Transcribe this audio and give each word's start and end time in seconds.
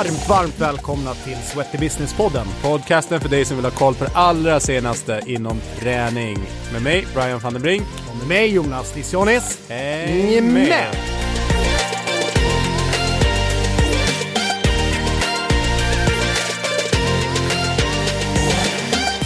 Varmt, 0.00 0.28
varmt 0.28 0.60
välkomna 0.60 1.14
till 1.14 1.36
Sweaty 1.36 1.78
Business-podden. 1.78 2.46
Podcasten 2.62 3.20
för 3.20 3.28
dig 3.28 3.44
som 3.44 3.56
vill 3.56 3.64
ha 3.64 3.72
koll 3.72 3.94
på 3.94 4.04
det 4.04 4.10
allra 4.14 4.60
senaste 4.60 5.20
inom 5.26 5.60
träning. 5.78 6.38
Med 6.72 6.82
mig, 6.82 7.06
Brian 7.14 7.38
van 7.38 7.52
den 7.52 7.62
Brink. 7.62 7.82
Och 8.10 8.18
med 8.18 8.28
mig, 8.28 8.54
Jonas 8.54 8.96
Lissionis. 8.96 9.68
Häng 9.68 10.52
med! 10.52 10.86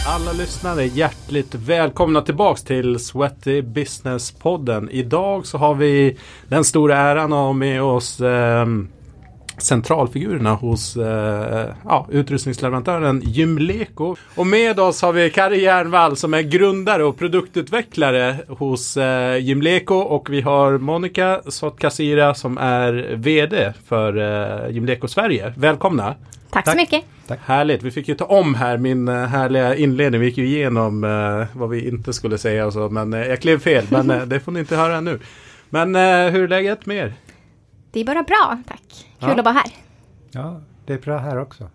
Alla 0.07 0.33
lyssnare 0.33 0.85
hjärtligt 0.85 1.55
välkomna 1.55 2.23
tillbaks 2.23 2.63
till 2.63 2.99
Sweaty 2.99 3.63
Business-podden. 3.63 4.91
Idag 4.91 5.47
så 5.47 5.59
har 5.59 5.75
vi 5.75 6.19
den 6.49 6.65
stora 6.65 6.97
äran 6.97 7.33
att 7.33 7.39
ha 7.39 7.53
med 7.53 7.83
oss 7.83 8.21
eh, 8.21 8.67
centralfigurerna 9.59 10.55
hos 10.55 10.97
eh, 10.97 11.67
ja, 11.85 12.07
utrustningsleverantören 12.11 13.23
Gymleko. 13.25 14.17
Och 14.35 14.47
med 14.47 14.81
oss 14.81 15.03
har 15.03 15.13
vi 15.13 15.31
Kari 15.31 15.63
Järnvall 15.63 16.17
som 16.17 16.35
är 16.35 16.43
grundare 16.43 17.05
och 17.05 17.19
produktutvecklare 17.19 18.37
hos 18.49 18.97
eh, 18.97 19.37
Gymleko 19.37 19.95
och 19.95 20.31
vi 20.31 20.41
har 20.41 20.79
Monica 20.79 21.43
Sotkasira 21.47 22.35
som 22.35 22.59
är 22.59 23.15
VD 23.17 23.73
för 23.87 24.17
eh, 24.17 24.71
Gymleko 24.71 25.09
Sverige. 25.09 25.53
Välkomna! 25.57 26.15
Tack, 26.51 26.71
så 26.71 26.77
mycket! 26.77 27.05
Tack. 27.27 27.41
Härligt! 27.45 27.83
Vi 27.83 27.91
fick 27.91 28.09
ju 28.09 28.15
ta 28.15 28.25
om 28.25 28.55
här 28.55 28.79
min 28.79 29.09
eh, 29.09 29.15
härliga 29.15 29.77
inledning. 29.77 30.21
Vi 30.21 30.27
gick 30.27 30.39
ju 30.39 30.47
igenom 30.47 31.05
eh, 31.05 31.59
vad 31.59 31.71
vi 31.71 31.89
inte 31.89 32.13
skulle 32.13 32.39
säga 32.39 32.67
och 32.67 32.73
så 32.73 32.89
men 32.89 33.13
eh, 33.13 33.27
jag 33.27 33.41
klev 33.41 33.59
fel. 33.59 33.87
Men 33.91 34.11
eh, 34.11 34.23
det 34.23 34.41
får 34.41 34.53
ni 34.53 34.61
inte 34.61 34.77
höra 34.77 35.01
nu. 35.01 35.21
Men 35.71 35.95
eh, 35.95 36.33
hur 36.33 36.43
är 36.43 36.49
läget 36.49 36.87
med 36.87 36.97
er? 36.97 37.15
Det 37.93 38.01
är 38.01 38.05
bara 38.05 38.23
bra, 38.23 38.63
tack. 38.69 39.07
Kul 39.25 39.33
Ja. 39.37 39.39
att 39.39 39.45
vara 39.45 39.55
här. 39.55 39.73
Ja, 40.31 40.61
det 40.87 40.93
är 40.93 40.99
bra 40.99 41.19
här 41.19 41.39
också. 41.41 41.69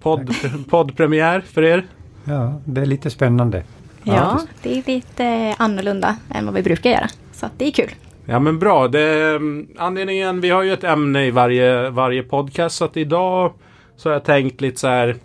Podd, 0.00 0.30
poddpremiär 0.70 1.40
för 1.40 1.62
er? 1.62 1.86
Ja, 2.24 2.60
det 2.64 2.80
är 2.80 2.86
lite 2.86 3.10
spännande. 3.10 3.62
Ja, 4.02 4.40
det 4.62 4.78
är 4.78 4.82
lite 4.86 5.54
annorlunda 5.58 6.16
än 6.34 6.44
vad 6.46 6.54
vi 6.54 6.62
brukar 6.62 6.90
göra. 6.90 7.08
Så 7.32 7.46
att 7.46 7.52
det 7.56 7.66
är 7.66 7.70
kul. 7.70 7.90
Ja 8.24 8.38
men 8.38 8.58
bra. 8.58 8.88
Det, 8.88 9.28
mm, 9.36 9.68
anledningen, 9.78 10.40
vi 10.40 10.50
har 10.50 10.62
ju 10.62 10.72
ett 10.72 10.84
ämne 10.84 11.26
i 11.26 11.30
varje, 11.30 11.90
varje 11.90 12.22
podcast. 12.22 12.76
Så 12.76 12.84
att 12.84 12.96
idag 12.96 13.52
så 13.96 14.08
har 14.08 14.14
jag 14.14 14.24
tänkt 14.24 14.60
lite 14.60 14.80
så 14.80 14.86
här 14.88 15.16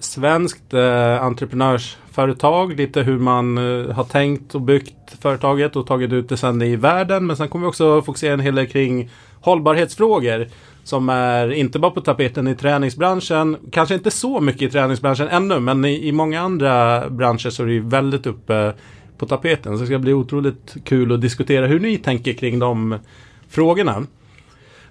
svenskt 0.00 0.74
eh, 0.74 1.22
entreprenörsföretag. 1.22 2.76
Lite 2.76 3.02
hur 3.02 3.18
man 3.18 3.58
eh, 3.58 3.90
har 3.94 4.04
tänkt 4.04 4.54
och 4.54 4.60
byggt 4.60 4.94
företaget 5.20 5.76
och 5.76 5.86
tagit 5.86 6.12
ut 6.12 6.28
det 6.28 6.36
sen 6.36 6.62
i 6.62 6.76
världen. 6.76 7.26
Men 7.26 7.36
sen 7.36 7.48
kommer 7.48 7.64
vi 7.66 7.70
också 7.70 8.02
fokusera 8.02 8.32
en 8.32 8.40
hel 8.40 8.54
del 8.54 8.66
kring 8.66 9.10
hållbarhetsfrågor. 9.40 10.46
Som 10.84 11.08
är 11.08 11.52
inte 11.52 11.78
bara 11.78 11.90
på 11.90 12.00
tapeten 12.00 12.48
i 12.48 12.54
träningsbranschen. 12.54 13.56
Kanske 13.72 13.94
inte 13.94 14.10
så 14.10 14.40
mycket 14.40 14.62
i 14.62 14.70
träningsbranschen 14.70 15.28
ännu. 15.28 15.60
Men 15.60 15.84
i, 15.84 16.08
i 16.08 16.12
många 16.12 16.40
andra 16.40 17.04
branscher 17.10 17.50
så 17.50 17.62
är 17.62 17.66
det 17.66 17.72
ju 17.72 17.80
väldigt 17.80 18.26
uppe 18.26 18.72
på 19.18 19.26
tapeten. 19.26 19.74
Så 19.74 19.80
det 19.80 19.86
ska 19.86 19.98
bli 19.98 20.12
otroligt 20.12 20.76
kul 20.84 21.12
att 21.12 21.20
diskutera 21.20 21.66
hur 21.66 21.80
ni 21.80 21.98
tänker 21.98 22.32
kring 22.32 22.58
de 22.58 22.98
frågorna. 23.48 24.06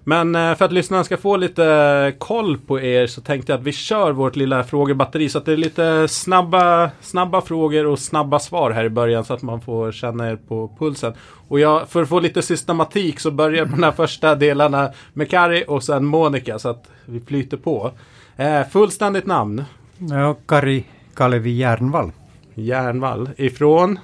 Men 0.10 0.36
eh, 0.36 0.56
för 0.56 0.66
att 0.66 0.72
lyssnarna 0.72 1.04
ska 1.04 1.18
få 1.18 1.38
lite 1.38 2.16
koll 2.18 2.58
på 2.58 2.82
er 2.82 3.08
så 3.08 3.22
tänkte 3.22 3.52
jag 3.52 3.60
att 3.60 3.66
vi 3.66 3.72
kör 3.72 4.12
vårt 4.12 4.36
lilla 4.36 4.64
frågebatteri 4.64 5.30
så 5.30 5.38
att 5.38 5.46
det 5.46 5.54
är 5.54 5.58
lite 5.58 6.08
snabba, 6.08 6.92
snabba 7.02 7.42
frågor 7.42 7.86
och 7.86 8.00
snabba 8.00 8.40
svar 8.40 8.72
här 8.72 8.86
i 8.86 8.90
början 8.90 9.26
så 9.26 9.34
att 9.34 9.42
man 9.42 9.62
får 9.62 9.92
känna 9.92 10.30
er 10.30 10.36
på 10.36 10.72
pulsen. 10.80 11.14
Och 11.48 11.60
jag, 11.60 11.90
för 11.90 12.02
att 12.02 12.10
få 12.10 12.20
lite 12.20 12.42
systematik 12.42 13.20
så 13.20 13.32
börjar 13.32 13.58
jag 13.58 13.70
på 13.70 13.76
de 13.76 13.84
här 13.84 13.92
första 13.92 14.36
delarna 14.36 14.92
med 15.14 15.30
Kari 15.30 15.64
och 15.68 15.84
sen 15.84 16.06
Monica 16.06 16.60
så 16.60 16.70
att 16.70 16.92
vi 17.06 17.20
flyter 17.20 17.58
på. 17.58 17.92
Eh, 18.38 18.68
fullständigt 18.68 19.26
namn? 19.26 19.64
Ja, 19.98 20.36
Kari 20.46 20.86
Kalevi 21.14 21.52
Järnvall. 21.52 22.12
Järnvall. 22.56 23.30
Ifrån? 23.38 24.00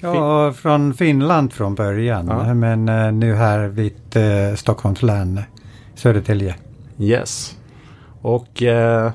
Ja, 0.00 0.52
från 0.52 0.94
Finland 0.94 1.52
från 1.52 1.74
början. 1.74 2.26
Ja. 2.28 2.54
Men 2.54 2.88
eh, 2.88 3.12
nu 3.12 3.34
här 3.34 3.68
vid 3.68 4.16
eh, 4.16 4.54
Stockholms 4.56 5.02
län, 5.02 5.40
Södertälje. 5.94 6.54
Yes. 6.98 7.56
Och 8.20 8.62
eh, 8.62 9.12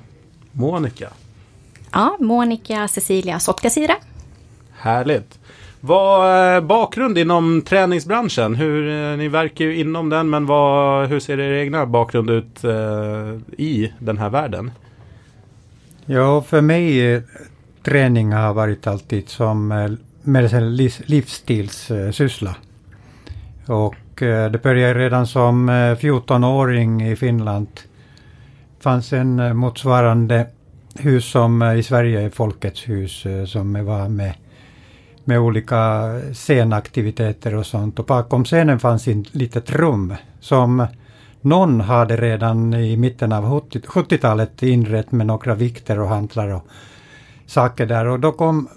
Monica. 0.51 1.09
Ja, 1.91 2.17
Monica 2.19 2.87
Cecilia 2.87 3.39
Sotkasira. 3.39 3.93
Härligt. 4.71 5.39
Vad 5.81 6.27
är 6.27 6.61
bakgrund 6.61 7.17
inom 7.17 7.61
träningsbranschen? 7.61 8.55
Hur, 8.55 9.11
eh, 9.11 9.17
ni 9.17 9.27
verkar 9.27 9.65
ju 9.65 9.79
inom 9.79 10.09
den 10.09 10.29
men 10.29 10.45
vad, 10.45 11.07
hur 11.07 11.19
ser 11.19 11.39
er 11.39 11.53
egna 11.53 11.85
bakgrund 11.85 12.29
ut 12.29 12.63
eh, 12.63 12.71
i 13.57 13.93
den 13.99 14.17
här 14.17 14.29
världen? 14.29 14.71
Ja, 16.05 16.41
för 16.41 16.61
mig 16.61 17.13
eh, 17.13 17.21
träning 17.83 18.31
har 18.33 18.53
varit 18.53 18.87
alltid 18.87 19.29
som 19.29 19.71
eh, 19.71 19.91
med 20.29 20.53
en 20.53 20.75
livsstilssyssla. 21.05 22.55
Och 23.65 24.23
eh, 24.23 24.51
det 24.51 24.63
började 24.63 24.99
redan 24.99 25.27
som 25.27 25.69
eh, 25.69 25.73
14-åring 25.73 27.07
i 27.07 27.15
Finland. 27.15 27.67
Det 28.77 28.83
fanns 28.83 29.13
en 29.13 29.39
eh, 29.39 29.53
motsvarande 29.53 30.47
hus 30.95 31.25
som 31.25 31.63
i 31.63 31.83
Sverige 31.83 32.21
är 32.21 32.29
Folkets 32.29 32.89
hus 32.89 33.25
som 33.45 33.85
var 33.85 34.09
med, 34.09 34.33
med 35.23 35.39
olika 35.39 36.11
scenaktiviteter 36.33 37.55
och 37.55 37.65
sånt. 37.65 37.99
Och 37.99 38.05
bakom 38.05 38.45
scenen 38.45 38.79
fanns 38.79 39.07
ett 39.07 39.35
litet 39.35 39.71
rum 39.71 40.15
som 40.39 40.87
någon 41.41 41.81
hade 41.81 42.17
redan 42.17 42.73
i 42.73 42.97
mitten 42.97 43.31
av 43.31 43.61
70-talet 43.69 44.63
inrett 44.63 45.11
med 45.11 45.27
några 45.27 45.55
vikter 45.55 45.99
och 45.99 46.07
hantlar 46.07 46.49
och 46.49 46.67
saker 47.45 47.85
där. 47.85 48.05
Och 48.05 48.19
då 48.19 48.31
kom, 48.31 48.67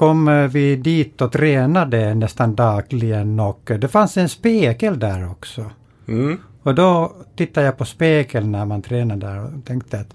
kom 0.00 0.48
vi 0.52 0.76
dit 0.76 1.20
och 1.20 1.32
tränade 1.32 2.14
nästan 2.14 2.54
dagligen 2.54 3.40
och 3.40 3.70
det 3.80 3.88
fanns 3.88 4.16
en 4.16 4.28
spegel 4.28 4.98
där 4.98 5.30
också. 5.30 5.70
Mm. 6.08 6.38
Och 6.62 6.74
då 6.74 7.16
tittade 7.36 7.66
jag 7.66 7.78
på 7.78 7.84
spegeln 7.84 8.52
när 8.52 8.64
man 8.64 8.82
tränade 8.82 9.26
där 9.26 9.44
och 9.44 9.64
tänkte 9.64 10.00
att 10.00 10.14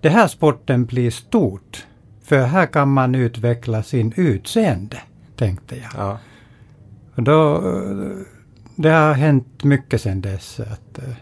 det 0.00 0.08
här 0.08 0.28
sporten 0.28 0.84
blir 0.84 1.10
stort. 1.10 1.86
För 2.22 2.38
här 2.38 2.66
kan 2.66 2.88
man 2.88 3.14
utveckla 3.14 3.82
sin 3.82 4.12
utseende, 4.16 4.98
tänkte 5.36 5.76
jag. 5.76 5.90
Ja. 5.96 6.18
Och 7.14 7.22
då, 7.22 7.60
det 8.76 8.90
har 8.90 9.12
hänt 9.12 9.64
mycket 9.64 10.02
sedan 10.02 10.20
dess. 10.20 10.60
Att, 10.60 10.98
eh, 10.98 11.14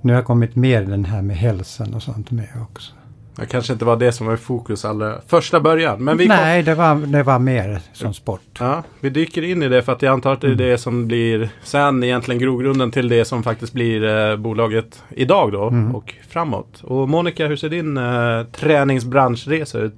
nu 0.00 0.14
har 0.14 0.22
kommit 0.22 0.56
mer 0.56 0.82
den 0.82 1.04
här 1.04 1.22
med 1.22 1.36
hälsan 1.36 1.94
och 1.94 2.02
sånt 2.02 2.30
med 2.30 2.48
också. 2.62 2.97
Det 3.38 3.46
kanske 3.46 3.72
inte 3.72 3.84
var 3.84 3.96
det 3.96 4.12
som 4.12 4.26
var 4.26 4.34
i 4.34 4.36
fokus 4.36 4.84
allra 4.84 5.20
första 5.26 5.60
början. 5.60 6.04
Men 6.04 6.16
vi, 6.16 6.26
kom, 6.26 6.36
Nej, 6.36 6.62
det 6.62 6.74
var, 6.74 6.94
det 6.94 7.22
var 7.22 7.38
mer 7.38 7.80
som 7.92 8.14
sport. 8.14 8.40
ja, 8.58 8.82
vi 9.00 9.10
dyker 9.10 9.42
in 9.42 9.62
i 9.62 9.68
det 9.68 9.82
för 9.82 9.92
att 9.92 10.02
jag 10.02 10.12
antar 10.12 10.32
att 10.32 10.40
det 10.40 10.48
är 10.48 10.54
det 10.54 10.78
som 10.78 11.06
blir 11.06 11.50
sen 11.62 12.04
egentligen 12.04 12.38
grogrunden 12.38 12.90
till 12.90 13.08
det 13.08 13.24
som 13.24 13.42
faktiskt 13.42 13.72
blir 13.72 14.04
eh, 14.04 14.36
bolaget 14.36 15.02
idag 15.10 15.52
då 15.52 15.72
och 15.94 16.14
framåt. 16.28 16.80
Och 16.82 17.08
Monica, 17.08 17.46
hur 17.46 17.56
ser 17.56 17.68
din 17.68 17.96
eh, 17.96 18.44
träningsbranschresa 18.52 19.78
ut? 19.78 19.94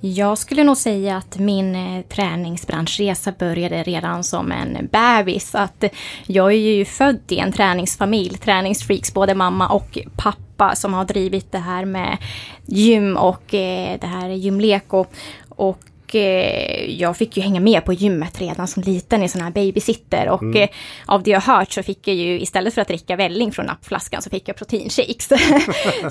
Jag 0.00 0.38
skulle 0.38 0.64
nog 0.64 0.76
säga 0.76 1.16
att 1.16 1.38
min 1.38 1.74
eh, 1.74 2.02
träningsbranschresa 2.02 3.32
började 3.38 3.82
redan 3.82 4.24
som 4.24 4.52
en 4.52 4.88
bebis. 4.92 5.54
Att 5.54 5.84
jag 6.26 6.52
är 6.52 6.56
ju 6.56 6.84
född 6.84 7.20
i 7.28 7.38
en 7.38 7.52
träningsfamilj, 7.52 8.38
träningsfreaks, 8.38 9.14
både 9.14 9.34
mamma 9.34 9.68
och 9.68 9.98
pappa 10.16 10.47
som 10.74 10.94
har 10.94 11.04
drivit 11.04 11.52
det 11.52 11.58
här 11.58 11.84
med 11.84 12.18
gym 12.66 13.16
och 13.16 13.54
eh, 13.54 13.98
det 14.00 14.06
här 14.06 14.28
gymleko. 14.28 15.04
Och 15.48 16.14
eh, 16.14 17.00
jag 17.00 17.16
fick 17.16 17.36
ju 17.36 17.42
hänga 17.42 17.60
med 17.60 17.84
på 17.84 17.92
gymmet 17.92 18.40
redan 18.40 18.68
som 18.68 18.82
liten 18.82 19.22
i 19.22 19.28
sån 19.28 19.40
här 19.40 19.50
babysitter. 19.50 20.28
Och 20.28 20.56
eh, 20.56 20.68
av 21.06 21.22
det 21.22 21.30
jag 21.30 21.40
hört 21.40 21.72
så 21.72 21.82
fick 21.82 22.08
jag 22.08 22.16
ju 22.16 22.40
istället 22.40 22.74
för 22.74 22.80
att 22.80 22.88
dricka 22.88 23.16
välling 23.16 23.52
från 23.52 23.66
nappflaskan 23.66 24.22
så 24.22 24.30
fick 24.30 24.48
jag 24.48 24.56
proteinshakes. 24.56 25.28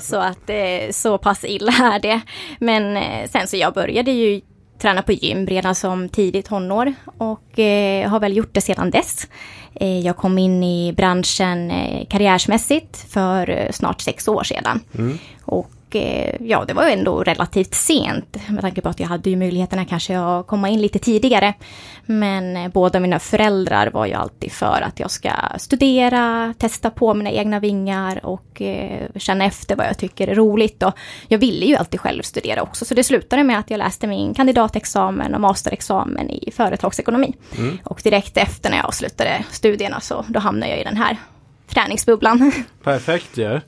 så 0.00 0.16
att 0.16 0.50
eh, 0.50 0.90
så 0.90 1.18
pass 1.18 1.44
illa 1.44 1.72
är 1.72 2.00
det. 2.00 2.20
Men 2.58 2.98
sen 3.28 3.48
så 3.48 3.56
jag 3.56 3.74
började 3.74 4.10
ju 4.10 4.40
träna 4.78 5.02
på 5.02 5.12
gym 5.12 5.46
redan 5.46 5.74
som 5.74 6.08
tidigt 6.08 6.46
tonår 6.46 6.94
och 7.18 7.58
eh, 7.58 8.10
har 8.10 8.20
väl 8.20 8.36
gjort 8.36 8.54
det 8.54 8.60
sedan 8.60 8.90
dess. 8.90 9.28
Eh, 9.74 10.00
jag 10.00 10.16
kom 10.16 10.38
in 10.38 10.64
i 10.64 10.92
branschen 10.92 11.70
eh, 11.70 12.06
karriärsmässigt 12.06 12.96
för 13.08 13.50
eh, 13.50 13.70
snart 13.70 14.00
sex 14.00 14.28
år 14.28 14.42
sedan. 14.42 14.80
Och 15.42 15.70
eh, 15.96 16.34
ja, 16.40 16.64
det 16.64 16.74
var 16.74 16.86
ju 16.86 16.92
ändå 16.92 17.22
relativt 17.22 17.74
sent 17.74 18.36
med 18.48 18.60
tanke 18.60 18.80
på 18.80 18.88
att 18.88 19.00
jag 19.00 19.06
hade 19.06 19.30
ju 19.30 19.36
möjligheterna 19.36 19.84
kanske 19.84 20.18
att 20.18 20.46
komma 20.46 20.68
in 20.68 20.82
lite 20.82 20.98
tidigare. 20.98 21.54
Men 22.06 22.56
eh, 22.56 22.68
båda 22.68 23.00
mina 23.00 23.18
föräldrar 23.18 23.90
var 23.90 24.06
ju 24.06 24.12
alltid 24.12 24.52
för 24.52 24.82
att 24.82 25.00
jag 25.00 25.10
ska 25.10 25.30
studera, 25.58 26.54
testa 26.58 26.90
på 26.90 27.14
mina 27.14 27.30
egna 27.30 27.60
vingar 27.60 28.26
och 28.26 28.62
eh, 28.62 29.08
känna 29.16 29.44
efter 29.44 29.76
vad 29.76 29.86
jag 29.86 29.98
tycker 29.98 30.28
är 30.28 30.34
roligt. 30.34 30.82
Och 30.82 30.92
jag 31.28 31.38
ville 31.38 31.66
ju 31.66 31.76
alltid 31.76 32.00
själv 32.00 32.22
studera 32.22 32.62
också, 32.62 32.84
så 32.84 32.94
det 32.94 33.04
slutade 33.04 33.44
med 33.44 33.58
att 33.58 33.70
jag 33.70 33.78
läste 33.78 34.06
min 34.06 34.34
kandidatexamen 34.34 35.34
och 35.34 35.40
masterexamen 35.40 36.30
i 36.30 36.50
företagsekonomi. 36.50 37.34
Och 37.84 38.00
direkt 38.04 38.36
efter 38.36 38.70
när 38.70 38.76
jag 38.76 38.86
avslutade 38.86 39.44
studierna 39.50 40.00
så 40.00 40.24
då 40.28 40.40
hamnade 40.40 40.72
jag 40.72 40.80
i 40.80 40.84
den 40.84 40.96
här 40.96 41.16
träningsbubblan. 41.68 42.52
Perfekt 42.82 43.36
ju. 43.36 43.60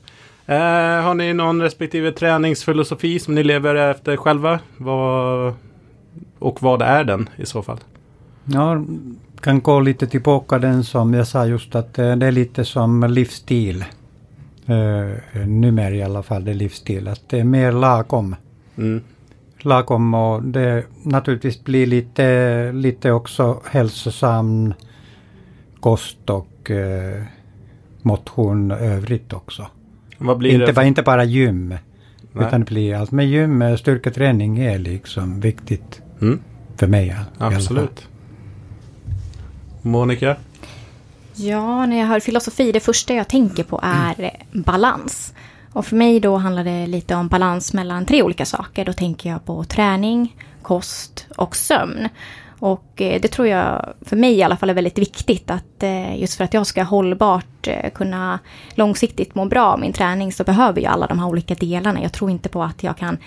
Eh, 0.51 1.03
har 1.03 1.13
ni 1.13 1.33
någon 1.33 1.61
respektive 1.61 2.11
träningsfilosofi 2.11 3.19
som 3.19 3.35
ni 3.35 3.43
lever 3.43 3.75
efter 3.75 4.17
själva? 4.17 4.59
Vad, 4.77 5.53
och 6.39 6.61
vad 6.61 6.81
är 6.81 7.03
den 7.03 7.29
i 7.35 7.45
så 7.45 7.61
fall? 7.61 7.79
Ja, 8.45 8.83
kan 9.41 9.61
gå 9.61 9.79
lite 9.79 10.07
tillbaka 10.07 10.59
den 10.59 10.83
som 10.83 11.13
jag 11.13 11.27
sa 11.27 11.45
just 11.45 11.75
att 11.75 11.99
eh, 11.99 12.15
det 12.15 12.27
är 12.27 12.31
lite 12.31 12.65
som 12.65 13.03
livsstil. 13.03 13.85
Uh, 14.69 15.45
numera 15.47 15.95
i 15.95 16.03
alla 16.03 16.23
fall 16.23 16.45
det 16.45 16.51
är 16.51 16.55
livsstil. 16.55 17.07
Att 17.07 17.29
det 17.29 17.39
är 17.39 17.43
mer 17.43 17.71
lagom. 17.71 18.35
Mm. 18.77 19.01
Lagom 19.61 20.13
och 20.13 20.43
det 20.43 20.83
naturligtvis 21.03 21.63
blir 21.63 21.85
lite, 21.85 22.71
lite 22.71 23.11
också 23.11 23.61
hälsosam 23.65 24.73
kost 25.79 26.29
och 26.29 26.69
uh, 26.69 27.23
motion 28.01 28.71
övrigt 28.71 29.33
också. 29.33 29.67
Vad 30.21 30.37
blir 30.37 30.53
inte, 30.53 30.65
det? 30.65 30.73
bara, 30.73 30.85
inte 30.85 31.01
bara 31.01 31.23
gym. 31.23 31.75
Nej. 32.33 32.47
Utan 32.47 32.59
det 32.59 32.65
blir 32.65 32.95
allt. 32.95 33.11
Men 33.11 33.29
gym, 33.29 33.61
eh, 33.61 33.75
styrketräning 33.75 34.59
är 34.59 34.79
liksom 34.79 35.39
viktigt 35.39 36.01
Mm. 36.21 36.39
för 36.77 36.87
mig. 36.87 37.15
Absolut. 37.37 38.07
Monica? 39.81 40.35
Ja, 41.35 41.85
när 41.85 41.99
jag 41.99 42.05
hör 42.07 42.19
filosofi, 42.19 42.71
det 42.71 42.79
första 42.79 43.13
jag 43.13 43.27
tänker 43.27 43.63
på 43.63 43.79
är 43.83 44.23
eh, 44.23 44.29
balans. 44.51 45.33
Och 45.73 45.85
för 45.85 45.95
mig 45.95 46.19
då 46.19 46.37
handlar 46.37 46.63
det 46.63 46.87
lite 46.87 47.15
om 47.15 47.27
balans 47.27 47.73
mellan 47.73 48.05
tre 48.05 48.23
olika 48.23 48.45
saker. 48.45 48.85
Då 48.85 48.93
tänker 48.93 49.29
jag 49.29 49.45
på 49.45 49.63
träning, 49.63 50.35
kost 50.61 51.27
och 51.37 51.55
sömn. 51.55 52.09
Och 52.61 53.01
eh, 53.01 53.21
det 53.21 53.27
tror 53.27 53.47
jag 53.47 53.93
för 54.01 54.15
mig 54.15 54.33
i 54.33 54.43
alla 54.43 54.57
fall 54.57 54.69
är 54.69 54.73
väldigt 54.73 54.97
viktigt 54.97 55.51
att 55.51 55.83
eh, 55.83 56.19
just 56.19 56.37
för 56.37 56.43
att 56.43 56.53
jag 56.53 56.67
ska 56.67 56.83
hållbart 56.83 57.67
eh, 57.67 57.89
kunna 57.89 58.39
långsiktigt 58.75 59.35
må 59.35 59.45
bra 59.45 59.65
av 59.65 59.79
min 59.79 59.93
träning 59.93 60.33
så 60.33 60.43
behöver 60.43 60.81
jag 60.81 60.93
alla 60.93 61.07
de 61.07 61.19
här 61.19 61.27
olika 61.27 61.55
delarna. 61.55 62.01
Jag 62.01 62.13
tror 62.13 62.31
inte 62.31 62.49
på 62.49 62.63
att 62.63 62.83
jag 62.83 62.97
kan 62.97 63.17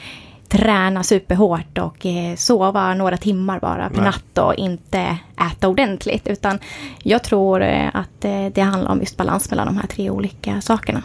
träna 0.49 1.03
superhårt 1.03 1.79
och 1.79 2.07
sova 2.37 2.95
några 2.95 3.17
timmar 3.17 3.61
bara 3.61 3.91
per 3.91 4.03
natt 4.03 4.39
och 4.39 4.55
inte 4.55 5.19
äta 5.53 5.69
ordentligt. 5.69 6.29
Utan 6.29 6.59
jag 7.03 7.25
tror 7.25 7.63
att 7.93 8.21
det 8.53 8.61
handlar 8.61 8.91
om 8.91 9.01
just 9.01 9.17
balans 9.17 9.51
mellan 9.51 9.67
de 9.67 9.77
här 9.77 9.87
tre 9.87 10.11
olika 10.11 10.61
sakerna. 10.61 11.03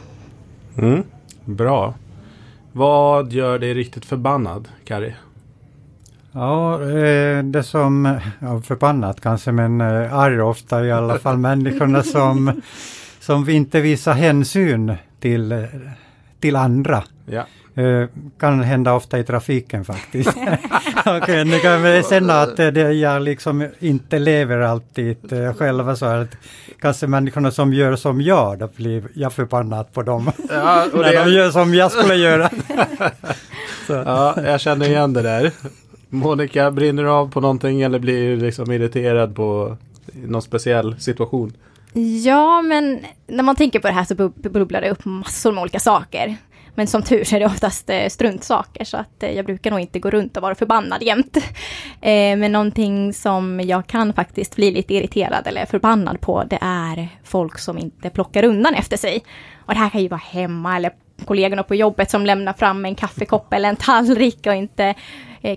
Mm. 0.77 1.03
Bra. 1.45 1.93
Vad 2.71 3.33
gör 3.33 3.59
dig 3.59 3.73
riktigt 3.73 4.05
förbannad, 4.05 4.67
Kari? 4.85 5.13
Ja, 6.31 6.81
eh, 6.81 7.43
det 7.43 7.63
som, 7.63 8.19
ja, 8.39 8.61
förbannat 8.61 9.21
kanske, 9.21 9.51
men 9.51 9.81
eh, 9.81 10.13
arg 10.13 10.41
ofta 10.41 10.85
i 10.85 10.91
alla 10.91 11.19
fall, 11.19 11.37
människorna 11.49 12.03
som, 12.03 12.61
som 13.19 13.49
inte 13.49 13.81
visar 13.81 14.13
hänsyn 14.13 14.95
till, 15.19 15.67
till 16.39 16.55
andra. 16.55 17.03
Ja. 17.25 17.45
Eh, 17.75 18.07
kan 18.39 18.63
hända 18.63 18.93
ofta 18.93 19.19
i 19.19 19.23
trafiken 19.23 19.85
faktiskt. 19.85 20.29
Okej, 21.05 21.45
nu 21.45 21.59
kan 21.59 21.83
vi 21.83 22.03
känna 22.09 22.41
att 22.41 22.57
det, 22.57 22.93
jag 22.93 23.21
liksom 23.21 23.67
inte 23.79 24.19
lever 24.19 24.57
alltid 24.57 25.17
själva 25.57 25.95
så 25.95 26.05
att 26.05 26.37
kanske 26.81 27.07
människorna 27.07 27.51
som 27.51 27.73
gör 27.73 27.95
som 27.95 28.21
jag, 28.21 28.59
då 28.59 28.69
blir 28.75 29.03
jag 29.13 29.33
förbannad 29.33 29.93
på 29.93 30.03
dem. 30.03 30.31
Ja, 30.49 30.85
När 30.93 31.25
de 31.25 31.31
gör 31.31 31.51
som 31.51 31.73
jag 31.73 31.91
skulle 31.91 32.15
göra. 32.15 32.49
ja, 33.87 34.41
jag 34.41 34.61
känner 34.61 34.85
igen 34.87 35.13
det 35.13 35.21
där. 35.21 35.51
Monica, 36.09 36.71
brinner 36.71 37.03
du 37.03 37.09
av 37.09 37.31
på 37.31 37.41
någonting 37.41 37.81
eller 37.81 38.00
blir 38.00 38.29
du 38.29 38.35
liksom 38.35 38.71
irriterad 38.71 39.35
på 39.35 39.77
någon 40.13 40.41
speciell 40.41 41.00
situation? 41.00 41.53
Ja, 42.23 42.61
men 42.61 43.00
när 43.27 43.44
man 43.44 43.56
tänker 43.56 43.79
på 43.79 43.88
det 43.88 43.94
här 43.94 44.03
så 44.03 44.15
bubblar 44.50 44.81
det 44.81 44.89
upp 44.89 45.06
massor 45.06 45.51
med 45.51 45.61
olika 45.61 45.79
saker. 45.79 46.38
Men 46.75 46.88
som 46.88 47.03
tur 47.03 47.23
så 47.23 47.35
är 47.35 47.39
det 47.39 47.45
oftast 47.45 47.89
eh, 47.89 48.07
struntsaker 48.07 48.85
så 48.85 48.97
att 48.97 49.23
eh, 49.23 49.31
jag 49.31 49.45
brukar 49.45 49.71
nog 49.71 49.79
inte 49.79 50.00
gå 50.00 50.09
runt 50.09 50.38
och 50.38 50.44
vara 50.44 50.56
förbannad 50.56 51.03
jämt. 51.03 51.38
Eh, 52.01 52.38
men 52.38 52.51
någonting 52.51 53.13
som 53.13 53.59
jag 53.59 53.88
kan 53.88 54.13
faktiskt 54.13 54.56
bli 54.56 54.71
lite 54.71 54.94
irriterad 54.94 55.47
eller 55.47 55.65
förbannad 55.65 56.21
på 56.21 56.44
det 56.44 56.57
är 56.61 57.09
folk 57.23 57.59
som 57.59 57.77
inte 57.77 58.09
plockar 58.09 58.44
undan 58.44 58.73
efter 58.73 58.97
sig. 58.97 59.23
Och 59.65 59.73
det 59.73 59.79
här 59.79 59.89
kan 59.89 60.01
ju 60.01 60.07
vara 60.07 60.21
hemma 60.23 60.75
eller 60.75 60.91
kollegorna 61.25 61.63
på 61.63 61.75
jobbet 61.75 62.11
som 62.11 62.25
lämnar 62.25 62.53
fram 62.53 62.85
en 62.85 62.95
kaffekopp 62.95 63.53
eller 63.53 63.69
en 63.69 63.75
tallrik 63.75 64.47
och 64.47 64.53
inte 64.53 64.95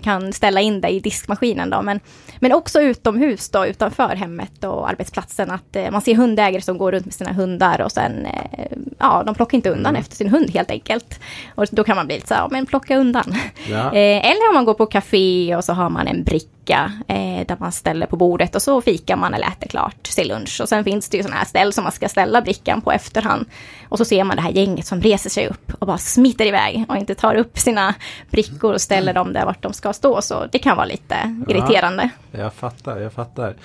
kan 0.03 0.33
ställa 0.33 0.61
in 0.61 0.81
det 0.81 0.89
i 0.89 0.99
diskmaskinen 0.99 1.69
då. 1.69 1.81
Men, 1.81 1.99
men 2.39 2.53
också 2.53 2.81
utomhus 2.81 3.49
då, 3.49 3.65
utanför 3.65 4.15
hemmet 4.15 4.63
och 4.63 4.89
arbetsplatsen. 4.89 5.51
Att 5.51 5.75
eh, 5.75 5.91
man 5.91 6.01
ser 6.01 6.15
hundägare 6.15 6.61
som 6.61 6.77
går 6.77 6.91
runt 6.91 7.05
med 7.05 7.13
sina 7.13 7.33
hundar 7.33 7.81
och 7.81 7.91
sen, 7.91 8.25
eh, 8.25 8.77
ja, 8.99 9.23
de 9.25 9.35
plockar 9.35 9.55
inte 9.55 9.69
undan 9.69 9.95
efter 9.95 10.15
sin 10.15 10.29
hund 10.29 10.51
helt 10.53 10.71
enkelt. 10.71 11.19
Och 11.55 11.65
då 11.71 11.83
kan 11.83 11.95
man 11.95 12.05
bli 12.05 12.15
lite 12.15 12.27
så 12.27 12.33
här, 12.33 12.47
men 12.51 12.65
plocka 12.65 12.97
undan. 12.97 13.35
Ja. 13.69 13.93
Eh, 13.93 14.31
eller 14.31 14.49
om 14.49 14.53
man 14.53 14.65
går 14.65 14.73
på 14.73 14.85
café 14.85 15.55
och 15.55 15.63
så 15.63 15.73
har 15.73 15.89
man 15.89 16.07
en 16.07 16.23
bricka 16.23 16.53
eh, 16.69 17.47
där 17.47 17.57
man 17.59 17.71
ställer 17.71 18.05
på 18.05 18.15
bordet 18.15 18.55
och 18.55 18.61
så 18.61 18.81
fikar 18.81 19.15
man 19.15 19.33
eller 19.33 19.47
äter 19.47 19.67
klart 19.67 20.07
sin 20.07 20.27
lunch. 20.27 20.61
Och 20.61 20.69
sen 20.69 20.83
finns 20.83 21.09
det 21.09 21.17
ju 21.17 21.23
sådana 21.23 21.39
här 21.39 21.45
ställ 21.45 21.73
som 21.73 21.83
man 21.83 21.91
ska 21.93 22.09
ställa 22.09 22.41
brickan 22.41 22.81
på 22.81 22.91
efterhand. 22.91 23.45
Och 23.89 23.97
så 23.97 24.05
ser 24.05 24.23
man 24.23 24.35
det 24.35 24.41
här 24.41 24.51
gänget 24.51 24.85
som 24.85 25.01
reser 25.01 25.29
sig 25.29 25.47
upp 25.47 25.73
och 25.79 25.87
bara 25.87 25.97
smiter 25.97 26.45
iväg 26.45 26.85
och 26.89 26.97
inte 26.97 27.15
tar 27.15 27.35
upp 27.35 27.57
sina 27.57 27.93
brickor 28.31 28.73
och 28.73 28.81
ställer 28.81 29.13
dem 29.13 29.33
där 29.33 29.45
vart 29.45 29.61
de 29.61 29.73
ska 29.73 29.93
stå. 29.93 30.21
Så 30.21 30.45
det 30.51 30.59
kan 30.59 30.77
vara 30.77 30.85
lite 30.85 31.43
irriterande. 31.47 32.09
Jag 32.31 32.53
fattar, 32.53 32.99
jag 32.99 33.13
fattar. 33.13 33.55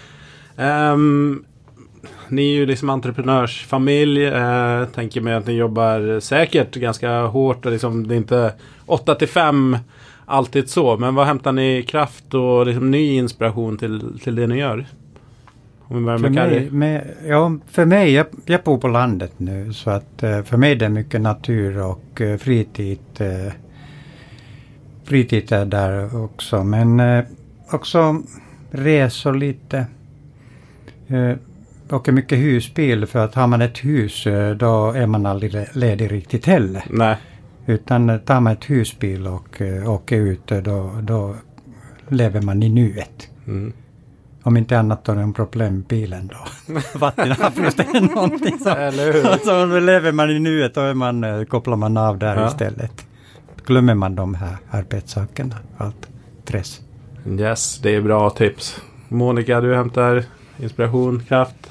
Ehm, 0.57 1.45
ni 2.29 2.43
är 2.51 2.55
ju 2.55 2.67
liksom 2.67 2.91
entreprenörsfamilj. 2.91 4.27
Uh, 4.27 4.85
tänker 4.85 5.21
mig 5.21 5.35
att 5.35 5.47
ni 5.47 5.53
jobbar 5.53 6.21
säkert 6.21 6.75
ganska 6.75 7.21
hårt 7.21 7.67
och 7.67 7.73
liksom 7.73 8.09
det 8.09 8.15
är 8.15 8.17
inte 8.17 8.53
8 8.87 9.15
till 9.15 9.29
5 9.29 9.77
alltid 10.29 10.69
så. 10.69 10.97
Men 10.97 11.15
vad 11.15 11.27
hämtar 11.27 11.53
ni 11.53 11.83
kraft 11.89 12.35
och 12.35 12.67
liksom 12.67 12.91
ny 12.91 13.15
inspiration 13.17 13.79
till, 13.79 14.21
till 14.25 14.35
det 14.35 14.47
ni 14.47 14.57
gör? 14.59 14.87
Om 15.91 15.97
vi 15.99 16.05
börjar 16.05 16.19
För 16.19 16.23
med 16.31 16.33
mig, 16.33 16.59
Kari. 16.59 16.71
med, 16.71 17.15
ja, 17.27 17.57
för 17.71 17.85
mig, 17.85 18.13
jag, 18.13 18.27
jag 18.47 18.63
bor 18.63 18.79
på 18.79 18.89
landet 18.89 19.33
nu 19.37 19.73
så 19.73 19.91
att 19.91 20.23
eh, 20.23 20.43
för 20.43 20.57
mig 20.57 20.73
är 20.73 20.77
det 20.77 20.89
mycket 20.89 21.21
natur 21.21 21.83
och 21.83 22.21
eh, 22.21 22.37
fritid. 22.39 22.99
eh, 23.19 23.53
Fritid 25.05 25.53
är 25.53 25.65
där 25.65 26.25
också 26.25 26.65
men 26.65 27.03
också 27.71 28.23
resor 28.71 29.35
lite. 29.35 29.87
Åker 31.91 32.13
mycket 32.13 32.39
husbil 32.39 33.07
för 33.07 33.19
att 33.25 33.35
har 33.35 33.47
man 33.47 33.63
ett 33.63 33.79
hus 33.85 34.25
då 34.57 34.91
är 34.93 35.07
man 35.07 35.27
aldrig 35.27 35.53
le- 35.53 35.69
ledig 35.73 36.13
riktigt 36.13 36.47
heller. 36.47 36.85
Nej. 36.91 37.17
Utan 37.69 38.11
eh, 38.11 38.19
tar 38.19 38.41
man 38.41 38.53
ett 38.53 38.71
husbil 38.71 39.27
och 39.27 39.61
eh, 39.63 39.91
åker 39.91 40.17
ut 40.17 40.53
eh, 40.53 40.59
då, 40.59 40.91
då 41.03 41.35
lever 42.09 42.41
man 42.41 42.63
i 42.63 42.69
nuet. 42.69 43.29
Mm. 43.47 43.73
Om 44.43 44.57
inte 44.57 44.79
annat 44.79 45.05
då 45.05 45.13
är 45.13 45.17
det 45.17 45.23
en 45.23 45.33
problem 45.33 45.75
med 45.75 45.85
bilen 45.85 46.27
då. 46.29 46.73
Vattenavbrott 46.99 47.81
eller 47.81 48.15
någonting 48.15 48.59
så. 48.59 48.69
Eller 48.71 49.13
hur? 49.13 49.45
Så 49.45 49.81
lever 49.81 50.13
man 50.13 50.31
i 50.31 50.39
nuet 50.39 50.77
och 50.77 50.83
är 50.83 50.95
man, 50.95 51.47
kopplar 51.47 51.77
man 51.77 51.97
av 51.97 52.19
där 52.19 52.37
Ja. 52.37 52.49
istället. 52.49 53.07
Glömmer 53.67 53.95
man 53.95 54.15
de 54.15 54.35
här 54.35 54.57
arbetssakerna, 54.71 55.57
allt 55.77 56.09
stress. 56.45 56.81
Yes, 57.27 57.79
det 57.83 57.95
är 57.95 58.01
bra 58.01 58.31
tips. 58.31 58.81
Monica, 59.09 59.61
du 59.61 59.75
hämtar 59.75 60.25
inspiration, 60.59 61.25
kraft. 61.29 61.71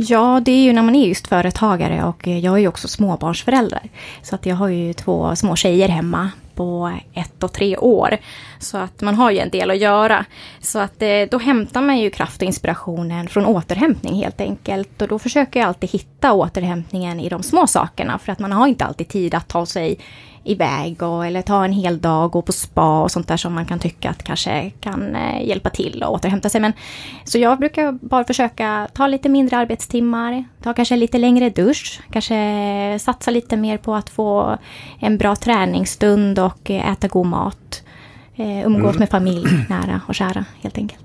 Ja, 0.00 0.40
det 0.44 0.52
är 0.52 0.62
ju 0.62 0.72
när 0.72 0.82
man 0.82 0.94
är 0.94 1.08
just 1.08 1.26
företagare 1.26 2.04
och 2.04 2.26
jag 2.26 2.54
är 2.54 2.58
ju 2.58 2.68
också 2.68 2.88
småbarnsförälder. 2.88 3.80
Så 4.22 4.34
att 4.34 4.46
jag 4.46 4.56
har 4.56 4.68
ju 4.68 4.92
två 4.92 5.36
små 5.36 5.56
tjejer 5.56 5.88
hemma 5.88 6.30
på 6.54 6.98
ett 7.14 7.42
och 7.42 7.52
tre 7.52 7.76
år. 7.76 8.18
Så 8.58 8.78
att 8.78 9.00
man 9.00 9.14
har 9.14 9.30
ju 9.30 9.38
en 9.38 9.50
del 9.50 9.70
att 9.70 9.78
göra. 9.78 10.24
Så 10.60 10.78
att 10.78 11.02
eh, 11.02 11.22
då 11.30 11.38
hämtar 11.38 11.82
man 11.82 11.98
ju 11.98 12.10
kraft 12.10 12.42
och 12.42 12.46
inspirationen 12.46 13.28
från 13.28 13.46
återhämtning 13.46 14.14
helt 14.14 14.40
enkelt. 14.40 15.02
Och 15.02 15.08
då 15.08 15.18
försöker 15.18 15.60
jag 15.60 15.66
alltid 15.66 15.90
hitta 15.90 16.32
återhämtningen 16.32 17.20
i 17.20 17.28
de 17.28 17.42
små 17.42 17.66
sakerna. 17.66 18.18
För 18.18 18.32
att 18.32 18.38
man 18.38 18.52
har 18.52 18.66
inte 18.66 18.84
alltid 18.84 19.08
tid 19.08 19.34
att 19.34 19.48
ta 19.48 19.66
sig 19.66 19.98
iväg 20.48 21.02
och, 21.02 21.26
eller 21.26 21.42
ta 21.42 21.64
en 21.64 21.72
hel 21.72 22.00
dag, 22.00 22.30
gå 22.30 22.42
på 22.42 22.52
spa 22.52 23.02
och 23.02 23.10
sånt 23.10 23.28
där 23.28 23.36
som 23.36 23.54
man 23.54 23.66
kan 23.66 23.78
tycka 23.78 24.10
att 24.10 24.22
kanske 24.22 24.70
kan 24.70 25.16
eh, 25.16 25.46
hjälpa 25.46 25.70
till 25.70 26.02
och 26.02 26.14
återhämta 26.14 26.48
sig. 26.48 26.60
Men, 26.60 26.72
så 27.24 27.38
jag 27.38 27.58
brukar 27.58 27.92
bara 27.92 28.24
försöka 28.24 28.88
ta 28.92 29.06
lite 29.06 29.28
mindre 29.28 29.56
arbetstimmar, 29.56 30.44
ta 30.62 30.74
kanske 30.74 30.96
lite 30.96 31.18
längre 31.18 31.50
dusch, 31.50 32.00
kanske 32.12 32.98
satsa 33.00 33.30
lite 33.30 33.56
mer 33.56 33.78
på 33.78 33.94
att 33.94 34.10
få 34.10 34.58
en 35.00 35.18
bra 35.18 35.36
träningsstund 35.36 36.38
och 36.38 36.70
eh, 36.70 36.92
äta 36.92 37.08
god 37.08 37.26
mat. 37.26 37.82
Eh, 38.38 38.66
umgås 38.66 38.98
med 38.98 39.08
familj, 39.10 39.46
nära 39.68 40.00
och 40.08 40.14
kära 40.14 40.44
helt 40.62 40.78
enkelt. 40.78 41.04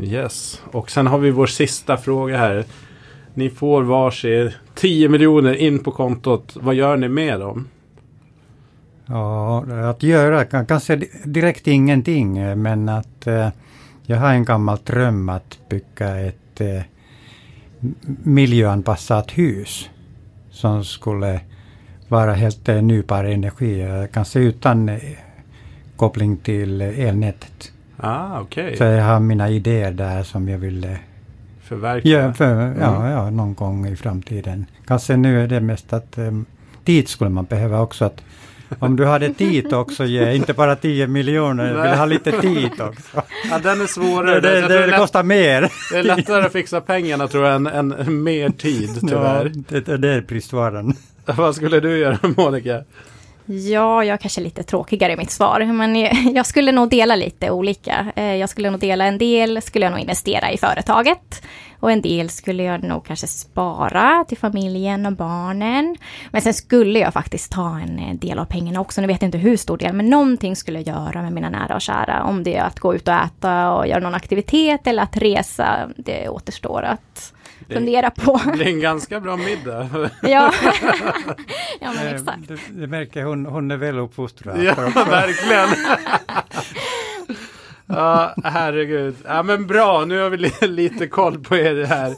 Yes. 0.00 0.62
Och 0.72 0.90
sen 0.90 1.06
har 1.06 1.18
vi 1.18 1.30
vår 1.30 1.46
sista 1.46 1.96
fråga 1.96 2.38
här. 2.38 2.64
Ni 3.34 3.50
får 3.50 3.82
varsin 3.82 4.50
10 4.74 5.08
miljoner 5.08 5.54
in 5.54 5.78
på 5.78 5.90
kontot. 5.90 6.56
Vad 6.60 6.74
gör 6.74 6.96
ni 6.96 7.08
med 7.08 7.40
dem? 7.40 7.68
Ja, 9.06 9.64
att 9.90 10.02
göra 10.02 10.44
kan- 10.44 10.66
kanske 10.66 10.96
di- 10.96 11.10
direkt 11.24 11.66
ingenting 11.66 12.38
eh, 12.38 12.56
men 12.56 12.88
att 12.88 13.26
eh, 13.26 13.48
jag 14.06 14.16
har 14.16 14.28
en 14.32 14.44
gammal 14.44 14.78
dröm 14.84 15.28
att 15.28 15.58
bygga 15.68 16.16
ett 16.20 16.60
eh, 16.60 16.82
miljöanpassat 18.22 19.30
hus 19.38 19.90
som 20.50 20.84
skulle 20.84 21.40
vara 22.08 22.32
helt 22.34 22.68
eh, 22.68 22.82
nybar 22.82 23.24
energi, 23.24 23.86
kanske 24.12 24.38
utan 24.40 24.88
eh, 24.88 24.98
koppling 25.96 26.36
till 26.36 26.80
elnätet. 26.80 27.72
Ah, 27.96 28.40
okej. 28.40 28.76
Så 28.76 28.84
jag 28.84 29.04
har 29.04 29.20
mina 29.20 29.50
idéer 29.50 29.90
där 29.92 30.22
som 30.22 30.48
jag 30.48 30.58
vill 30.58 30.84
eh, 30.84 30.90
Förverkliga. 31.62 32.20
Ja, 32.22 32.32
för, 32.32 32.52
Mm. 32.52 32.80
ja, 32.80 33.10
ja, 33.10 33.30
någon 33.30 33.54
gång 33.54 33.86
i 33.86 33.96
framtiden. 33.96 34.66
Kanske 34.86 35.16
nu 35.16 35.42
är 35.42 35.46
det 35.46 35.60
mest 35.60 35.92
att 35.92 36.18
um, 36.18 36.44
tid 36.84 37.08
skulle 37.08 37.30
man 37.30 37.44
behöva 37.44 37.80
också. 37.80 38.04
Att, 38.04 38.22
om 38.78 38.96
du 38.96 39.06
hade 39.06 39.34
tid 39.34 39.72
också, 39.72 40.04
ge 40.04 40.34
inte 40.34 40.52
bara 40.54 40.76
10 40.76 41.06
miljoner, 41.06 41.74
jag 41.74 41.82
vill 41.82 41.98
ha 41.98 42.04
lite 42.06 42.40
tid 42.40 42.70
också. 42.80 43.22
Ja, 43.50 43.58
den 43.62 43.80
är 43.80 43.86
svårare. 43.86 44.40
Det, 44.40 44.60
det, 44.60 44.68
det, 44.68 44.86
det 44.86 44.98
kostar 44.98 45.22
mer. 45.22 45.68
det 45.92 45.98
är 45.98 46.02
lättare 46.02 46.46
att 46.46 46.52
fixa 46.52 46.80
pengarna 46.80 47.28
tror 47.28 47.44
jag 47.46 47.54
än, 47.54 47.92
än 47.92 48.22
mer 48.22 48.50
tid 48.50 48.90
Ja, 49.02 49.08
tyvärr. 49.08 49.52
det, 49.68 49.80
det, 49.80 49.96
det 49.96 50.08
är 50.14 50.20
bristvaran. 50.20 50.94
Vad 51.26 51.54
skulle 51.56 51.80
du 51.80 51.98
göra 51.98 52.18
Monica? 52.36 52.82
Ja, 53.46 54.04
jag 54.04 54.20
kanske 54.20 54.40
är 54.40 54.44
lite 54.44 54.62
tråkigare 54.62 55.12
i 55.12 55.16
mitt 55.16 55.30
svar, 55.30 55.64
men 55.64 55.96
jag, 56.34 56.46
skulle 56.46 56.72
nog 56.72 56.90
dela 56.90 57.16
lite 57.16 57.50
olika. 57.50 58.12
Eh, 58.16 58.34
jag 58.34 58.48
skulle 58.48 58.70
nog 58.70 58.80
dela 58.80 59.04
en 59.04 59.18
del, 59.18 59.62
skulle 59.62 59.86
jag 59.86 59.90
nog 59.90 60.00
investera 60.00 60.52
i 60.52 60.58
företaget. 60.58 61.42
Och 61.80 61.92
en 61.92 62.02
del 62.02 62.30
skulle 62.30 62.62
jag 62.62 62.82
nog 62.82 63.06
kanske 63.06 63.26
spara 63.26 64.24
till 64.28 64.38
familjen 64.38 65.06
och 65.06 65.12
barnen. 65.12 65.96
Men 66.30 66.42
sen 66.42 66.54
skulle 66.54 66.98
jag 66.98 67.12
faktiskt 67.12 67.52
ta 67.52 67.78
en 67.78 67.98
eh, 67.98 68.14
del 68.14 68.38
av 68.38 68.44
pengarna 68.44 68.80
också. 68.80 69.00
Nu 69.00 69.06
vet 69.06 69.22
jag 69.22 69.28
inte 69.28 69.38
hur 69.38 69.56
stor 69.56 69.76
del, 69.76 69.92
men 69.92 70.10
någonting 70.10 70.56
skulle 70.56 70.80
jag 70.80 70.96
göra 70.96 71.22
med 71.22 71.32
mina 71.32 71.50
nära 71.50 71.74
och 71.74 71.80
kära. 71.80 72.24
Om 72.24 72.42
det 72.42 72.56
är 72.56 72.62
att 72.62 72.80
gå 72.80 72.94
ut 72.94 73.08
och 73.08 73.14
äta 73.14 73.72
och 73.72 73.86
göra 73.86 74.00
någon 74.00 74.14
aktivitet 74.14 74.86
eller 74.86 75.02
att 75.02 75.16
resa. 75.16 75.90
Det 75.96 76.28
återstår 76.28 76.82
att 76.82 77.33
fundera 77.68 78.10
på. 78.10 78.40
Det 78.46 78.52
blir 78.52 78.66
en 78.66 78.80
ganska 78.80 79.20
bra 79.20 79.36
middag. 79.36 79.88
ja. 80.22 80.52
ja, 81.80 81.92
men 81.96 82.06
Eh, 82.06 82.14
exakt. 82.14 82.48
Du, 82.48 82.58
du 82.74 82.86
märker, 82.86 83.22
hon, 83.24 83.46
hon 83.46 83.70
är 83.70 83.76
väl 83.76 83.98
uppfostrad. 83.98 84.62
Ja, 84.64 84.74
verkligen. 84.94 85.68
Ja, 87.86 88.34
herregud. 88.44 89.14
Ja, 89.24 89.42
men 89.42 89.66
bra. 89.66 90.04
Nu 90.04 90.20
har 90.20 90.30
vi 90.30 90.36
li- 90.36 90.52
lite 90.68 91.06
koll 91.06 91.38
på 91.38 91.56
er 91.56 91.84
här. 91.84 92.14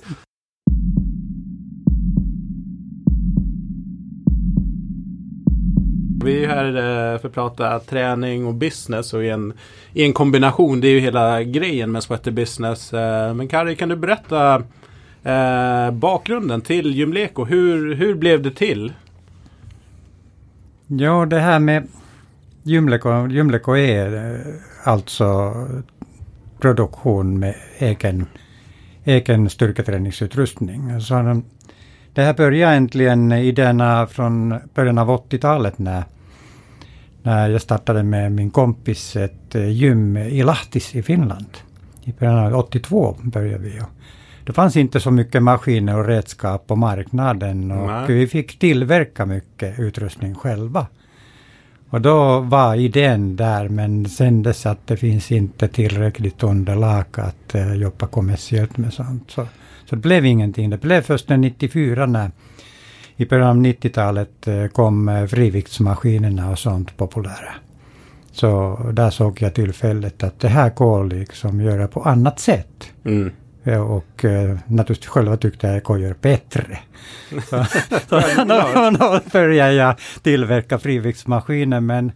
Vi 6.25 6.45
är 6.45 6.49
här 6.49 6.66
eh, 7.14 7.19
för 7.21 7.28
att 7.28 7.35
prata 7.35 7.78
träning 7.81 8.47
och 8.47 8.55
business 8.55 9.14
och 9.14 9.25
i 9.25 9.28
en, 9.28 9.52
i 9.93 10.05
en 10.05 10.12
kombination. 10.12 10.81
Det 10.81 10.88
är 10.88 10.93
ju 10.93 11.00
hela 11.00 11.43
grejen 11.43 11.93
med 11.93 12.02
Sweater 12.02 12.31
Business. 12.31 12.93
Eh, 12.93 13.35
Men 13.35 13.49
Kari, 13.49 13.76
kan 13.76 13.88
du 13.88 13.97
berätta 13.97 14.62
eh, 15.26 15.90
bakgrunden 15.90 16.61
till 16.61 16.95
Gymleko? 16.95 17.45
Hur, 17.45 17.95
hur 17.95 18.14
blev 18.14 18.42
det 18.42 18.50
till? 18.50 18.92
Ja, 20.87 21.26
det 21.26 21.40
här 21.40 21.59
med 21.59 21.88
Gymleko, 22.62 23.26
Gymleko 23.28 23.76
är 23.76 24.35
eh, 24.35 24.54
alltså 24.85 25.54
produktion 26.61 27.38
med 27.38 27.54
egen, 27.78 28.26
egen 29.04 29.50
styrketräningsutrustning. 29.50 31.00
Så 31.00 31.18
eh, 31.18 31.38
det 32.14 32.23
här 32.23 32.35
började 32.35 32.73
egentligen 32.73 33.33
idéerna 33.33 34.06
från 34.06 34.54
början 34.75 34.99
av 34.99 35.09
80-talet 35.09 35.78
när, 35.78 36.04
när 37.23 37.50
jag 37.50 37.62
startade 37.62 38.02
med 38.02 38.33
min 38.33 38.50
kompis 38.50 39.16
ett 39.16 39.54
eh, 39.54 39.68
gym 39.68 40.16
i 40.16 40.42
Lahtis 40.42 40.95
i 40.95 41.02
Finland. 41.02 41.59
I 42.04 42.12
början 42.12 42.38
av 42.38 42.54
82 42.54 43.16
började 43.23 43.64
vi. 43.64 43.80
Det 44.46 44.52
fanns 44.52 44.76
inte 44.76 45.00
så 45.00 45.10
mycket 45.10 45.42
maskiner 45.42 45.98
och 45.98 46.06
redskap 46.06 46.66
på 46.66 46.76
marknaden 46.76 47.70
och 47.70 47.86
Nej. 47.86 48.04
vi 48.08 48.26
fick 48.26 48.58
tillverka 48.58 49.26
mycket 49.26 49.78
utrustning 49.78 50.34
själva. 50.34 50.86
Och 51.90 52.00
då 52.00 52.40
var 52.40 52.74
idén 52.74 53.36
där 53.36 53.68
men 53.68 54.08
sen 54.08 54.42
dess 54.42 54.66
att 54.66 54.86
det 54.86 54.96
finns 54.96 55.32
inte 55.32 55.68
tillräckligt 55.68 56.42
underlag 56.42 57.04
att 57.12 57.54
eh, 57.54 57.74
jobba 57.74 58.06
kommersiellt 58.06 58.76
med 58.76 58.92
sånt. 58.92 59.30
Så, 59.30 59.46
så 59.84 59.96
det 59.96 60.02
blev 60.02 60.26
ingenting. 60.26 60.70
Det 60.70 60.80
blev 60.80 61.02
först 61.02 61.28
när 61.28 61.36
94 61.36 62.06
när 62.06 62.30
i 63.16 63.26
början 63.26 63.48
av 63.48 63.56
90-talet 63.56 64.48
eh, 64.48 64.66
kom 64.66 65.08
eh, 65.08 65.26
friviktsmaskinerna 65.26 66.50
och 66.50 66.58
sånt 66.58 66.96
populära. 66.96 67.54
Så 68.32 68.80
där 68.92 69.10
såg 69.10 69.42
jag 69.42 69.54
tillfället 69.54 70.22
att 70.22 70.40
det 70.40 70.48
här 70.48 70.70
går 70.70 71.04
liksom 71.04 71.60
göra 71.60 71.88
på 71.88 72.02
annat 72.02 72.40
sätt. 72.40 72.92
Mm. 73.04 73.32
Ja, 73.68 73.80
och 73.80 74.25
eh, 74.25 74.58
naturligtvis 74.66 75.08
själva 75.08 75.37
tyckte 75.37 75.82
jag 75.88 76.00
gör 76.00 76.14
bättre. 76.20 76.78
Så, 77.50 77.64
så 78.08 78.44
då, 78.44 78.90
då 78.99 79.20
började 79.32 79.73
jag 79.73 79.94
tillverka 80.23 80.78
friviktsmaskiner 80.78 81.80
men 81.80 82.12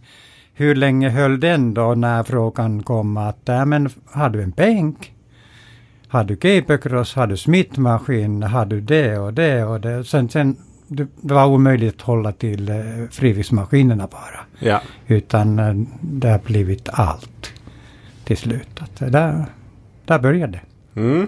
hur 0.53 0.75
länge 0.75 1.09
höll 1.09 1.39
den 1.39 1.73
då 1.73 1.95
när 1.95 2.23
frågan 2.23 2.83
kom 2.83 3.17
att 3.17 3.49
äh, 3.49 3.65
men 3.65 3.89
har 4.05 4.29
du 4.29 4.43
en 4.43 4.51
bänk? 4.51 5.13
Har 6.07 6.23
du 6.23 6.35
capercross? 6.35 7.15
Har 7.15 7.27
du 7.27 7.37
smittmaskin? 7.37 8.43
Har 8.43 8.65
du 8.65 8.81
det 8.81 9.17
och 9.17 9.33
det 9.33 9.63
och 9.63 9.81
det? 9.81 10.03
Sen, 10.03 10.29
sen 10.29 10.57
det, 10.87 11.07
var 11.21 11.45
omöjligt 11.45 11.95
att 11.95 12.01
hålla 12.01 12.31
till 12.31 12.69
eh, 12.69 12.77
friviktsmaskinerna 13.11 14.07
bara. 14.07 14.39
Ja. 14.59 14.81
Utan 15.07 15.59
eh, 15.59 15.73
det 16.01 16.29
har 16.29 16.39
blivit 16.39 16.89
allt 16.91 17.53
till 18.23 18.37
slut. 18.37 18.79
Att, 18.79 19.01
eh, 19.01 19.07
där, 19.07 19.45
där 20.05 20.19
började 20.19 20.51
det. 20.51 20.61
Mm. 21.01 21.27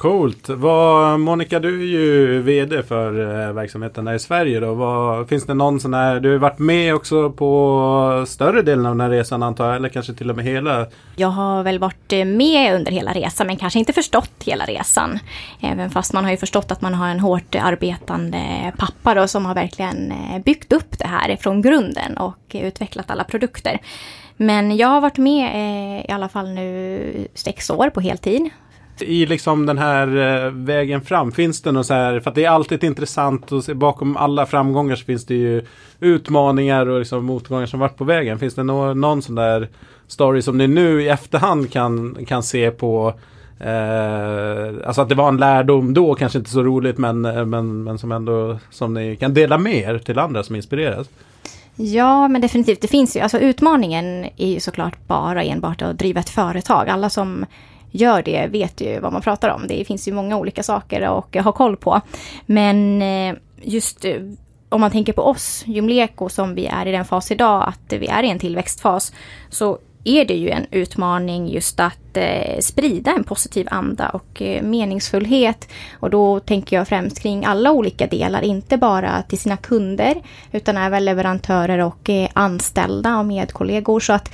Coolt. 0.00 0.48
Vad, 0.48 1.20
Monica, 1.20 1.58
du 1.58 1.80
är 1.80 1.86
ju 1.86 2.42
VD 2.42 2.82
för 2.82 3.20
eh, 3.20 3.52
verksamheten 3.52 4.04
där 4.04 4.14
i 4.14 4.18
Sverige. 4.18 4.60
Då. 4.60 4.74
Vad, 4.74 5.28
finns 5.28 5.46
det 5.46 5.54
någon 5.54 5.80
sån 5.80 5.94
här, 5.94 6.20
du 6.20 6.30
har 6.30 6.38
varit 6.38 6.58
med 6.58 6.94
också 6.94 7.30
på 7.30 8.24
större 8.28 8.62
delen 8.62 8.86
av 8.86 8.92
den 8.92 9.00
här 9.00 9.10
resan 9.10 9.42
antar 9.42 9.66
jag, 9.66 9.76
eller 9.76 9.88
kanske 9.88 10.14
till 10.14 10.30
och 10.30 10.36
med 10.36 10.44
hela. 10.44 10.86
Jag 11.16 11.28
har 11.28 11.62
väl 11.62 11.78
varit 11.78 12.12
eh, 12.12 12.24
med 12.24 12.74
under 12.74 12.92
hela 12.92 13.12
resan 13.12 13.46
men 13.46 13.56
kanske 13.56 13.78
inte 13.78 13.92
förstått 13.92 14.42
hela 14.44 14.64
resan. 14.64 15.18
Även 15.60 15.90
fast 15.90 16.12
man 16.12 16.24
har 16.24 16.30
ju 16.30 16.36
förstått 16.36 16.72
att 16.72 16.80
man 16.80 16.94
har 16.94 17.08
en 17.08 17.20
hårt 17.20 17.54
arbetande 17.54 18.72
pappa 18.78 19.14
då 19.14 19.28
som 19.28 19.46
har 19.46 19.54
verkligen 19.54 20.12
eh, 20.12 20.42
byggt 20.44 20.72
upp 20.72 20.98
det 20.98 21.06
här 21.06 21.36
från 21.36 21.62
grunden 21.62 22.16
och 22.16 22.38
utvecklat 22.52 23.10
alla 23.10 23.24
produkter. 23.24 23.78
Men 24.36 24.76
jag 24.76 24.88
har 24.88 25.00
varit 25.00 25.18
med 25.18 26.04
i 26.08 26.12
alla 26.12 26.28
fall 26.28 26.48
nu 26.48 27.28
sex 27.34 27.70
år 27.70 27.90
på 27.90 28.00
heltid. 28.00 28.50
I 29.02 29.26
liksom 29.26 29.66
den 29.66 29.78
här 29.78 30.06
eh, 30.06 30.50
vägen 30.50 31.00
fram, 31.00 31.32
finns 31.32 31.62
det 31.62 31.72
något 31.72 31.86
så 31.86 31.94
här, 31.94 32.20
för 32.20 32.30
att 32.30 32.34
det 32.34 32.44
är 32.44 32.50
alltid 32.50 32.84
intressant 32.84 33.52
att 33.52 33.64
se 33.64 33.74
bakom 33.74 34.16
alla 34.16 34.46
framgångar 34.46 34.96
så 34.96 35.04
finns 35.04 35.26
det 35.26 35.34
ju 35.34 35.64
utmaningar 36.00 36.86
och 36.86 36.98
liksom 36.98 37.24
motgångar 37.24 37.66
som 37.66 37.80
varit 37.80 37.96
på 37.96 38.04
vägen. 38.04 38.38
Finns 38.38 38.54
det 38.54 38.62
någon, 38.62 39.00
någon 39.00 39.22
sån 39.22 39.34
där 39.34 39.68
story 40.06 40.42
som 40.42 40.58
ni 40.58 40.66
nu 40.66 41.02
i 41.02 41.08
efterhand 41.08 41.72
kan, 41.72 42.16
kan 42.26 42.42
se 42.42 42.70
på 42.70 43.14
Eh, 43.60 44.86
alltså 44.86 45.02
att 45.02 45.08
det 45.08 45.14
var 45.14 45.28
en 45.28 45.36
lärdom 45.36 45.94
då, 45.94 46.14
kanske 46.14 46.38
inte 46.38 46.50
så 46.50 46.62
roligt 46.62 46.98
men, 46.98 47.24
eh, 47.24 47.44
men, 47.44 47.84
men 47.84 47.98
som 47.98 48.12
ändå 48.12 48.58
som 48.70 48.94
ni 48.94 49.16
kan 49.16 49.34
dela 49.34 49.58
med 49.58 49.74
er 49.74 49.98
till 49.98 50.18
andra 50.18 50.42
som 50.42 50.56
inspireras. 50.56 51.08
Ja, 51.76 52.28
men 52.28 52.40
definitivt. 52.40 52.80
Det 52.80 52.88
finns 52.88 53.16
ju, 53.16 53.20
alltså 53.20 53.38
utmaningen 53.38 54.26
är 54.36 54.48
ju 54.48 54.60
såklart 54.60 55.06
bara 55.06 55.42
enbart 55.42 55.82
att 55.82 55.98
driva 55.98 56.20
ett 56.20 56.28
företag. 56.28 56.88
Alla 56.88 57.10
som 57.10 57.46
gör 57.90 58.22
det 58.22 58.46
vet 58.46 58.80
ju 58.80 59.00
vad 59.00 59.12
man 59.12 59.22
pratar 59.22 59.48
om. 59.48 59.66
Det 59.66 59.84
finns 59.84 60.08
ju 60.08 60.12
många 60.12 60.36
olika 60.36 60.62
saker 60.62 61.00
att 61.00 61.44
ha 61.44 61.52
koll 61.52 61.76
på. 61.76 62.00
Men 62.46 63.02
eh, 63.02 63.34
just 63.62 64.04
eh, 64.04 64.16
om 64.68 64.80
man 64.80 64.90
tänker 64.90 65.12
på 65.12 65.22
oss, 65.22 65.64
Jumleko, 65.66 66.28
som 66.28 66.54
vi 66.54 66.66
är 66.66 66.86
i 66.86 66.92
den 66.92 67.04
fas 67.04 67.30
idag, 67.30 67.68
att 67.68 67.92
vi 67.92 68.06
är 68.06 68.22
i 68.22 68.30
en 68.30 68.38
tillväxtfas, 68.38 69.12
så 69.48 69.78
är 70.04 70.24
det 70.24 70.34
ju 70.34 70.50
en 70.50 70.66
utmaning 70.70 71.48
just 71.48 71.80
att 71.80 72.16
eh, 72.16 72.58
sprida 72.60 73.10
en 73.10 73.24
positiv 73.24 73.66
anda 73.70 74.08
och 74.08 74.42
eh, 74.42 74.62
meningsfullhet. 74.62 75.68
Och 76.00 76.10
då 76.10 76.40
tänker 76.40 76.76
jag 76.76 76.88
främst 76.88 77.20
kring 77.20 77.44
alla 77.44 77.72
olika 77.72 78.06
delar, 78.06 78.42
inte 78.42 78.76
bara 78.76 79.22
till 79.22 79.38
sina 79.38 79.56
kunder, 79.56 80.22
utan 80.52 80.76
även 80.76 81.04
leverantörer 81.04 81.78
och 81.78 82.10
eh, 82.10 82.28
anställda 82.32 83.18
och 83.18 83.26
medkollegor. 83.26 84.00
Så 84.00 84.12
att 84.12 84.30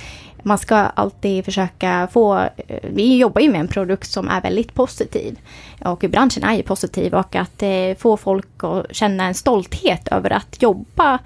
man 0.46 0.58
ska 0.58 0.76
alltid 0.76 1.44
försöka 1.44 2.08
få, 2.12 2.38
eh, 2.38 2.78
vi 2.82 3.16
jobbar 3.16 3.40
ju 3.40 3.50
med 3.50 3.60
en 3.60 3.68
produkt 3.68 4.10
som 4.10 4.28
är 4.28 4.40
väldigt 4.40 4.74
positiv. 4.74 5.38
Och 5.84 5.98
branschen 5.98 6.44
är 6.44 6.54
ju 6.54 6.62
positiv 6.62 7.14
och 7.14 7.36
att 7.36 7.62
eh, 7.62 7.94
få 7.98 8.16
folk 8.16 8.64
att 8.64 8.96
känna 8.96 9.24
en 9.24 9.34
stolthet 9.34 10.08
över 10.08 10.30
att 10.30 10.62
jobba 10.62 11.18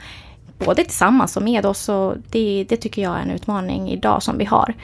både 0.58 0.84
tillsammans 0.84 1.36
och 1.36 1.42
med 1.42 1.66
oss. 1.66 1.88
Och 1.88 2.14
det, 2.30 2.66
det 2.68 2.76
tycker 2.76 3.02
jag 3.02 3.16
är 3.16 3.22
en 3.22 3.30
utmaning 3.30 3.90
idag 3.90 4.22
som 4.22 4.38
vi 4.38 4.44
har. 4.44 4.74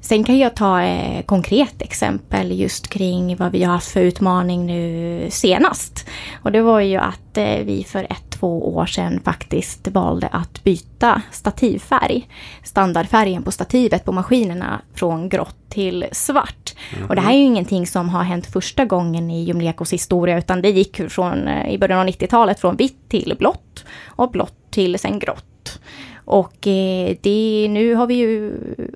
Sen 0.00 0.24
kan 0.24 0.38
jag 0.38 0.56
ta 0.56 0.82
ett 0.82 1.26
konkret 1.26 1.82
exempel 1.82 2.60
just 2.60 2.88
kring 2.88 3.36
vad 3.36 3.52
vi 3.52 3.64
har 3.64 3.72
haft 3.72 3.90
för 3.90 4.00
utmaning 4.00 4.66
nu 4.66 5.26
senast. 5.30 6.08
Och 6.42 6.52
det 6.52 6.62
var 6.62 6.80
ju 6.80 6.96
att 6.96 7.36
eh, 7.36 7.58
vi 7.64 7.84
för 7.84 8.04
ett, 8.04 8.29
två 8.40 8.74
år 8.76 8.86
sedan 8.86 9.20
faktiskt 9.24 9.88
valde 9.88 10.26
att 10.26 10.64
byta 10.64 11.22
stativfärg. 11.30 12.28
Standardfärgen 12.62 13.42
på 13.42 13.50
stativet 13.50 14.04
på 14.04 14.12
maskinerna 14.12 14.80
från 14.94 15.28
grått 15.28 15.56
till 15.68 16.06
svart. 16.12 16.74
Och 17.08 17.14
det 17.14 17.20
här 17.20 17.32
är 17.32 17.38
ju 17.38 17.44
ingenting 17.44 17.86
som 17.86 18.08
har 18.08 18.22
hänt 18.22 18.46
första 18.46 18.84
gången 18.84 19.30
i 19.30 19.44
Jumlekos 19.44 19.92
historia 19.92 20.38
utan 20.38 20.62
det 20.62 20.70
gick 20.70 21.10
från, 21.10 21.48
eh, 21.48 21.72
i 21.74 21.78
början 21.78 22.00
av 22.00 22.06
90-talet 22.06 22.60
från 22.60 22.76
vitt 22.76 23.08
till 23.08 23.34
blått 23.38 23.84
och 24.06 24.30
blått 24.30 24.70
till 24.70 24.98
sen 24.98 25.18
grått. 25.18 25.80
Och 26.24 26.66
eh, 26.66 27.16
det, 27.20 27.66
nu 27.70 27.94
har 27.94 28.06
vi 28.06 28.14
ju 28.14 28.52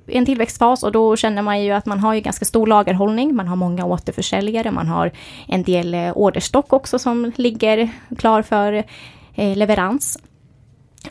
en 0.07 0.25
tillväxtfas 0.25 0.83
och 0.83 0.91
då 0.91 1.15
känner 1.15 1.41
man 1.41 1.63
ju 1.63 1.71
att 1.71 1.85
man 1.85 1.99
har 1.99 2.13
ju 2.13 2.21
ganska 2.21 2.45
stor 2.45 2.67
lagerhållning. 2.67 3.35
Man 3.35 3.47
har 3.47 3.55
många 3.55 3.85
återförsäljare, 3.85 4.71
man 4.71 4.87
har 4.87 5.11
en 5.47 5.63
del 5.63 5.93
eh, 5.93 6.11
orderstock 6.15 6.73
också 6.73 6.99
som 6.99 7.31
ligger 7.35 7.89
klar 8.17 8.41
för 8.41 8.83
Eh, 9.35 9.57
leverans. 9.57 10.17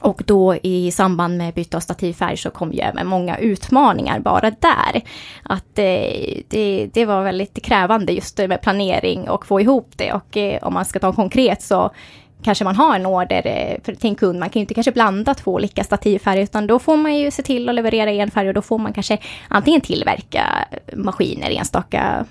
Och 0.00 0.22
då 0.26 0.56
i 0.62 0.90
samband 0.90 1.38
med 1.38 1.54
byte 1.54 1.76
av 1.76 1.80
stativfärg 1.80 2.36
så 2.36 2.50
kom 2.50 2.72
ju 2.72 2.80
även 2.80 3.06
många 3.06 3.38
utmaningar 3.38 4.18
bara 4.18 4.50
där. 4.50 5.02
Att 5.42 5.78
eh, 5.78 6.42
det, 6.48 6.90
det 6.92 7.06
var 7.06 7.22
väldigt 7.22 7.62
krävande 7.62 8.12
just 8.12 8.38
med 8.38 8.62
planering 8.62 9.28
och 9.28 9.46
få 9.46 9.60
ihop 9.60 9.92
det. 9.96 10.12
Och 10.12 10.36
eh, 10.36 10.62
om 10.62 10.74
man 10.74 10.84
ska 10.84 10.98
ta 10.98 11.12
konkret 11.12 11.62
så 11.62 11.90
kanske 12.42 12.64
man 12.64 12.76
har 12.76 12.96
en 12.96 13.06
order 13.06 13.42
eh, 13.46 13.82
för, 13.84 13.94
till 13.94 14.10
en 14.10 14.16
kund. 14.16 14.38
Man 14.38 14.50
kan 14.50 14.60
ju 14.60 14.62
inte 14.62 14.74
kanske 14.74 14.92
blanda 14.92 15.34
två 15.34 15.52
olika 15.52 15.84
stativfärger 15.84 16.42
utan 16.42 16.66
då 16.66 16.78
får 16.78 16.96
man 16.96 17.16
ju 17.16 17.30
se 17.30 17.42
till 17.42 17.68
att 17.68 17.74
leverera 17.74 18.10
en 18.10 18.30
färg 18.30 18.48
och 18.48 18.54
då 18.54 18.62
får 18.62 18.78
man 18.78 18.92
kanske 18.92 19.18
antingen 19.48 19.80
tillverka 19.80 20.68
maskiner 20.92 21.50
enstaka 21.50 22.24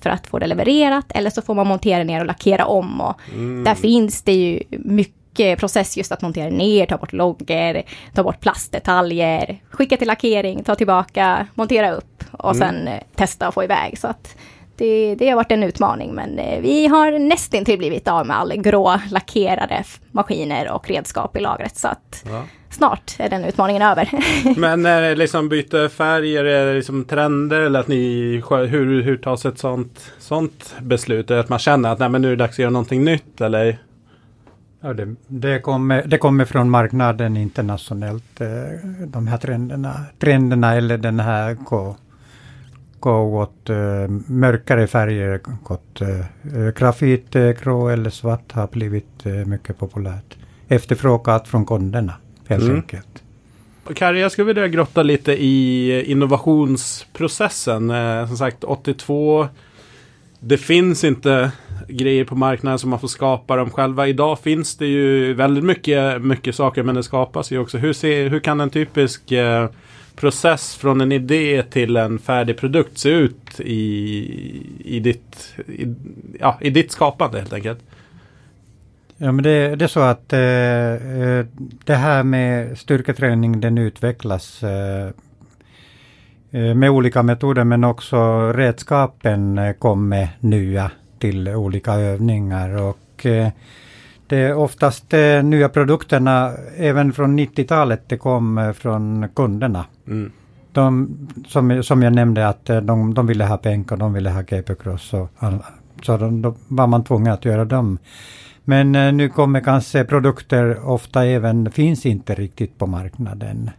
för 0.00 0.10
att 0.10 0.26
få 0.26 0.38
det 0.38 0.46
levererat 0.46 1.12
eller 1.14 1.30
så 1.30 1.42
får 1.42 1.54
man 1.54 1.66
montera 1.66 2.04
ner 2.04 2.20
och 2.20 2.26
lackera 2.26 2.66
om. 2.66 3.00
Och 3.00 3.20
mm. 3.32 3.64
Där 3.64 3.74
finns 3.74 4.22
det 4.22 4.32
ju 4.32 4.62
mycket 4.70 5.58
process 5.58 5.96
just 5.96 6.12
att 6.12 6.22
montera 6.22 6.50
ner, 6.50 6.86
ta 6.86 6.96
bort 6.96 7.12
loggor, 7.12 7.82
ta 8.14 8.22
bort 8.22 8.40
plastdetaljer, 8.40 9.62
skicka 9.70 9.96
till 9.96 10.08
lackering, 10.08 10.64
ta 10.64 10.74
tillbaka, 10.74 11.46
montera 11.54 11.90
upp 11.90 12.24
och 12.30 12.54
mm. 12.54 12.68
sen 12.68 12.88
eh, 12.88 13.00
testa 13.14 13.48
och 13.48 13.54
få 13.54 13.64
iväg. 13.64 13.98
Så 13.98 14.06
att 14.06 14.36
det, 14.76 15.14
det 15.14 15.28
har 15.28 15.36
varit 15.36 15.52
en 15.52 15.62
utmaning 15.62 16.14
men 16.14 16.38
eh, 16.38 16.60
vi 16.60 16.86
har 16.86 17.18
nästintill 17.18 17.78
blivit 17.78 18.08
av 18.08 18.26
med 18.26 18.38
alla 18.38 18.56
grå 18.56 19.00
lackerade 19.10 19.84
maskiner 20.10 20.70
och 20.70 20.88
redskap 20.88 21.36
i 21.36 21.40
lagret. 21.40 21.76
Så 21.76 21.88
att 21.88 22.24
ja. 22.26 22.42
Snart 22.70 23.16
är 23.18 23.28
den 23.28 23.44
utmaningen 23.44 23.82
över. 23.82 24.10
men 24.56 24.86
är 24.86 25.02
det 25.02 25.14
liksom 25.14 25.48
byte 25.48 25.88
färger, 25.88 26.44
är 26.44 26.66
det 26.66 26.74
liksom 26.74 27.04
trender 27.04 27.60
eller 27.60 27.80
att 27.80 27.88
ni, 27.88 28.42
hur, 28.50 29.02
hur 29.02 29.16
tas 29.16 29.46
ett 29.46 29.58
sånt, 29.58 30.12
sånt 30.18 30.74
beslut? 30.80 31.30
Att 31.30 31.48
man 31.48 31.58
känner 31.58 31.92
att 31.92 31.98
nej, 31.98 32.08
men 32.08 32.22
nu 32.22 32.28
är 32.28 32.36
det 32.36 32.44
dags 32.44 32.54
att 32.54 32.58
göra 32.58 32.70
någonting 32.70 33.04
nytt 33.04 33.40
eller? 33.40 33.78
Ja, 34.80 34.94
det, 34.94 35.14
det, 35.26 35.60
kommer, 35.60 36.02
det 36.06 36.18
kommer 36.18 36.44
från 36.44 36.70
marknaden 36.70 37.36
internationellt, 37.36 38.40
eh, 38.40 38.48
de 39.06 39.26
här 39.26 39.38
trenderna, 39.38 39.94
trenderna 40.18 40.74
eller 40.74 40.98
den 40.98 41.20
här 41.20 41.54
gå, 41.54 41.96
gå 43.00 43.38
åt 43.38 43.70
uh, 43.70 44.08
mörkare 44.26 44.86
färger, 44.86 45.40
gått, 45.62 46.02
uh, 46.02 46.70
grafit, 46.70 47.36
uh, 47.36 47.50
grå 47.50 47.88
eller 47.88 48.10
svart 48.10 48.52
har 48.52 48.66
blivit 48.66 49.26
uh, 49.26 49.44
mycket 49.44 49.78
populärt. 49.78 50.36
Efterfrågat 50.68 51.48
från 51.48 51.66
kunderna 51.66 52.14
helt 52.48 52.62
mm. 52.62 52.76
enkelt. 52.76 53.22
Kari, 53.94 54.20
jag 54.20 54.32
skulle 54.32 54.46
vilja 54.46 54.68
grotta 54.68 55.02
lite 55.02 55.32
i 55.32 56.04
innovationsprocessen. 56.06 57.90
Eh, 57.90 58.26
som 58.26 58.36
sagt, 58.36 58.64
82 58.64 59.48
det 60.40 60.58
finns 60.58 61.04
inte 61.04 61.50
grejer 61.88 62.24
på 62.24 62.34
marknaden 62.34 62.78
som 62.78 62.90
man 62.90 63.00
får 63.00 63.08
skapa 63.08 63.56
dem 63.56 63.70
själva. 63.70 64.08
Idag 64.08 64.38
finns 64.38 64.76
det 64.76 64.86
ju 64.86 65.34
väldigt 65.34 65.64
mycket, 65.64 66.22
mycket 66.22 66.54
saker 66.54 66.82
men 66.82 66.94
det 66.94 67.02
skapas 67.02 67.50
ju 67.50 67.58
också. 67.58 67.78
Hur, 67.78 67.92
ser, 67.92 68.28
hur 68.28 68.40
kan 68.40 68.60
en 68.60 68.70
typisk 68.70 69.32
eh, 69.32 69.68
process 70.16 70.76
från 70.76 71.00
en 71.00 71.12
idé 71.12 71.62
till 71.62 71.96
en 71.96 72.18
färdig 72.18 72.56
produkt 72.56 72.98
se 72.98 73.08
ut 73.08 73.60
i, 73.60 73.82
i, 74.84 75.00
ditt, 75.00 75.54
i, 75.66 75.94
ja, 76.40 76.58
i 76.60 76.70
ditt 76.70 76.92
skapande 76.92 77.38
helt 77.38 77.52
enkelt? 77.52 77.80
Ja 79.18 79.32
men 79.32 79.42
det, 79.42 79.76
det 79.76 79.84
är 79.84 79.88
så 79.88 80.00
att 80.00 80.32
eh, 80.32 80.40
eh 80.40 81.46
det 81.84 81.94
här 81.94 82.22
med 82.22 82.78
styrketräning 82.78 83.60
den 83.60 83.78
utvecklas 83.78 84.62
eh, 84.62 85.10
Eh, 86.50 86.74
med 86.74 86.90
olika 86.90 87.22
metoder 87.22 87.64
men 87.64 87.84
också 87.84 88.52
redskapen 88.52 89.58
eh, 89.58 89.72
kommer 89.72 90.28
nya 90.40 90.90
till 91.18 91.48
olika 91.48 91.92
övningar 91.92 92.82
och 92.82 93.26
eh, 93.26 93.48
det 94.26 94.36
är 94.36 94.54
oftast 94.54 95.10
de 95.10 95.42
nya 95.42 95.68
produkterna, 95.68 96.52
även 96.76 97.12
från 97.12 97.38
90-talet, 97.38 98.02
det 98.06 98.16
kom 98.16 98.74
från 98.76 99.28
kunderna. 99.34 99.84
Mm. 100.06 100.32
De, 100.72 101.16
som, 101.46 101.82
som 101.82 102.02
jag 102.02 102.12
nämnde 102.12 102.48
att 102.48 102.64
de, 102.66 103.14
de 103.14 103.26
ville 103.26 103.44
ha 103.44 103.56
Penk 103.56 103.92
och 103.92 103.98
de 103.98 104.12
ville 104.12 104.30
ha 104.30 104.42
GP-cross. 104.42 104.98
Så, 104.98 105.28
så 106.02 106.16
de, 106.16 106.42
då 106.42 106.54
var 106.68 106.86
man 106.86 107.04
tvungen 107.04 107.32
att 107.32 107.44
göra 107.44 107.64
dem. 107.64 107.98
Men 108.68 109.16
nu 109.16 109.28
kommer 109.28 109.60
kanske 109.60 110.04
produkter 110.04 110.88
ofta 110.88 111.24
även, 111.24 111.70
finns 111.70 112.06
inte 112.06 112.34
riktigt 112.34 112.78
på 112.78 112.86
marknaden. 112.86 113.70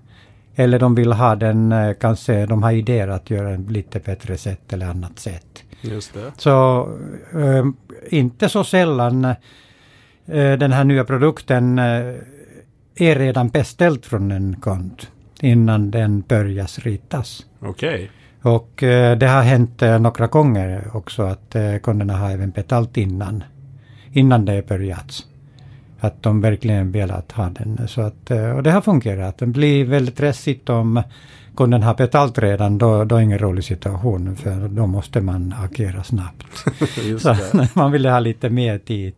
Eller 0.55 0.79
de 0.79 0.95
vill 0.95 1.11
ha 1.11 1.35
den, 1.35 1.71
eh, 1.71 1.93
kanske 1.93 2.45
de 2.45 2.63
har 2.63 2.71
idéer 2.71 3.07
att 3.07 3.29
göra 3.29 3.49
en 3.49 3.63
lite 3.63 3.99
bättre 3.99 4.37
sätt 4.37 4.73
eller 4.73 4.85
annat 4.85 5.19
sätt. 5.19 5.63
Just 5.81 6.13
det. 6.13 6.31
Så 6.37 6.87
äh, 7.33 7.65
inte 8.09 8.49
så 8.49 8.63
sällan 8.63 9.25
äh, 9.25 9.35
den 10.59 10.71
här 10.71 10.83
nya 10.83 11.03
produkten 11.03 11.79
äh, 11.79 12.15
är 12.95 13.15
redan 13.15 13.49
beställd 13.49 14.05
från 14.05 14.31
en 14.31 14.55
kund 14.61 15.03
innan 15.41 15.91
den 15.91 16.21
börjar 16.21 16.81
ritas. 16.81 17.45
Okej. 17.59 17.93
Okay. 17.93 18.53
Och 18.53 18.71
det 19.19 19.27
har 19.27 19.41
hänt 19.41 19.81
några 19.81 20.27
gånger 20.27 20.83
också 20.93 21.23
att 21.23 21.55
kunderna 21.83 22.17
har 22.17 22.31
även 22.31 22.51
betalt 22.51 22.97
innan, 22.97 23.43
innan 24.11 24.45
det 24.45 24.67
börjat 24.67 25.25
att 25.99 26.23
de 26.23 26.41
verkligen 26.41 26.91
velat 26.91 27.31
ha 27.31 27.49
den. 27.49 27.87
Så 27.87 28.01
att, 28.01 28.31
eh, 28.31 28.49
och 28.49 28.63
det 28.63 28.71
har 28.71 28.81
fungerat. 28.81 29.37
Det 29.37 29.45
blir 29.45 29.85
väldigt 29.85 30.15
stressigt 30.15 30.69
om 30.69 31.01
kunden 31.55 31.83
har 31.83 31.95
betalt 31.95 32.37
redan, 32.37 32.77
då, 32.77 33.03
då 33.03 33.15
är 33.15 33.19
det 33.19 33.23
ingen 33.23 33.39
rolig 33.39 33.63
situation, 33.63 34.35
för 34.35 34.67
då 34.67 34.87
måste 34.87 35.21
man 35.21 35.53
agera 35.63 36.03
snabbt. 36.03 36.45
så 37.19 37.35
man 37.73 37.91
vill 37.91 38.05
ha 38.05 38.19
lite 38.19 38.49
mer 38.49 38.77
tid. 38.77 39.13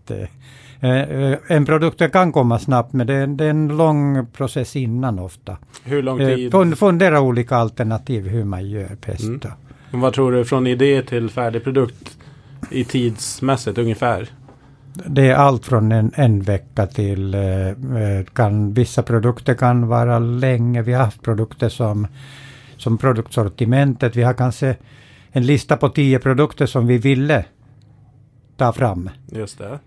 Eh, 0.79 0.91
eh, 0.91 1.37
en 1.47 1.65
produkt 1.65 2.11
kan 2.11 2.31
komma 2.31 2.59
snabbt, 2.59 2.93
men 2.93 3.07
det, 3.07 3.25
det 3.25 3.45
är 3.45 3.49
en 3.49 3.77
lång 3.77 4.25
process 4.25 4.75
innan 4.75 5.19
ofta. 5.19 5.57
Hur 5.83 6.03
lång 6.03 6.17
tid? 6.17 6.77
Fundera 6.77 7.21
olika 7.21 7.55
alternativ 7.55 8.27
hur 8.27 8.43
man 8.43 8.69
gör 8.69 8.97
bäst. 9.05 9.23
Mm. 9.23 9.41
Vad 9.91 10.13
tror 10.13 10.31
du 10.31 10.45
från 10.45 10.67
idé 10.67 11.01
till 11.01 11.29
färdig 11.29 11.63
produkt 11.63 12.17
i 12.71 12.83
tidsmässigt 12.83 13.77
ungefär? 13.77 14.29
Det 14.93 15.29
är 15.29 15.35
allt 15.35 15.65
från 15.65 15.91
en, 15.91 16.11
en 16.15 16.41
vecka 16.41 16.87
till 16.87 17.33
eh, 17.33 17.67
eh, 17.67 18.25
kan, 18.33 18.73
vissa 18.73 19.03
produkter 19.03 19.53
kan 19.53 19.87
vara 19.87 20.19
länge. 20.19 20.81
Vi 20.81 20.93
har 20.93 21.03
haft 21.03 21.21
produkter 21.21 21.69
som, 21.69 22.07
som 22.77 22.97
produktsortimentet. 22.97 24.15
Vi 24.15 24.23
har 24.23 24.33
kanske 24.33 24.75
en 25.31 25.45
lista 25.45 25.77
på 25.77 25.89
tio 25.89 26.19
produkter 26.19 26.65
som 26.65 26.87
vi 26.87 26.97
ville 26.97 27.45
ta 28.57 28.73
fram. 28.73 29.09
Just 29.31 29.57
det. 29.57 29.79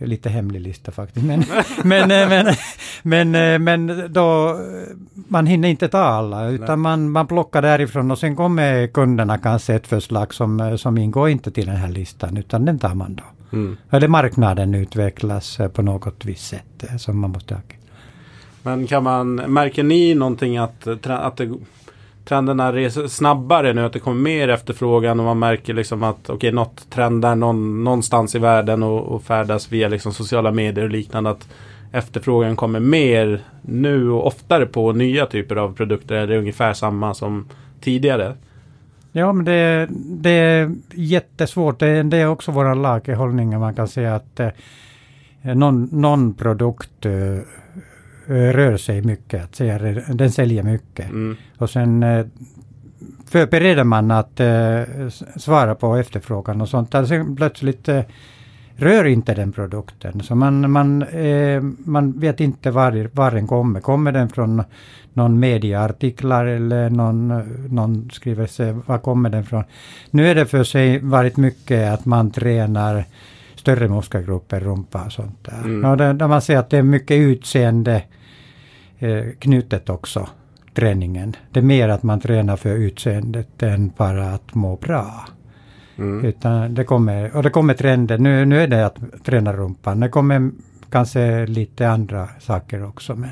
Lite 0.00 0.28
hemlig 0.28 0.60
lista 0.60 0.92
faktiskt. 0.92 1.26
Men, 1.26 1.44
men, 1.84 2.10
eh, 2.10 2.28
men, 2.28 2.54
men, 3.02 3.64
men 3.64 4.12
då, 4.12 4.58
man 5.14 5.46
hinner 5.46 5.68
inte 5.68 5.88
ta 5.88 5.98
alla 5.98 6.48
utan 6.48 6.80
man, 6.80 7.10
man 7.10 7.26
plockar 7.26 7.62
därifrån 7.62 8.10
och 8.10 8.18
sen 8.18 8.36
kommer 8.36 8.86
kunderna 8.86 9.38
kanske 9.38 9.74
ett 9.74 9.86
förslag 9.86 10.34
som, 10.34 10.78
som 10.78 10.98
ingår 10.98 11.28
inte 11.28 11.50
till 11.50 11.66
den 11.66 11.76
här 11.76 11.88
listan 11.88 12.36
utan 12.36 12.64
den 12.64 12.78
tar 12.78 12.94
man 12.94 13.14
då. 13.14 13.24
Mm. 13.52 13.76
Eller 13.90 14.08
marknaden 14.08 14.74
utvecklas 14.74 15.58
på 15.72 15.82
något 15.82 16.24
visst 16.24 16.48
sätt 16.48 16.84
eh, 16.90 16.96
som 16.96 17.18
man 17.20 17.30
måste 17.30 17.54
ha. 17.54 17.60
Men 18.62 18.86
kan 18.86 19.02
man, 19.02 19.34
märker 19.34 19.82
ni 19.82 20.14
någonting 20.14 20.56
att, 20.56 20.86
att 21.06 21.36
det, 21.36 21.54
trenderna 22.24 22.72
reser 22.72 23.06
snabbare 23.06 23.72
nu? 23.72 23.84
Att 23.84 23.92
det 23.92 23.98
kommer 23.98 24.20
mer 24.20 24.48
efterfrågan 24.48 25.20
och 25.20 25.26
man 25.26 25.38
märker 25.38 25.74
liksom 25.74 26.02
att 26.02 26.22
okej, 26.22 26.34
okay, 26.34 26.50
något 26.52 26.90
trendar 26.90 27.36
någon, 27.36 27.84
någonstans 27.84 28.34
i 28.34 28.38
världen 28.38 28.82
och, 28.82 29.02
och 29.02 29.22
färdas 29.22 29.72
via 29.72 29.88
liksom 29.88 30.12
sociala 30.12 30.50
medier 30.50 30.84
och 30.84 30.90
liknande. 30.90 31.30
Att 31.30 31.48
efterfrågan 31.92 32.56
kommer 32.56 32.80
mer 32.80 33.40
nu 33.62 34.10
och 34.10 34.26
oftare 34.26 34.66
på 34.66 34.92
nya 34.92 35.26
typer 35.26 35.56
av 35.56 35.74
produkter? 35.74 36.14
Är 36.14 36.26
det 36.26 36.38
ungefär 36.38 36.74
samma 36.74 37.14
som 37.14 37.48
tidigare? 37.80 38.34
Ja, 39.12 39.32
men 39.32 39.44
det, 39.44 39.88
det 40.06 40.30
är 40.30 40.74
jättesvårt. 40.94 41.78
Det, 41.78 42.02
det 42.02 42.16
är 42.16 42.28
också 42.28 42.52
våra 42.52 42.74
lagerhållningar. 42.74 43.58
Man 43.58 43.74
kan 43.74 43.88
säga 43.88 44.14
att 44.14 44.40
eh, 44.40 44.50
någon, 45.42 45.88
någon 45.92 46.34
produkt 46.34 47.06
eh, 47.06 47.38
rör 48.26 48.76
sig 48.76 49.02
mycket. 49.02 49.44
Att 49.44 49.56
säga, 49.56 49.78
den 50.08 50.30
säljer 50.30 50.62
mycket. 50.62 51.10
Mm. 51.10 51.36
Och 51.58 51.70
sen 51.70 52.02
eh, 52.02 52.26
förbereder 53.26 53.84
man 53.84 54.10
att 54.10 54.40
eh, 54.40 54.82
svara 55.36 55.74
på 55.74 55.96
efterfrågan 55.96 56.60
och 56.60 56.68
sånt. 56.68 56.94
Alltså 56.94 57.34
plötsligt 57.36 57.88
eh, 57.88 58.02
rör 58.78 59.04
inte 59.04 59.34
den 59.34 59.52
produkten. 59.52 60.20
Så 60.22 60.34
man, 60.34 60.70
man, 60.70 61.02
eh, 61.02 61.62
man 61.78 62.20
vet 62.20 62.40
inte 62.40 62.70
var, 62.70 63.10
var 63.12 63.30
den 63.30 63.46
kommer. 63.46 63.80
Kommer 63.80 64.12
den 64.12 64.28
från 64.28 64.62
någon 65.12 65.40
mediaartiklar 65.40 66.46
eller 66.46 66.90
någon, 66.90 67.28
någon 67.68 68.10
skrivelse, 68.10 68.80
var 68.86 68.98
kommer 68.98 69.30
den 69.30 69.44
från? 69.44 69.64
Nu 70.10 70.28
är 70.28 70.34
det 70.34 70.46
för 70.46 70.64
sig 70.64 70.98
varit 70.98 71.36
mycket 71.36 71.92
att 71.92 72.04
man 72.04 72.30
tränar 72.30 73.04
större 73.54 73.88
muskelgrupper, 73.88 74.60
rumpa 74.60 75.04
och 75.04 75.12
sånt 75.12 75.44
där. 75.44 75.64
Mm. 75.64 75.90
Och 75.90 75.96
där, 75.96 76.14
där 76.14 76.28
man 76.28 76.42
ser 76.42 76.56
att 76.56 76.70
det 76.70 76.78
är 76.78 76.82
mycket 76.82 77.16
utseende 77.16 78.02
eh, 78.98 79.24
knutet 79.38 79.90
också, 79.90 80.28
träningen. 80.74 81.36
Det 81.52 81.60
är 81.60 81.64
mer 81.64 81.88
att 81.88 82.02
man 82.02 82.20
tränar 82.20 82.56
för 82.56 82.76
utseendet 82.76 83.62
än 83.62 83.92
bara 83.96 84.30
att 84.30 84.54
må 84.54 84.76
bra. 84.76 85.26
Mm. 85.98 86.24
Utan 86.24 86.74
det 86.74 86.84
kommer, 86.84 87.36
och 87.36 87.42
det 87.42 87.50
kommer 87.50 87.74
trender. 87.74 88.18
Nu, 88.18 88.44
nu 88.44 88.60
är 88.60 88.66
det 88.66 88.86
att 88.86 88.96
träna 89.24 89.52
rumpan. 89.52 90.00
Det 90.00 90.08
kommer 90.08 90.50
kanske 90.90 91.46
lite 91.46 91.88
andra 91.88 92.28
saker 92.40 92.84
också. 92.84 93.14
Men 93.14 93.30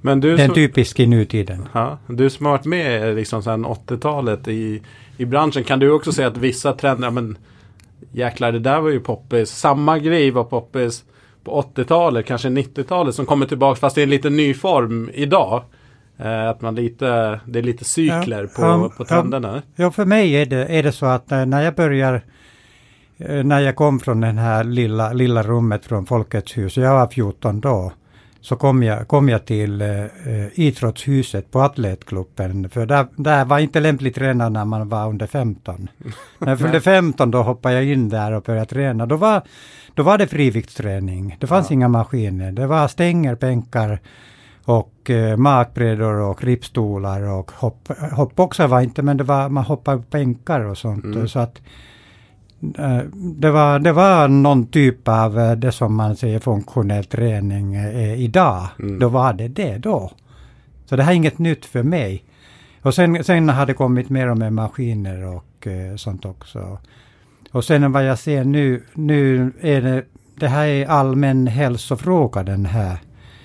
Men 0.00 0.20
du, 0.20 0.34
är 0.34 0.46
som, 0.46 0.54
typiskt 0.54 1.00
i 1.00 1.06
nutiden. 1.06 1.68
ja, 1.72 1.98
du 2.06 2.30
som 2.30 2.46
har 2.46 2.52
varit 2.52 2.64
med 2.64 3.14
liksom 3.16 3.42
sedan 3.42 3.66
80-talet 3.66 4.48
i, 4.48 4.82
i 5.16 5.24
branschen. 5.24 5.64
Kan 5.64 5.78
du 5.78 5.90
också 5.90 6.12
säga 6.12 6.28
att 6.28 6.36
vissa 6.36 6.72
trender, 6.72 7.06
ja, 7.06 7.10
men 7.10 7.38
jäklar 8.12 8.52
det 8.52 8.58
där 8.58 8.80
var 8.80 8.90
ju 8.90 9.00
poppis. 9.00 9.50
Samma 9.50 9.98
grej 9.98 10.30
var 10.30 10.44
poppis 10.44 11.04
på 11.44 11.62
80-talet, 11.74 12.26
kanske 12.26 12.48
90-talet 12.48 13.14
som 13.14 13.26
kommer 13.26 13.46
tillbaka 13.46 13.80
fast 13.80 13.98
i 13.98 14.02
en 14.02 14.10
lite 14.10 14.30
ny 14.30 14.54
form 14.54 15.10
idag. 15.14 15.62
Eh, 16.24 16.48
att 16.48 16.60
man 16.60 16.74
lite, 16.74 17.40
det 17.46 17.58
är 17.58 17.62
lite 17.62 17.84
cykler 17.84 18.42
Ja, 18.42 18.48
på, 18.56 18.62
ja, 18.62 18.90
på 18.96 19.04
trenderna. 19.04 19.62
Ja, 19.76 19.90
för 19.90 20.04
mig 20.04 20.32
är 20.32 20.46
det, 20.46 20.66
är 20.66 20.82
det 20.82 20.92
så 20.92 21.06
att 21.06 21.32
eh, 21.32 21.46
när 21.46 21.62
jag 21.62 21.74
börjar 21.74 22.22
eh, 23.18 23.44
när 23.44 23.60
jag 23.60 23.76
kom 23.76 24.00
från 24.00 24.20
det 24.20 24.26
här 24.26 24.64
lilla, 24.64 25.12
lilla 25.12 25.42
rummet 25.42 25.84
från 25.84 26.06
Folkets 26.06 26.58
hus, 26.58 26.76
jag 26.76 26.94
var 26.94 27.06
14 27.06 27.60
då, 27.60 27.92
så 28.40 28.56
kom 28.56 28.82
jag, 28.82 29.08
kom 29.08 29.28
jag 29.28 29.44
till 29.46 29.80
eh, 29.80 30.06
idrottshuset 30.54 31.50
på 31.50 31.60
atletklubben. 31.60 32.70
För 32.70 32.86
där, 32.86 33.06
där 33.16 33.44
var 33.44 33.58
inte 33.58 33.80
lämpligt 33.80 34.14
träna 34.14 34.48
när 34.48 34.64
man 34.64 34.88
var 34.88 35.08
under 35.08 35.26
15. 35.26 35.88
När 36.38 36.48
jag 36.48 36.58
fyllde 36.58 36.80
15 36.80 37.30
då 37.30 37.42
hoppade 37.42 37.74
jag 37.74 37.84
in 37.84 38.08
där 38.08 38.32
och 38.32 38.42
började 38.42 38.66
träna. 38.66 39.06
Då 39.06 39.16
var, 39.16 39.42
då 39.94 40.02
var 40.02 40.18
det 40.18 40.26
friviktsträning. 40.26 41.36
Det 41.40 41.46
fanns 41.46 41.70
inga 41.70 41.88
maskiner. 41.88 42.52
Det 42.52 42.66
var 42.66 42.88
stänger, 42.88 43.34
bänkar 43.34 44.00
och 44.64 45.10
eh, 45.10 45.36
makbrädor 45.36 46.20
och 46.20 46.44
ribbstolar 46.44 47.22
och 47.22 47.52
hopp, 47.52 47.88
hoppboxar 48.12 48.68
var 48.68 48.80
inte 48.80 49.02
men 49.02 49.16
det 49.16 49.24
var, 49.24 49.48
man 49.48 49.64
hoppade 49.64 49.98
på 49.98 50.04
bänkar 50.10 50.60
och 50.60 50.78
sånt. 50.78 51.04
Mm. 51.04 51.28
Så 51.28 51.38
att 51.38 51.60
eh, 52.78 52.98
det 53.14 53.50
var, 53.50 53.78
det 53.78 53.92
var 53.92 54.28
någon 54.28 54.66
typ 54.66 55.08
av 55.08 55.38
eh, 55.38 55.52
det 55.52 55.72
som 55.72 55.94
man 55.94 56.16
säger 56.16 56.38
funktionell 56.38 57.04
träning 57.04 57.74
eh, 57.74 58.20
idag. 58.20 58.68
Mm. 58.78 58.98
Då 58.98 59.08
var 59.08 59.32
det 59.32 59.48
det 59.48 59.78
då. 59.78 60.10
Så 60.86 60.96
det 60.96 61.02
här 61.02 61.12
är 61.12 61.16
inget 61.16 61.38
nytt 61.38 61.64
för 61.64 61.82
mig. 61.82 62.24
Och 62.82 62.94
sen, 62.94 63.24
sen 63.24 63.48
har 63.48 63.66
det 63.66 63.74
kommit 63.74 64.10
mer 64.10 64.30
och 64.30 64.38
mer 64.38 64.50
maskiner 64.50 65.24
och 65.24 65.66
eh, 65.66 65.96
sånt 65.96 66.24
också. 66.24 66.78
Och 67.50 67.64
sen 67.64 67.92
vad 67.92 68.04
jag 68.04 68.18
ser 68.18 68.44
nu, 68.44 68.82
nu 68.94 69.52
är 69.60 69.82
det, 69.82 70.04
det 70.34 70.48
här 70.48 70.66
är 70.66 70.86
allmän 70.86 71.46
hälsofråga 71.46 72.42
den 72.42 72.66
här 72.66 72.98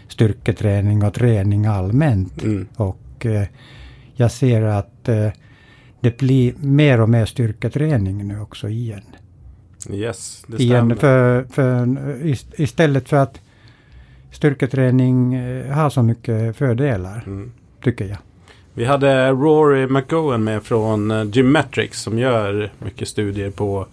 styrketräning 0.07 1.03
och 1.03 1.13
träning 1.13 1.65
allmänt. 1.65 2.43
Mm. 2.43 2.67
Och 2.75 3.25
eh, 3.25 3.43
jag 4.15 4.31
ser 4.31 4.61
att 4.61 5.09
eh, 5.09 5.27
det 5.99 6.17
blir 6.17 6.53
mer 6.59 7.01
och 7.01 7.09
mer 7.09 7.25
styrketräning 7.25 8.27
nu 8.27 8.39
också 8.39 8.69
igen. 8.69 9.01
Yes, 9.91 10.43
det 10.47 10.55
stämmer. 10.55 10.63
igen 10.63 10.95
för, 10.95 11.43
för, 11.43 11.85
ist- 12.23 12.53
istället 12.61 13.09
för 13.09 13.17
att 13.17 13.41
styrketräning 14.31 15.33
eh, 15.33 15.71
har 15.73 15.89
så 15.89 16.03
mycket 16.03 16.55
fördelar, 16.57 17.23
Mm. 17.27 17.51
tycker 17.83 18.05
jag. 18.05 18.17
Vi 18.73 18.85
hade 18.85 19.29
Rory 19.31 19.87
McGowan 19.87 20.43
med 20.43 20.63
från 20.63 21.11
eh, 21.11 21.23
Gymmetrics 21.23 22.01
som 22.01 22.19
gör 22.19 22.71
mycket 22.79 23.07
studier 23.07 23.49
på 23.49 23.87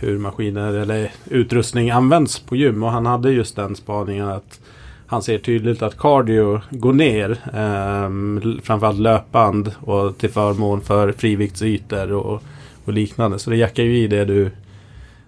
hur 0.00 0.18
maskiner 0.18 0.72
eller 0.74 1.10
utrustning 1.30 1.90
används 1.90 2.40
på 2.40 2.56
gym. 2.56 2.82
Och 2.82 2.90
han 2.90 3.06
hade 3.06 3.30
just 3.32 3.56
den 3.56 3.76
spaningen 3.76 4.28
att 4.28 4.60
han 5.08 5.22
ser 5.22 5.38
tydligt 5.38 5.82
att 5.82 5.98
cardio 5.98 6.60
går 6.70 6.92
ner. 6.92 7.30
Um, 7.54 8.60
framförallt 8.62 8.98
löpband 8.98 9.72
och 9.80 10.18
till 10.18 10.30
förmån 10.30 10.80
för 10.80 11.12
friviktsytor 11.12 12.12
och, 12.12 12.42
och 12.84 12.92
liknande. 12.92 13.38
Så 13.38 13.50
det 13.50 13.56
jackar 13.56 13.82
ju 13.82 13.98
i 13.98 14.06
det 14.06 14.24
du 14.24 14.50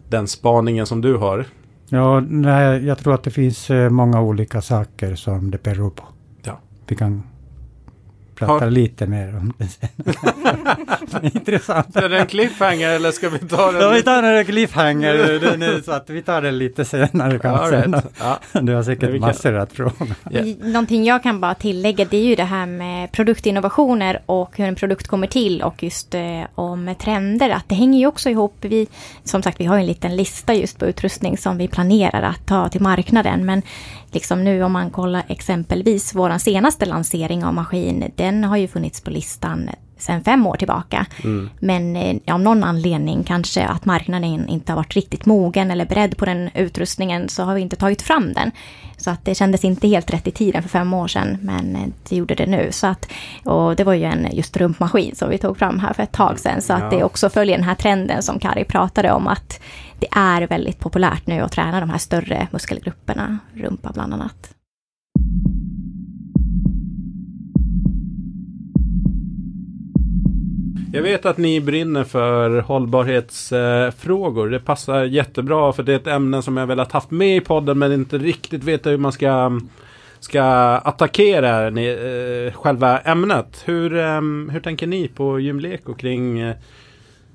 den 0.08 0.28
spaningen 0.28 0.86
som 0.86 1.00
du 1.00 1.16
har. 1.16 1.44
Ja, 1.88 2.20
nej, 2.20 2.86
jag 2.86 2.98
tror 2.98 3.14
att 3.14 3.22
det 3.22 3.30
finns 3.30 3.70
eh, 3.70 3.90
många 3.90 4.20
olika 4.20 4.60
saker 4.60 5.14
som 5.14 5.50
det 5.50 5.62
beror 5.62 5.90
på. 5.90 6.04
Ja. 6.42 6.58
Vi 6.86 6.96
kan 6.96 7.22
prata 8.46 8.64
Har- 8.64 8.70
lite 8.70 9.06
mer 9.06 9.36
om 9.36 9.52
det 9.58 9.66
sen. 9.68 9.88
Intressant. 11.22 11.96
Är 11.96 12.08
det 12.08 12.18
en 12.18 12.26
cliffhanger 12.26 12.88
eller 12.88 13.10
ska 13.10 13.28
vi 13.28 13.38
ta 13.38 13.72
den? 13.72 13.80
Ja, 13.82 13.88
vi 13.90 14.02
tar 14.02 14.22
en 14.22 14.44
cliffhanger 14.44 15.14
det- 15.40 15.56
nu, 15.56 15.82
så 15.84 15.92
att 15.92 16.10
vi 16.10 16.22
tar 16.22 16.42
det 16.42 16.50
lite 16.50 16.84
senare 16.84 17.38
kanske. 17.38 17.76
right. 17.76 18.04
ja. 18.20 18.38
Du 18.60 18.72
har 18.72 18.78
Ja, 18.80 18.84
säkert 18.84 19.10
kan- 19.10 19.20
massor 19.20 19.54
att 19.54 19.72
fråga. 19.72 19.92
Ja. 20.30 20.40
I- 20.40 20.56
Någonting 20.62 21.04
jag 21.04 21.22
kan 21.22 21.40
bara 21.40 21.54
tillägga 21.54 22.04
det 22.04 22.16
är 22.16 22.24
ju 22.24 22.34
det 22.34 22.44
här 22.44 22.66
med 22.66 23.12
produktinnovationer 23.12 24.20
och 24.26 24.58
hur 24.58 24.66
en 24.66 24.74
produkt 24.74 25.06
kommer 25.08 25.26
till 25.26 25.62
och 25.62 25.82
just 25.82 26.14
eh, 26.14 26.20
om 26.54 26.94
trender. 27.00 27.50
Att 27.50 27.68
det 27.68 27.74
hänger 27.74 27.98
ju 27.98 28.06
också 28.06 28.30
ihop. 28.30 28.54
Vi, 28.60 28.86
som 29.24 29.42
sagt, 29.42 29.60
vi 29.60 29.64
har 29.64 29.78
en 29.78 29.86
liten 29.86 30.16
lista 30.16 30.54
just 30.54 30.78
på 30.78 30.86
utrustning 30.86 31.38
som 31.38 31.58
vi 31.58 31.68
planerar 31.68 32.22
att 32.22 32.46
ta 32.46 32.68
till 32.68 32.80
marknaden. 32.80 33.46
Men 33.46 33.62
liksom 34.12 34.44
nu 34.44 34.62
om 34.62 34.72
man 34.72 34.90
kollar 34.90 35.22
exempelvis 35.28 36.14
vår 36.14 36.38
senaste 36.38 36.86
lansering 36.86 37.44
av 37.44 37.54
maskin. 37.54 38.10
Den 38.16 38.29
har 38.44 38.56
ju 38.56 38.68
funnits 38.68 39.00
på 39.00 39.10
listan 39.10 39.70
sedan 39.98 40.24
fem 40.24 40.46
år 40.46 40.56
tillbaka. 40.56 41.06
Men 41.58 41.96
eh, 41.96 42.16
av 42.34 42.40
någon 42.40 42.64
anledning 42.64 43.24
kanske 43.24 43.64
att 43.66 43.84
marknaden 43.84 44.48
inte 44.48 44.72
har 44.72 44.76
varit 44.76 44.94
riktigt 44.96 45.26
mogen 45.26 45.70
eller 45.70 45.86
beredd 45.86 46.16
på 46.16 46.24
den 46.24 46.50
utrustningen 46.54 47.28
så 47.28 47.42
har 47.42 47.54
vi 47.54 47.60
inte 47.60 47.76
tagit 47.76 48.02
fram 48.02 48.32
den. 48.32 48.50
Så 48.96 49.10
att 49.10 49.24
det 49.24 49.34
kändes 49.34 49.64
inte 49.64 49.88
helt 49.88 50.10
rätt 50.12 50.26
i 50.26 50.30
tiden 50.30 50.62
för 50.62 50.68
fem 50.68 50.94
år 50.94 51.08
sedan 51.08 51.38
men 51.42 51.76
eh, 51.76 51.82
det 52.08 52.16
gjorde 52.16 52.34
det 52.34 52.46
nu. 52.46 52.68
Så 52.72 52.86
att, 52.86 53.08
och 53.44 53.76
det 53.76 53.84
var 53.84 53.94
ju 53.94 54.04
en 54.04 54.26
just 54.32 54.56
rumpmaskin 54.56 55.14
som 55.16 55.30
vi 55.30 55.38
tog 55.38 55.58
fram 55.58 55.78
här 55.78 55.92
för 55.92 56.02
ett 56.02 56.12
tag 56.12 56.38
sedan. 56.38 56.62
Så 56.62 56.72
Ja. 56.72 56.76
att 56.76 56.90
det 56.90 57.04
också 57.04 57.30
följer 57.30 57.56
den 57.56 57.66
här 57.66 57.74
trenden 57.74 58.22
som 58.22 58.38
Kari 58.38 58.64
pratade 58.64 59.12
om 59.12 59.26
att 59.26 59.60
det 59.98 60.08
är 60.10 60.46
väldigt 60.46 60.78
populärt 60.78 61.26
nu 61.26 61.40
att 61.40 61.52
träna 61.52 61.80
de 61.80 61.90
här 61.90 61.98
större 61.98 62.48
muskelgrupperna, 62.50 63.38
rumpa 63.54 63.90
bland 63.94 64.14
annat. 64.14 64.54
Jag 70.92 71.02
vet 71.02 71.26
att 71.26 71.38
ni 71.38 71.60
brinner 71.60 72.04
för 72.04 72.60
hållbarhetsfrågor. 72.60 74.48
Det 74.48 74.60
passar 74.60 75.04
jättebra 75.04 75.72
för 75.72 75.82
det 75.82 75.92
är 75.92 75.96
ett 75.96 76.06
ämne 76.06 76.42
som 76.42 76.56
jag 76.56 76.66
velat 76.66 76.92
haft 76.92 77.10
med 77.10 77.36
i 77.36 77.40
podden 77.40 77.78
men 77.78 77.92
inte 77.92 78.18
riktigt 78.18 78.64
vet 78.64 78.86
hur 78.86 78.96
man 78.96 79.12
ska, 79.12 79.60
ska 80.20 80.42
attackera 80.84 81.70
ni, 81.70 81.86
eh, 81.86 82.58
själva 82.60 82.98
ämnet. 82.98 83.62
Hur, 83.64 83.96
ehm, 83.96 84.50
hur 84.52 84.60
tänker 84.60 84.86
ni 84.86 85.08
på 85.08 85.40
gymleko 85.40 85.94
kring 85.94 86.40
eh, 86.40 86.56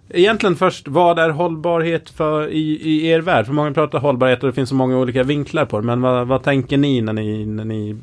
Egentligen 0.09 0.55
först, 0.55 0.87
vad 0.87 1.19
är 1.19 1.29
hållbarhet 1.29 2.09
för 2.09 2.47
i, 2.47 2.79
i 2.81 3.07
er 3.07 3.19
värld? 3.19 3.45
För 3.45 3.53
många 3.53 3.71
pratar 3.71 3.99
hållbarhet 3.99 4.43
och 4.43 4.47
det 4.47 4.53
finns 4.53 4.69
så 4.69 4.75
många 4.75 4.97
olika 4.97 5.23
vinklar 5.23 5.65
på 5.65 5.79
det. 5.79 5.85
Men 5.85 6.01
vad, 6.01 6.27
vad 6.27 6.43
tänker 6.43 6.77
ni 6.77 7.01
när, 7.01 7.13
ni 7.13 7.45
när 7.45 7.65
ni 7.65 7.95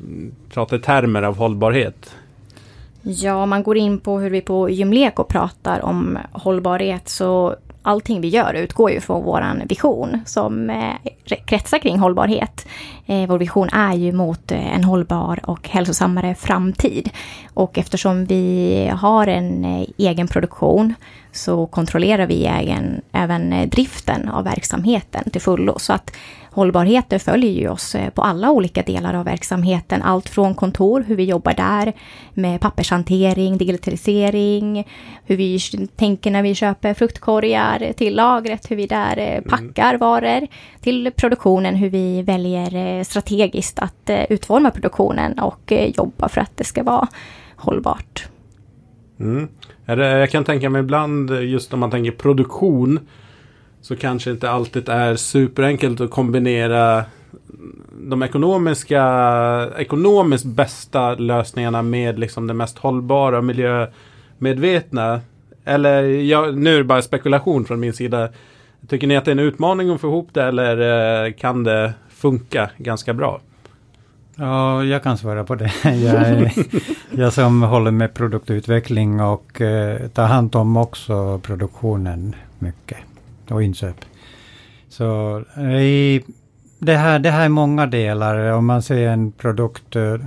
pratar 0.53 0.77
i 0.77 0.79
termer 0.79 1.23
av 1.23 1.37
hållbarhet? 1.37 2.15
Ja, 3.03 3.43
om 3.43 3.49
man 3.49 3.63
går 3.63 3.77
in 3.77 3.99
på 3.99 4.19
hur 4.19 4.29
vi 4.29 4.41
på 4.41 4.69
Gymleko 4.69 5.23
pratar 5.23 5.85
om 5.85 6.17
hållbarhet 6.31 7.09
så 7.09 7.55
allting 7.81 8.21
vi 8.21 8.27
gör 8.27 8.53
utgår 8.53 8.91
ju 8.91 8.99
från 8.99 9.23
våran 9.23 9.61
vision 9.69 10.19
som 10.25 10.69
eh, 10.69 11.11
kretsar 11.45 11.79
kring 11.79 11.99
hållbarhet. 11.99 12.67
Eh, 13.05 13.27
vår 13.27 13.37
vision 13.37 13.69
är 13.69 13.93
ju 13.93 14.11
mot 14.11 14.51
eh, 14.51 14.75
en 14.75 14.83
hållbar 14.83 15.39
och 15.43 15.69
hälsosammare 15.69 16.35
framtid. 16.35 17.09
Och 17.53 17.77
eftersom 17.77 18.25
vi 18.25 18.91
har 18.93 19.27
en 19.27 19.65
eh, 19.65 19.85
egen 19.97 20.27
produktion 20.27 20.93
så 21.31 21.65
kontrollerar 21.65 22.25
vi 22.27 22.45
ägen, 22.45 23.01
även 23.11 23.53
eh, 23.53 23.69
driften 23.69 24.29
av 24.29 24.43
verksamheten 24.43 25.29
till 25.29 25.41
fullo. 25.41 25.79
Så 25.79 25.93
att 25.93 26.11
hållbarheten 26.51 27.19
följer 27.19 27.51
ju 27.51 27.69
oss 27.69 27.95
på 28.13 28.21
alla 28.21 28.51
olika 28.51 28.81
delar 28.81 29.13
av 29.13 29.25
verksamheten. 29.25 30.01
Allt 30.01 30.29
från 30.29 30.55
kontor, 30.55 31.03
hur 31.07 31.15
vi 31.15 31.23
jobbar 31.23 31.53
där 31.53 31.93
med 32.33 32.61
pappershantering, 32.61 33.57
digitalisering, 33.57 34.87
hur 35.25 35.37
vi 35.37 35.59
tänker 35.95 36.31
när 36.31 36.43
vi 36.43 36.55
köper 36.55 36.93
fruktkorgar 36.93 37.93
till 37.97 38.15
lagret, 38.15 38.71
hur 38.71 38.75
vi 38.75 38.87
där 38.87 39.17
eh, 39.17 39.41
packar 39.41 39.97
varor, 39.97 40.47
till 40.81 41.11
produktionen, 41.15 41.75
hur 41.75 41.89
vi 41.89 42.21
väljer 42.21 42.92
Eh, 42.93 43.03
strategiskt 43.03 43.79
att 43.79 44.09
eh, 44.09 44.23
utforma 44.29 44.71
produktionen 44.71 45.39
och 45.39 45.71
eh, 45.71 45.89
jobba 45.97 46.29
för 46.29 46.41
att 46.41 46.57
det 46.57 46.63
ska 46.63 46.83
vara 46.83 47.07
hållbart. 47.55 48.27
Mm. 49.19 49.47
Jag 49.85 50.29
kan 50.29 50.43
tänka 50.43 50.69
mig 50.69 50.79
ibland 50.79 51.31
just 51.31 51.73
om 51.73 51.79
man 51.79 51.91
tänker 51.91 52.11
produktion 52.11 52.99
så 53.81 53.95
kanske 53.95 54.31
inte 54.31 54.49
alltid 54.49 54.89
är 54.89 55.15
superenkelt 55.15 56.01
att 56.01 56.11
kombinera 56.11 57.03
de 58.07 58.23
ekonomiska, 58.23 59.03
ekonomiskt 59.77 60.45
bästa 60.45 61.15
lösningarna 61.15 61.81
med 61.81 62.19
liksom 62.19 62.47
det 62.47 62.53
mest 62.53 62.77
hållbara 62.77 63.37
och 63.37 63.43
miljömedvetna. 63.43 65.21
Eller 65.65 66.03
ja, 66.03 66.51
nu 66.51 66.73
är 66.73 66.77
det 66.77 66.83
bara 66.83 67.01
spekulation 67.01 67.65
från 67.65 67.79
min 67.79 67.93
sida. 67.93 68.29
Tycker 68.87 69.07
ni 69.07 69.17
att 69.17 69.25
det 69.25 69.31
är 69.31 69.35
en 69.35 69.39
utmaning 69.39 69.89
att 69.89 70.01
få 70.01 70.07
ihop 70.07 70.29
det 70.33 70.43
eller 70.43 71.31
kan 71.31 71.63
det 71.63 71.93
funka 72.23 72.69
ganska 72.77 73.13
bra? 73.13 73.41
Ja, 74.35 74.83
jag 74.83 75.03
kan 75.03 75.17
svara 75.17 75.43
på 75.43 75.55
det. 75.55 75.71
Jag, 75.83 76.51
jag 77.11 77.33
som 77.33 77.61
håller 77.61 77.91
med 77.91 78.13
produktutveckling 78.13 79.21
och 79.21 79.61
eh, 79.61 80.07
tar 80.07 80.25
hand 80.25 80.55
om 80.55 80.77
också 80.77 81.39
produktionen 81.39 82.35
mycket 82.59 82.97
och 83.49 83.63
inköp. 83.63 83.95
Så 84.89 85.39
i, 85.81 86.21
det, 86.79 86.95
här, 86.95 87.19
det 87.19 87.31
här 87.31 87.45
är 87.45 87.49
många 87.49 87.85
delar. 87.85 88.51
Om 88.51 88.65
man 88.65 88.81
ser 88.81 89.07
en 89.07 89.31
produkt 89.31 89.95
eh, 89.95 90.17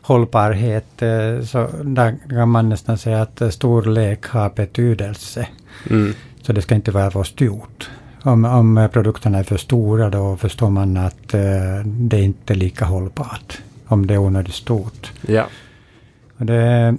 hållbarhet 0.00 1.02
eh, 1.02 1.42
så 1.44 1.68
där 1.82 2.16
kan 2.30 2.48
man 2.48 2.68
nästan 2.68 2.98
säga 2.98 3.22
att 3.22 3.54
storlek 3.54 4.26
har 4.26 4.50
betydelse. 4.50 5.48
Mm. 5.90 6.14
Så 6.42 6.52
det 6.52 6.62
ska 6.62 6.74
inte 6.74 6.90
vara 6.90 7.10
för 7.10 7.24
stort. 7.24 7.75
Om, 8.26 8.44
om 8.44 8.88
produkterna 8.92 9.38
är 9.38 9.42
för 9.42 9.56
stora 9.56 10.10
då 10.10 10.36
förstår 10.36 10.70
man 10.70 10.96
att 10.96 11.34
eh, 11.34 11.40
det 11.84 12.16
är 12.16 12.22
inte 12.22 12.52
är 12.52 12.54
lika 12.54 12.84
hållbart. 12.84 13.58
Om 13.86 14.06
det 14.06 14.14
är 14.14 14.18
onödigt 14.18 14.54
stort. 14.54 15.12
Ja. 15.26 15.46
Och 16.38 16.46
det 16.46 16.96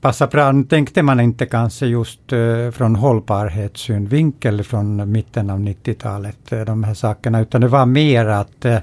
passar 0.00 0.26
bra, 0.26 0.52
nu 0.52 0.64
tänkte 0.64 1.02
man 1.02 1.20
inte 1.20 1.46
kanske 1.46 1.86
just 1.86 2.32
eh, 2.32 2.70
från 2.70 2.96
hållbarhetssynvinkel 2.96 4.62
från 4.62 5.12
mitten 5.12 5.50
av 5.50 5.58
90-talet, 5.58 6.52
eh, 6.52 6.60
de 6.60 6.84
här 6.84 6.94
sakerna, 6.94 7.40
utan 7.40 7.60
det 7.60 7.68
var 7.68 7.86
mer 7.86 8.26
att 8.26 8.64
eh, 8.64 8.78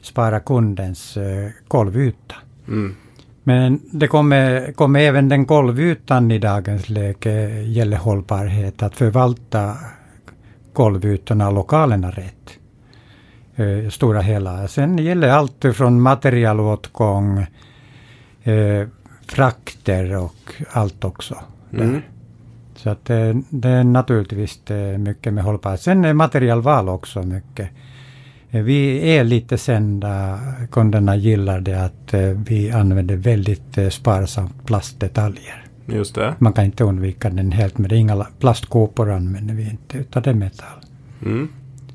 spara 0.00 0.40
kundens 0.40 1.16
eh, 1.16 1.50
golvyta. 1.68 2.34
Mm. 2.68 2.96
Men 3.42 3.80
det 3.90 4.06
kommer, 4.06 4.72
kommer 4.72 5.00
även 5.00 5.28
den 5.28 5.46
golvytan 5.46 6.30
i 6.30 6.38
dagens 6.38 6.88
läge 6.88 7.62
gäller 7.62 7.96
hållbarhet, 7.96 8.82
att 8.82 8.96
förvalta 8.96 9.76
golvytorna 10.74 11.50
lokalerna 11.50 12.10
rätt. 12.10 12.58
Eh, 13.56 13.90
stora 13.90 14.20
hela. 14.20 14.68
Sen 14.68 14.98
gäller 14.98 15.28
allt 15.28 15.64
från 15.74 16.00
materialåtgång, 16.00 17.46
eh, 18.42 18.88
frakter 19.26 20.16
och 20.16 20.52
allt 20.72 21.04
också. 21.04 21.36
Mm. 21.72 22.00
Så 22.76 22.90
att 22.90 23.04
det, 23.04 23.42
det 23.50 23.68
är 23.68 23.84
naturligtvis 23.84 24.60
det 24.64 24.98
mycket 24.98 25.32
med 25.32 25.44
hållbarhet. 25.44 25.80
Sen 25.80 26.04
är 26.04 26.12
materialval 26.12 26.88
också 26.88 27.22
mycket. 27.22 27.68
Eh, 28.50 28.62
Vi 28.62 29.10
är 29.16 29.24
lite 29.24 29.58
sända, 29.58 30.38
kunderna 30.70 31.16
gillar 31.16 31.60
det 31.60 31.84
att 31.84 32.14
eh, 32.14 32.20
vi 32.20 32.70
använder 32.70 33.16
väldigt 33.16 33.78
eh, 33.78 33.88
sparsamt 33.88 34.66
plastdetaljer. 34.66 35.63
Just 35.86 36.14
det. 36.14 36.34
Man 36.38 36.52
kan 36.52 36.64
inte 36.64 36.84
undvika 36.84 37.30
den 37.30 37.52
helt, 37.52 37.78
men 37.78 37.88
det 37.88 37.94
är 37.96 37.98
inga 37.98 38.14
la- 38.14 38.28
plastkåpor 38.40 39.10
använder 39.10 39.54
vi 39.54 39.70
inte, 39.70 39.98
utan 39.98 40.22
det 40.22 40.30
är 40.30 40.34
metall. 40.34 40.78
Mm. 41.24 41.48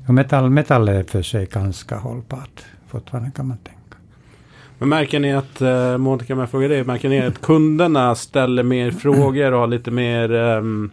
Och 0.06 0.14
metall, 0.14 0.50
metall 0.50 0.88
är 0.88 1.02
för 1.02 1.22
sig 1.22 1.46
ganska 1.46 1.96
hållbart 1.96 2.64
fortfarande 2.88 3.30
kan 3.36 3.48
man 3.48 3.56
tänka. 3.58 3.96
Men 4.78 4.88
märker 4.88 5.20
ni 5.20 5.32
att, 5.34 5.60
eh, 5.60 5.98
Monica 5.98 6.32
om 6.32 6.38
jag 6.38 6.50
frågar 6.50 6.68
dig, 6.68 6.84
märker 6.84 7.08
ni 7.08 7.20
att 7.20 7.40
kunderna 7.40 8.14
ställer 8.14 8.62
mer 8.62 8.90
frågor 9.02 9.52
och 9.52 9.60
har 9.60 9.66
lite 9.66 9.90
mer 9.90 10.32
ehm, 10.34 10.90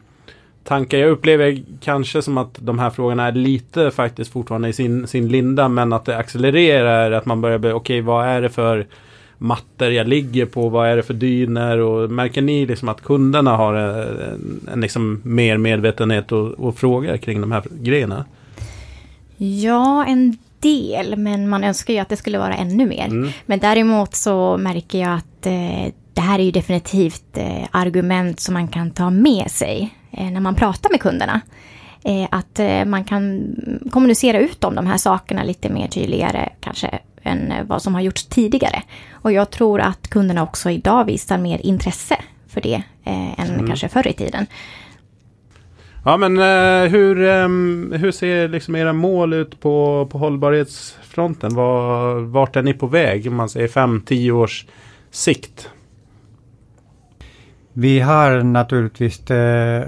tankar? 0.64 0.98
Jag 0.98 1.10
upplever 1.10 1.64
kanske 1.82 2.22
som 2.22 2.38
att 2.38 2.58
de 2.62 2.80
här 2.80 2.90
frågorna 2.90 3.28
är 3.28 3.32
lite 3.32 3.92
faktiskt 3.92 4.32
fortfarande 4.32 4.70
i 4.70 4.74
sin, 4.74 5.08
sin 5.08 5.28
linda 5.28 5.70
men 5.70 5.94
att 5.94 6.06
det 6.06 6.18
accelererar, 6.18 7.12
att 7.12 7.26
man 7.26 7.42
börjar 7.42 7.58
bli, 7.58 7.72
okej 7.72 8.02
vad 8.02 8.28
är 8.28 8.42
det 8.42 8.50
för 8.50 8.88
mattor 9.38 9.92
jag 9.92 10.08
ligger 10.08 10.46
på, 10.46 10.70
vad 10.70 10.90
är 10.90 10.96
det 10.96 11.04
för 11.04 11.14
dyner 11.14 11.78
och 11.78 12.12
märker 12.12 12.42
ni 12.42 12.66
liksom 12.66 12.90
att 12.90 13.04
kunderna 13.04 13.56
har 13.56 13.74
en, 13.74 14.62
en 14.74 14.82
liksom 14.82 15.22
mer 15.24 15.58
medvetenhet 15.58 16.32
och, 16.32 16.48
och 16.48 16.78
frågor 16.78 17.18
kring 17.18 17.42
de 17.42 17.52
här 17.52 17.64
grejerna? 17.82 18.26
Ja, 19.38 20.06
en 20.06 20.38
del, 20.60 21.16
men 21.18 21.50
man 21.50 21.64
önskar 21.64 21.94
ju 21.94 22.00
att 22.00 22.10
det 22.10 22.18
skulle 22.18 22.38
vara 22.38 22.56
ännu 22.56 22.86
mer. 22.86 23.06
Mm. 23.06 23.30
Men 23.46 23.60
däremot 23.60 24.16
så 24.16 24.58
märker 24.58 25.00
jag 25.00 25.14
att 25.14 25.46
eh, 25.46 25.94
det 26.14 26.22
här 26.22 26.40
är 26.40 26.44
ju 26.44 26.52
definitivt 26.52 27.38
eh, 27.38 27.68
argument 27.72 28.40
som 28.40 28.54
man 28.54 28.68
kan 28.68 28.92
ta 28.92 29.10
med 29.10 29.52
sig 29.52 29.96
eh, 30.12 30.32
när 30.32 30.40
man 30.40 30.56
pratar 30.56 30.90
med 30.90 31.02
kunderna. 31.02 31.42
Eh, 32.08 32.28
att 32.32 32.60
eh, 32.60 32.86
man 32.86 33.04
kan 33.04 33.56
kommunicera 33.92 34.40
ut 34.40 34.64
om 34.64 34.76
de 34.76 34.88
här 34.88 34.98
sakerna 34.98 35.44
lite 35.44 35.70
mer 35.70 35.88
tydligare 35.88 36.50
kanske 36.60 37.00
än 37.22 37.52
eh, 37.52 37.64
vad 37.66 37.82
som 37.82 37.94
har 37.96 38.02
gjorts 38.02 38.26
tidigare. 38.26 38.82
Och 39.12 39.32
jag 39.32 39.50
tror 39.50 39.82
att 39.82 40.08
kunderna 40.08 40.44
också 40.44 40.70
idag 40.70 41.06
visar 41.06 41.38
mer 41.38 41.66
intresse 41.66 42.18
för 42.48 42.62
det 42.62 42.84
eh, 43.04 43.40
än 43.40 43.68
kanske 43.68 43.90
förr 43.90 44.08
i 44.08 44.14
tiden. 44.14 44.46
Ja 46.06 46.18
men 46.18 46.38
eh, 46.38 46.92
hur, 46.92 47.22
ehm, 47.22 47.94
hur 47.98 48.12
ser 48.12 48.48
liksom 48.48 48.76
era 48.76 48.94
mål 48.94 49.34
ut 49.34 49.60
på, 49.60 50.08
på 50.12 50.18
hållbarhetsfronten? 50.18 51.56
Var, 51.56 52.20
vart 52.20 52.56
är 52.56 52.64
ni 52.64 52.74
på 52.74 52.88
väg 52.88 53.28
om 53.28 53.36
man 53.36 53.50
säger 53.50 53.68
5-10 53.68 54.32
års 54.32 54.66
sikt? 55.12 55.70
Vi 57.74 58.00
har 58.00 58.44
naturligtvis 58.44 59.32
eh, 59.32 59.88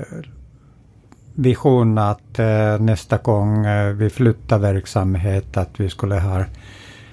vision 1.39 1.97
att 1.97 2.39
eh, 2.39 2.79
nästa 2.79 3.17
gång 3.17 3.65
eh, 3.65 3.93
vi 3.93 4.09
flyttar 4.09 4.59
verksamhet 4.59 5.57
att 5.57 5.79
vi 5.79 5.89
skulle 5.89 6.15
ha 6.15 6.43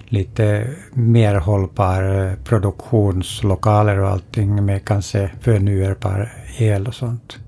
lite 0.05 0.67
mer 0.93 1.35
hållbar 1.35 2.27
eh, 2.27 2.35
produktionslokaler 2.45 3.99
och 3.99 4.09
allting 4.09 4.65
med 4.65 4.85
kanske 4.85 5.31
förnyelsebar 5.41 6.33
el 6.59 6.87
och 6.87 6.95
sånt. 6.95 7.39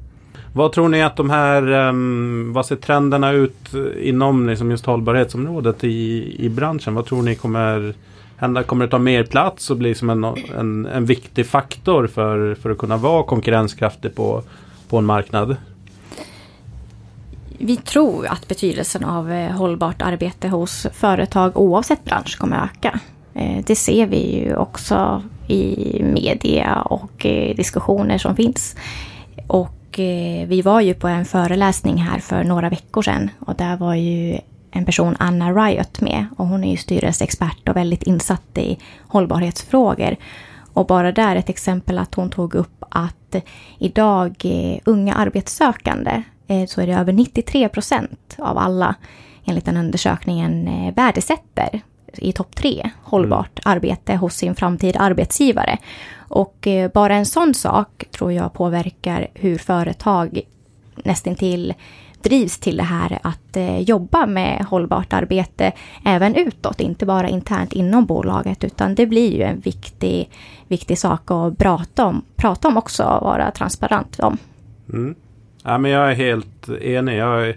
Vad 0.53 0.73
tror 0.73 0.89
ni 0.89 1.03
att 1.03 1.17
de 1.17 1.31
här, 1.31 1.73
ehm, 1.73 2.53
vad 2.53 2.67
ser 2.67 2.77
trenderna 2.77 3.33
ut 3.33 3.75
inom 4.01 4.49
liksom 4.49 4.71
just 4.71 4.87
hållbarhetsområdet 4.87 5.85
i, 5.85 6.37
i 6.39 6.49
branschen? 6.49 6.95
Vad 6.95 7.07
tror 7.07 7.23
ni 7.23 7.35
kommer 7.35 7.95
hända? 8.37 8.63
Kommer 8.63 8.85
det 8.85 8.91
ta 8.91 8.99
mer 8.99 9.25
plats 9.25 9.71
och 9.71 9.77
bli 9.77 9.95
som 9.95 10.11
en, 10.11 10.25
en, 10.59 10.87
en 10.87 11.05
viktig 11.05 11.47
faktor 11.47 12.07
för, 12.07 12.55
för 12.55 12.71
att 12.71 12.79
kunna 12.79 12.97
vara 12.97 13.23
konkurrenskraftig 13.23 14.15
på, 14.15 14.43
på 14.89 14.99
en 14.99 15.05
marknad? 15.05 15.57
Vi 17.61 17.77
tror 17.77 18.27
att 18.27 18.49
betydelsen 18.49 19.05
av 19.05 19.33
eh, 19.33 19.51
hållbart 19.51 20.03
arbete 20.03 20.49
hos 20.49 20.87
företag 20.93 21.57
oavsett 21.57 22.05
bransch 22.05 22.39
kommer 22.39 22.57
att 22.57 22.71
öka. 22.71 23.01
Eh, 23.35 23.65
det 23.67 23.77
ser 23.77 24.07
vi 24.07 24.37
ju 24.37 24.57
också 24.57 25.23
i 25.49 26.03
media 26.03 26.83
och 26.83 27.27
eh, 27.27 27.57
diskussioner 27.57 28.19
som 28.19 28.37
finns. 28.37 28.77
Och 29.47 29.75
vi 30.47 30.63
var 30.65 30.81
ju 30.81 30.95
på 30.95 31.09
en 31.09 31.25
föreläsning 31.25 31.97
här 31.97 32.19
för 32.19 32.45
några 32.45 32.69
veckor 32.69 33.03
sedan 33.03 33.31
och 33.41 33.55
där 33.55 33.77
var 33.77 33.95
ju 33.95 34.39
en 34.71 34.85
person, 34.85 35.17
Anna 35.19 35.53
Riot, 35.53 36.01
med. 36.01 36.27
Och 36.37 36.47
hon 36.47 36.65
är 36.65 36.71
ju 36.71 36.77
styrelseexpert 36.77 37.69
och 37.69 37.77
väldigt 37.77 38.03
insatt 38.03 38.59
i 38.59 38.79
hållbarhetsfrågor. 39.09 40.17
Och 40.73 40.87
bara 40.87 41.13
där 41.13 41.37
ett 41.37 41.49
exempel 41.49 41.99
att 41.99 42.15
hon 42.15 42.31
tog 42.31 42.55
upp 42.55 42.85
att 42.91 43.37
idag 43.79 44.45
unga 44.85 45.15
arbetssökande 45.15 46.23
så 46.69 46.81
är 46.81 46.87
det 46.87 46.93
över 46.93 47.13
93 47.13 47.69
procent 47.69 48.37
av 48.39 48.59
alla 48.59 48.95
enligt 49.45 49.65
den 49.65 49.77
undersökningen 49.77 50.69
eh, 50.69 50.95
värdesätter 50.95 51.81
i 52.13 52.33
topp 52.33 52.57
tre 52.57 52.91
hållbart 53.03 53.61
arbete 53.65 54.17
hos 54.17 54.35
sin 54.35 54.55
framtida 54.55 54.99
arbetsgivare. 54.99 55.79
Och 56.19 56.67
eh, 56.67 56.91
bara 56.93 57.15
en 57.15 57.27
sån 57.27 57.55
sak 57.55 58.05
tror 58.11 58.33
jag 58.33 58.53
påverkar 58.53 59.29
hur 59.35 59.59
företag 59.59 60.41
nästintill 60.95 61.75
drivs 62.23 62.59
till 62.59 62.77
det 62.77 62.83
här 62.83 63.19
att 63.23 63.57
eh, 63.57 63.81
jobba 63.81 64.27
med 64.27 64.65
hållbart 64.65 65.13
arbete 65.13 65.73
även 66.05 66.35
utåt, 66.35 66.81
inte 66.81 67.07
bara 67.07 67.29
internt 67.29 67.73
inom 67.73 68.07
bolaget, 68.07 68.65
utan 68.65 68.95
det 68.95 69.07
blir 69.07 69.37
ju 69.37 69.43
en 69.43 69.61
viktig, 69.61 70.31
viktig 70.69 70.99
sak 70.99 71.31
att 71.31 71.59
prata 71.59 72.07
om, 72.07 72.25
prata 72.37 72.69
om 72.69 72.77
också 72.77 73.05
och 73.05 73.27
vara 73.27 73.51
transparent 73.51 74.21
om. 74.21 74.39
Mm. 74.93 75.15
Ja, 75.69 75.79
men 75.79 75.91
jag 75.91 76.11
är 76.11 76.15
helt 76.15 76.69
enig. 76.69 77.19
Jag, 77.19 77.55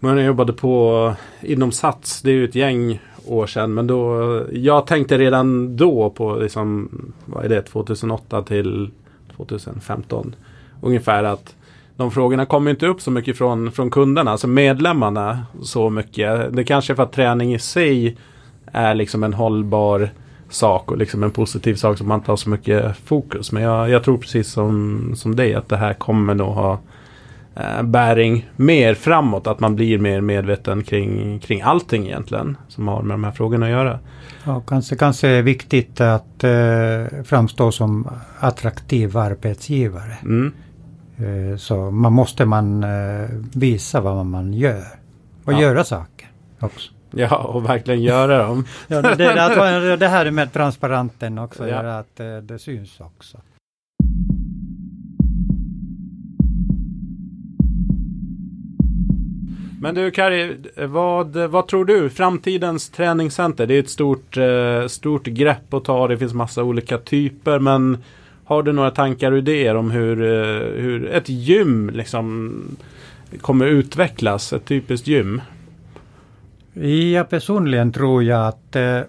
men 0.00 0.16
jag 0.16 0.26
jobbade 0.26 0.52
på 0.52 1.14
inom 1.40 1.72
Sats, 1.72 2.22
det 2.22 2.30
är 2.30 2.34
ju 2.34 2.44
ett 2.44 2.54
gäng 2.54 3.00
år 3.26 3.46
sedan. 3.46 3.74
Men 3.74 3.86
då, 3.86 4.42
jag 4.52 4.86
tänkte 4.86 5.18
redan 5.18 5.76
då 5.76 6.10
på 6.10 6.36
liksom, 6.36 6.90
vad 7.24 7.44
är 7.44 7.48
det, 7.48 7.62
2008 7.62 8.42
till 8.42 8.90
2015 9.36 10.34
ungefär 10.80 11.24
att 11.24 11.54
de 11.96 12.10
frågorna 12.10 12.46
kommer 12.46 12.70
inte 12.70 12.86
upp 12.86 13.00
så 13.00 13.10
mycket 13.10 13.38
från, 13.38 13.72
från 13.72 13.90
kunderna, 13.90 14.30
alltså 14.30 14.46
medlemmarna 14.46 15.46
så 15.62 15.90
mycket. 15.90 16.56
Det 16.56 16.64
kanske 16.64 16.92
är 16.92 16.94
för 16.94 17.02
att 17.02 17.12
träning 17.12 17.54
i 17.54 17.58
sig 17.58 18.16
är 18.72 18.94
liksom 18.94 19.22
en 19.22 19.32
hållbar 19.32 20.10
sak 20.48 20.90
och 20.90 20.98
liksom 20.98 21.22
en 21.22 21.30
positiv 21.30 21.74
sak 21.74 21.98
som 21.98 22.08
man 22.08 22.22
tar 22.22 22.36
så 22.36 22.50
mycket 22.50 22.96
fokus. 22.96 23.52
Men 23.52 23.62
jag, 23.62 23.90
jag 23.90 24.04
tror 24.04 24.18
precis 24.18 24.52
som, 24.52 25.12
som 25.16 25.36
dig 25.36 25.54
att 25.54 25.68
det 25.68 25.76
här 25.76 25.94
kommer 25.94 26.34
nog 26.34 26.48
ha 26.54 26.72
eh, 26.72 26.78
bäring 27.82 28.50
mer 28.56 28.94
framåt. 28.94 29.46
Att 29.46 29.60
man 29.60 29.76
blir 29.76 29.98
mer 29.98 30.20
medveten 30.20 30.82
kring, 30.82 31.38
kring 31.38 31.62
allting 31.62 32.06
egentligen 32.06 32.56
som 32.68 32.88
har 32.88 33.02
med 33.02 33.14
de 33.14 33.24
här 33.24 33.32
frågorna 33.32 33.66
att 33.66 33.72
göra. 33.72 33.98
Ja, 34.44 34.60
kanske, 34.60 34.96
kanske 34.96 35.28
är 35.28 35.42
viktigt 35.42 36.00
att 36.00 36.44
eh, 36.44 37.22
framstå 37.24 37.72
som 37.72 38.08
attraktiv 38.40 39.16
arbetsgivare. 39.16 40.16
Mm. 40.22 40.52
Eh, 41.18 41.56
Så 41.56 41.90
man 41.90 42.12
måste 42.12 42.44
man 42.44 42.84
eh, 42.84 43.28
visa 43.54 44.00
vad 44.00 44.26
man 44.26 44.52
gör. 44.54 44.84
Och 45.44 45.52
Ja. 45.52 45.60
göra 45.60 45.84
saker 45.84 46.28
också. 46.60 46.90
Ja, 47.10 47.36
och 47.36 47.64
verkligen 47.64 48.02
göra 48.02 48.38
dem. 48.38 48.64
Ja, 48.88 49.02
det, 49.02 49.14
det, 49.14 49.96
det, 49.96 50.08
här 50.08 50.30
med 50.30 50.52
transparenten 50.52 51.38
också, 51.38 51.62
Ja. 51.68 51.68
göra 51.76 51.98
att 51.98 52.20
eh, 52.20 52.36
det 52.36 52.58
syns 52.58 53.00
också. 53.00 53.38
Men 59.86 59.94
du 59.94 60.10
Kari, 60.10 60.56
vad, 60.76 61.36
vad 61.36 61.68
tror 61.68 61.84
du? 61.84 62.10
Framtidens 62.10 62.88
träningscenter, 62.88 63.66
det 63.66 63.74
är 63.74 63.78
ett 63.80 63.90
stort, 63.90 64.36
eh, 64.36 64.86
stort 64.86 65.26
grepp 65.26 65.74
att 65.74 65.84
ta. 65.84 66.08
Det 66.08 66.18
finns 66.18 66.34
massa 66.34 66.62
olika 66.62 66.98
typer. 66.98 67.58
Men 67.58 67.98
har 68.44 68.62
du 68.62 68.72
några 68.72 68.90
tankar 68.90 69.32
och 69.32 69.38
idéer 69.38 69.74
om 69.74 69.90
hur, 69.90 70.22
eh, 70.22 70.82
hur 70.82 71.08
ett 71.08 71.28
gym 71.28 71.90
liksom 71.90 72.52
kommer 73.40 73.66
utvecklas? 73.66 74.52
Ett 74.52 74.64
typiskt 74.64 75.06
gym? 75.06 75.40
Jag 77.12 77.30
personligen 77.30 77.92
tror 77.92 78.22
jag 78.24 78.48
att 78.48 78.76
eh, 78.76 79.00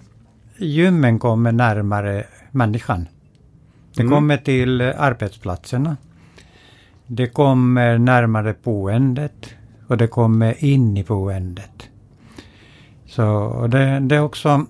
gymmen 0.58 1.20
kommer 1.20 1.52
närmare 1.52 2.24
människan. 2.52 3.08
Det 3.96 4.02
Mm. 4.02 4.14
kommer 4.14 4.38
till 4.38 4.82
arbetsplatserna. 4.82 5.98
Det 7.08 7.28
kommer 7.28 7.98
närmare 7.98 8.56
boendet 8.64 9.54
och 9.88 9.98
det 9.98 10.08
kommer 10.08 10.64
in 10.64 10.98
i 10.98 11.04
boendet. 11.04 11.90
Så 13.08 13.68
det, 13.72 14.00
det 14.00 14.16
är 14.16 14.22
också, 14.22 14.66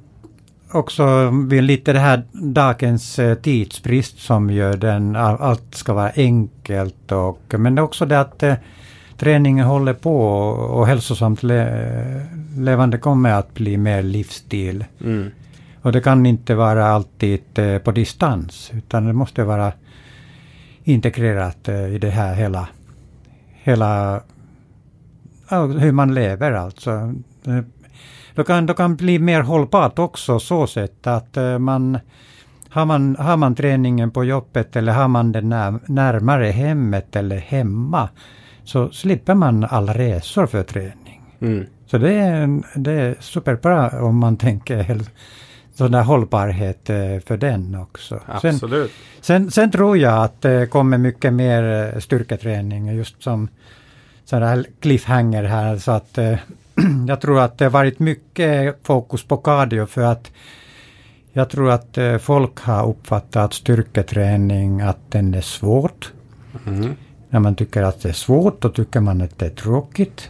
också 0.72 1.32
lite 1.62 1.94
det 1.94 2.00
här 2.00 2.24
dagens 2.32 3.20
eh, 3.20 3.36
tidsbrist 3.36 4.20
som 4.20 4.50
gör 4.50 4.78
den, 4.78 5.16
all- 5.16 5.42
allt 5.42 5.76
ska 5.76 5.94
vara 5.94 6.12
enkelt 6.16 7.12
och 7.12 7.54
men 7.58 7.76
det 7.76 7.80
är 7.80 7.84
också 7.84 8.06
det 8.06 8.20
att 8.20 8.44
eh, 8.44 8.54
träningen 9.18 9.66
håller 9.66 9.94
på 9.94 10.28
och, 10.50 10.88
hälsosamt 10.88 11.44
le, 11.44 12.26
levande 12.58 12.98
kommer 12.98 13.32
att 13.32 13.54
bli 13.54 13.78
mer 13.78 14.04
livsstil. 14.04 14.86
Mm. 15.04 15.32
Och 15.82 15.92
det 15.92 16.02
kan 16.02 16.26
inte 16.26 16.56
vara 16.56 16.88
alltid 16.88 17.42
eh, 17.60 17.78
på 17.78 17.92
distans 17.92 18.72
utan 18.74 19.06
det 19.06 19.14
måste 19.14 19.44
vara 19.44 19.72
integrerat 20.84 21.70
i 21.70 21.98
det 21.98 22.10
här 22.10 22.36
hela, 22.36 22.68
hela 23.64 24.22
hur 25.56 25.92
man 25.92 26.14
lever 26.14 26.52
alltså. 26.52 26.92
Eh, 27.48 27.60
Då 28.36 28.44
kan 28.44 28.66
det 28.66 28.74
kan 28.74 28.96
bli 28.96 29.20
mer 29.20 29.42
hållbart 29.42 30.00
också 30.00 30.40
så 30.40 30.68
sätt 30.68 31.08
att 31.08 31.38
eh, 31.38 31.60
man 31.60 31.98
har, 32.70 32.86
man 32.86 33.16
har 33.20 33.38
man 33.38 33.56
träningen 33.56 34.12
på 34.12 34.24
jobbet 34.24 34.76
eller 34.76 34.94
har 34.94 35.08
man 35.08 35.32
den 35.32 35.50
när, 35.50 35.80
närmare 35.86 36.46
hemmet 36.46 37.16
eller 37.16 37.38
hemma 37.38 38.10
så 38.64 38.90
slipper 38.90 39.36
man 39.36 39.64
alla 39.64 39.94
resor 39.94 40.46
för 40.46 40.64
träning. 40.64 41.22
Mm. 41.42 41.66
Så 41.86 41.98
det 41.98 42.14
är, 42.14 42.62
det 42.76 42.92
är 42.92 43.16
superbra 43.20 44.02
om 44.02 44.18
man 44.18 44.38
tänker 44.38 45.02
sån 45.74 45.92
där 45.92 46.04
hållbarhet 46.04 46.90
eh, 46.90 47.20
för 47.26 47.38
den 47.38 47.76
också. 47.76 48.20
Sen, 48.42 48.56
Absolut. 48.56 48.92
sen, 49.22 49.52
sen 49.52 49.72
tror 49.72 49.98
jag 49.98 50.24
att 50.24 50.42
det 50.42 50.70
kommer 50.70 50.98
mycket 50.98 51.34
mer 51.34 51.94
styrketräning 52.00 52.96
just 52.96 53.24
som 53.24 53.48
där 54.30 54.66
cliffhanger 54.80 55.44
här 55.44 55.78
så 55.78 55.92
att 55.92 56.18
eh, 56.18 56.38
jag 57.08 57.22
tror 57.22 57.40
att 57.40 57.58
det 57.58 57.66
har 57.66 57.70
varit 57.70 58.00
mycket 58.00 58.76
fokus 58.84 59.24
på 59.24 59.38
cardio 59.38 59.86
för 59.86 60.02
att 60.02 60.32
jag 61.34 61.50
tror 61.50 61.72
att 61.72 61.98
eh, 61.98 62.18
folk 62.18 62.60
har 62.60 62.90
uppfattat 62.90 63.54
styrketräning 63.54 64.82
att 64.82 65.12
den 65.12 65.34
är 65.34 65.42
svårt. 65.42 66.12
Mm. 66.68 66.96
När 67.30 67.40
man 67.40 67.56
tycker 67.56 67.84
att 67.84 68.02
det 68.02 68.10
är 68.10 68.14
svårt, 68.14 68.62
då 68.62 68.70
tycker 68.70 69.00
man 69.00 69.22
att 69.22 69.40
det 69.40 69.46
är 69.46 69.50
tråkigt. 69.50 70.30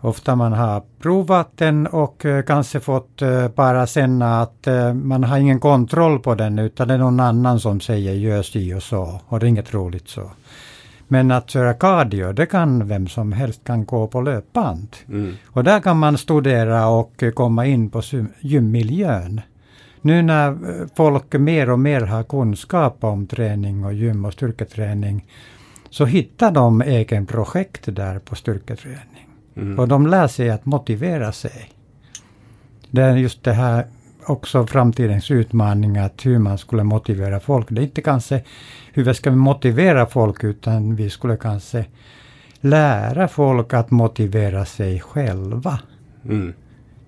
Ofta 0.00 0.36
man 0.36 0.52
har 0.52 0.82
provat 1.00 1.50
den 1.56 1.86
och 1.86 2.24
eh, 2.24 2.42
kanske 2.42 2.80
fått 2.80 3.22
eh, 3.22 3.48
bara 3.48 3.86
känna 3.86 4.42
att 4.42 4.66
eh, 4.66 4.94
man 4.94 5.24
har 5.24 5.38
ingen 5.38 5.60
kontroll 5.60 6.18
på 6.18 6.34
den 6.34 6.58
utan 6.58 6.88
det 6.88 6.94
är 6.94 6.98
någon 6.98 7.20
annan 7.20 7.60
som 7.60 7.80
säger 7.80 8.12
gör 8.12 8.42
si 8.42 8.74
och 8.74 8.82
så 8.82 9.20
och 9.26 9.40
det 9.40 9.46
är 9.46 9.48
inget 9.48 9.74
roligt 9.74 10.08
så. 10.08 10.30
Men 11.12 11.30
att 11.30 11.50
köra 11.50 11.74
cardio, 11.74 12.32
det 12.32 12.46
kan 12.46 12.88
vem 12.88 13.06
som 13.06 13.32
helst 13.32 13.64
kan 13.64 13.84
gå 13.84 14.06
på 14.06 14.20
löpband. 14.20 14.96
Mm. 15.08 15.34
Och 15.46 15.64
där 15.64 15.80
kan 15.80 15.98
man 15.98 16.18
studera 16.18 16.88
och 16.88 17.24
komma 17.34 17.66
in 17.66 17.90
på 17.90 18.02
gymmiljön. 18.40 19.40
Nu 20.00 20.22
när 20.22 20.48
eh, 20.48 20.86
folk 20.96 21.32
mer 21.32 21.70
och 21.70 21.78
mer 21.78 22.00
har 22.00 22.22
kunskap 22.22 23.04
om 23.04 23.26
träning 23.26 23.84
och 23.84 23.94
gym 23.94 24.24
och 24.24 24.32
styrketräning 24.32 25.26
så 25.90 26.04
hittar 26.04 26.50
de 26.50 26.82
egen 26.82 27.26
projekt 27.26 27.96
där 27.96 28.18
på 28.18 28.34
styrketräning. 28.34 29.28
Mm. 29.56 29.78
Och 29.78 29.88
de 29.88 30.06
lär 30.06 30.28
sig 30.28 30.50
att 30.50 30.66
motivera 30.66 31.32
sig. 31.32 31.70
Det 32.90 33.02
är 33.02 33.16
just 33.16 33.44
det 33.44 33.52
här 33.52 33.86
också 34.26 34.66
framtidens 34.66 35.30
utmaning 35.30 35.98
att 35.98 36.26
hur 36.26 36.38
man 36.38 36.58
skulle 36.58 36.84
motivera 36.84 37.40
folk. 37.40 37.66
Det 37.70 37.80
är 37.80 37.82
inte 37.82 38.02
kanske 38.02 38.42
hur 38.92 39.04
vi 39.04 39.14
ska 39.14 39.30
motivera 39.30 40.06
folk 40.06 40.44
utan 40.44 40.96
vi 40.96 41.10
skulle 41.10 41.36
kanske 41.36 41.84
lära 42.60 43.28
folk 43.28 43.74
att 43.74 43.90
motivera 43.90 44.64
sig 44.64 45.00
själva. 45.00 45.80
Mm. 46.24 46.52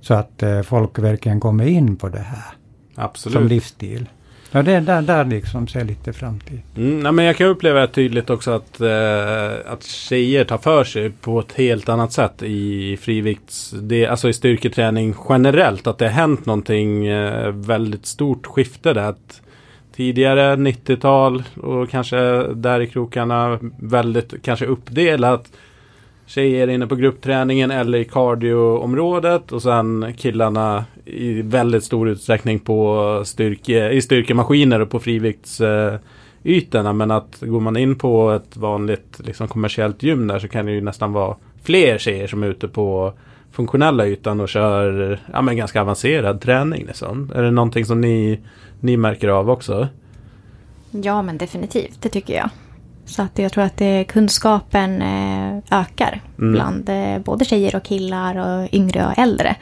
Så 0.00 0.14
att 0.14 0.42
eh, 0.42 0.62
folk 0.62 0.98
verkligen 0.98 1.40
kommer 1.40 1.66
in 1.66 1.96
på 1.96 2.09
det 2.09 2.18
här 2.18 2.55
som 2.94 3.05
Absolut. 3.05 3.50
livsstil. 3.50 4.09
Ja, 4.54 4.62
det 4.62 4.72
är 4.72 4.80
där, 4.80 5.02
där 5.02 5.24
liksom 5.24 5.68
ser 5.68 5.84
lite 5.84 6.12
framtid. 6.12 6.60
Mm, 6.76 7.00
nej, 7.00 7.12
men 7.12 7.24
jag 7.24 7.36
kan 7.36 7.46
uppleva 7.46 7.86
tydligt 7.86 8.30
också 8.30 8.50
att, 8.50 8.80
eh, 8.80 9.72
att 9.72 9.84
tjejer 9.84 10.44
tar 10.44 10.58
för 10.58 10.84
sig 10.84 11.10
på 11.10 11.40
ett 11.40 11.52
helt 11.52 11.88
annat 11.88 12.12
sätt 12.12 12.42
i 12.42 12.96
frivikts, 12.96 13.70
det, 13.70 14.06
alltså 14.06 14.28
i 14.28 14.32
styrketräning 14.32 15.14
generellt. 15.28 15.86
Att 15.86 15.98
det 15.98 16.04
har 16.04 16.12
hänt 16.12 16.46
någonting 16.46 17.06
eh, 17.06 17.50
väldigt 17.50 18.06
stort 18.06 18.46
skifte 18.46 18.92
där. 18.92 19.02
Att 19.02 19.42
tidigare 19.96 20.56
90-tal 20.56 21.42
och 21.62 21.90
kanske 21.90 22.16
där 22.54 22.80
i 22.80 22.86
krokarna 22.86 23.58
väldigt 23.78 24.42
kanske 24.42 24.66
uppdelat. 24.66 25.52
Tjejer 26.26 26.68
inne 26.68 26.87
på 26.87 26.96
gruppträningen 26.96 27.70
eller 27.70 27.98
i 27.98 28.04
cardioområdet 28.04 29.52
och 29.52 29.62
sen 29.62 30.14
killarna 30.16 30.84
i 31.04 31.42
väldigt 31.42 31.84
stor 31.84 32.08
utsträckning 32.08 32.58
på 32.58 33.22
styrke, 33.24 33.90
i 33.90 34.02
styrkemaskiner 34.02 34.80
och 34.80 34.90
på 34.90 35.00
friviktsytorna. 35.00 36.92
Men 36.92 37.10
att 37.10 37.40
går 37.40 37.60
man 37.60 37.76
in 37.76 37.98
på 37.98 38.30
ett 38.30 38.56
vanligt 38.56 39.20
liksom, 39.24 39.48
kommersiellt 39.48 40.02
gym 40.02 40.26
där 40.26 40.38
så 40.38 40.48
kan 40.48 40.66
det 40.66 40.72
ju 40.72 40.80
nästan 40.80 41.12
vara 41.12 41.37
fler 41.62 41.98
tjejer 41.98 42.26
som 42.26 42.42
är 42.42 42.46
ute 42.46 42.68
på 42.68 43.12
funktionella 43.52 44.06
ytan 44.06 44.40
och 44.40 44.48
kör 44.48 45.20
ja, 45.32 45.42
men 45.42 45.56
ganska 45.56 45.80
avancerad 45.80 46.40
träning. 46.40 46.87
Liksom. 46.87 47.32
Är 47.34 47.42
det 47.42 47.50
någonting 47.50 47.84
som 47.84 48.00
ni, 48.00 48.40
ni 48.80 48.96
märker 48.96 49.28
av 49.28 49.50
också? 49.50 49.88
Ja, 50.90 51.22
men 51.22 51.38
definitivt. 51.38 52.02
Det 52.02 52.08
tycker 52.08 52.34
jag. 52.34 52.50
Så 53.06 53.22
att 53.22 53.38
jag 53.38 53.52
tror 53.52 53.64
att 53.64 53.76
det, 53.76 54.04
kunskapen 54.08 55.02
eh, 55.02 55.80
ökar 55.80 56.20
Mm. 56.38 56.52
bland 56.52 56.88
eh, 56.88 57.18
både 57.18 57.44
tjejer 57.44 57.76
och 57.76 57.82
killar 57.82 58.36
och 58.36 58.74
yngre 58.74 59.06
och 59.06 59.18
äldre. 59.18 59.56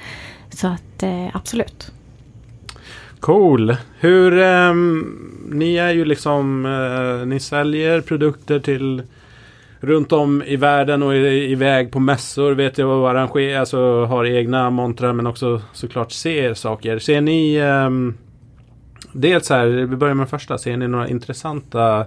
Så 0.51 0.67
att 0.67 1.03
eh, 1.03 1.27
absolut. 1.37 1.93
Cool. 3.21 3.77
Hur, 3.99 4.39
ehm, 4.39 5.19
ni 5.53 5.77
är 5.77 5.91
ju 5.91 6.05
liksom, 6.05 6.67
eh, 6.67 7.27
ni 7.27 7.41
säljer 7.41 8.01
produkter 8.01 8.59
till 8.59 9.03
runt 9.81 10.13
om 10.13 10.43
i 10.43 10.57
världen 10.57 11.03
och 11.03 11.17
iväg 11.17 11.91
på 11.93 12.01
mässor. 12.01 12.53
Vet 12.53 12.79
jag 12.79 12.87
vad 12.87 13.11
arrangerar, 13.11 13.61
alltså 13.61 14.05
har 14.05 14.27
egna 14.27 14.71
montrar 14.71 15.13
men 15.13 15.27
också 15.27 15.63
såklart 15.73 16.13
ser 16.13 16.55
saker. 16.55 16.99
Ser 16.99 17.21
ni, 17.21 17.57
ehm, 17.57 18.15
dels 19.13 19.51
här, 19.51 19.67
vi 19.67 19.97
börjar 19.97 20.15
med 20.15 20.29
första. 20.29 20.59
Ser 20.59 20.77
ni 20.77 20.89
några 20.89 21.09
intressanta, 21.09 22.07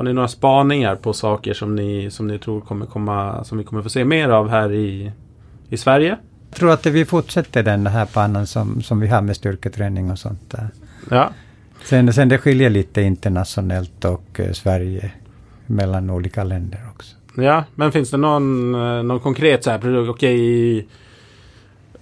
har 0.00 0.04
ni 0.04 0.12
några 0.12 0.28
spaningar 0.28 0.96
på 0.96 1.12
saker 1.12 1.54
som 1.54 1.76
ni, 1.76 2.10
som 2.10 2.26
ni 2.26 2.38
tror 2.38 2.60
kommer 2.60 2.86
komma, 2.86 3.44
som 3.44 3.58
vi 3.58 3.64
kommer 3.64 3.82
få 3.82 3.88
se 3.88 4.04
mer 4.04 4.28
av 4.28 4.48
här 4.48 4.72
i, 4.72 5.12
i 5.68 5.76
Sverige? 5.76 6.16
Jag 6.50 6.56
tror 6.58 6.70
att 6.72 6.86
vi 6.86 7.04
fortsätter 7.04 7.62
den 7.62 7.86
här 7.86 8.08
banan 8.14 8.46
som, 8.46 8.82
som 8.82 9.00
vi 9.00 9.08
har 9.08 9.22
med 9.22 9.36
styrketräning 9.36 10.10
och 10.10 10.18
sånt 10.18 10.50
där. 10.50 10.68
Ja. 11.10 11.30
Sen, 11.84 12.12
sen 12.12 12.28
det 12.28 12.38
skiljer 12.38 12.70
lite 12.70 13.02
internationellt 13.02 14.04
och 14.04 14.40
eh, 14.40 14.52
Sverige 14.52 15.10
mellan 15.66 16.10
olika 16.10 16.44
länder 16.44 16.80
också. 16.94 17.16
Ja, 17.36 17.64
men 17.74 17.92
finns 17.92 18.10
det 18.10 18.16
någon, 18.16 18.74
eh, 18.74 19.02
någon 19.02 19.20
konkret 19.20 19.64
så 19.64 19.70
här 19.70 19.78
produkt? 19.78 20.10
Okej, 20.10 20.40
i- 20.40 20.86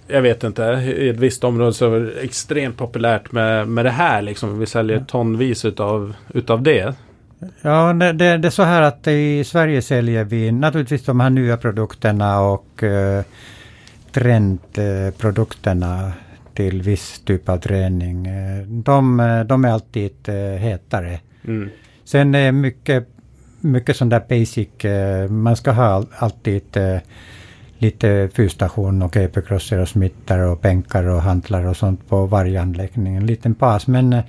jag 0.08 0.22
vet 0.22 0.44
inte. 0.44 0.62
I 0.98 1.08
ett 1.08 1.16
visst 1.20 1.44
område 1.44 1.72
så 1.72 1.94
är 1.94 2.00
det 2.00 2.10
extremt 2.20 2.76
populärt 2.76 3.32
med, 3.32 3.68
med 3.68 3.84
det 3.84 3.90
här 3.90 4.22
liksom. 4.22 4.58
Vi 4.58 4.66
säljer 4.66 5.04
tonvis 5.08 5.64
utav, 5.64 6.14
utav 6.34 6.62
det. 6.62 6.94
Ja, 7.62 7.92
det, 7.92 8.12
det, 8.12 8.38
det 8.38 8.48
är 8.48 8.50
så 8.50 8.62
här 8.62 8.82
att 8.82 9.06
i 9.06 9.44
Sverige 9.44 9.82
säljer 9.82 10.24
vi 10.24 10.52
naturligtvis 10.52 11.04
de 11.04 11.20
här 11.20 11.30
nya 11.30 11.56
produkterna 11.56 12.40
och 12.40 12.82
eh, 12.82 13.22
trendprodukterna 14.12 16.12
till 16.54 16.82
viss 16.82 17.20
typ 17.24 17.48
av 17.48 17.58
träning. 17.58 18.28
De, 18.66 19.16
de 19.48 19.64
är 19.64 19.68
alltid 19.68 20.28
eh, 20.28 20.34
hetare. 20.34 21.20
Mm. 21.44 21.70
Sen 22.04 22.34
är 22.34 22.52
mycket 22.52 23.08
mycket 23.60 23.96
sån 23.96 24.08
där 24.08 24.22
basic, 24.28 24.84
eh, 24.84 25.30
man 25.30 25.56
ska 25.56 25.70
ha 25.70 25.84
all, 25.84 26.06
alltid 26.18 26.76
eh, 26.76 26.98
lite 27.78 28.28
fyrstation 28.34 29.02
och 29.02 29.12
capercrosser 29.12 29.78
och 29.78 29.88
smittar 29.88 30.38
och 30.38 30.58
bänkar 30.58 31.04
och 31.04 31.22
hantlar 31.22 31.66
och 31.66 31.76
sånt 31.76 32.08
på 32.08 32.26
varje 32.26 32.62
anläggning. 32.62 33.16
En 33.16 33.26
liten 33.26 33.54
paus. 33.54 33.86
Men, 33.86 34.12
eh, 34.12 34.24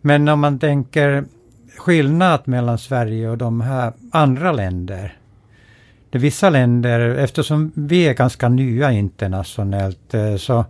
men 0.00 0.28
om 0.28 0.40
man 0.40 0.58
tänker 0.58 1.24
skillnad 1.80 2.40
mellan 2.44 2.78
Sverige 2.78 3.28
och 3.28 3.38
de 3.38 3.60
här 3.60 3.92
andra 4.10 4.52
länder. 4.52 5.16
Det 6.10 6.18
vissa 6.18 6.50
länder, 6.50 7.00
eftersom 7.00 7.72
vi 7.74 8.08
är 8.08 8.14
ganska 8.14 8.48
nya 8.48 8.92
internationellt, 8.92 10.14
eh, 10.14 10.36
så, 10.36 10.64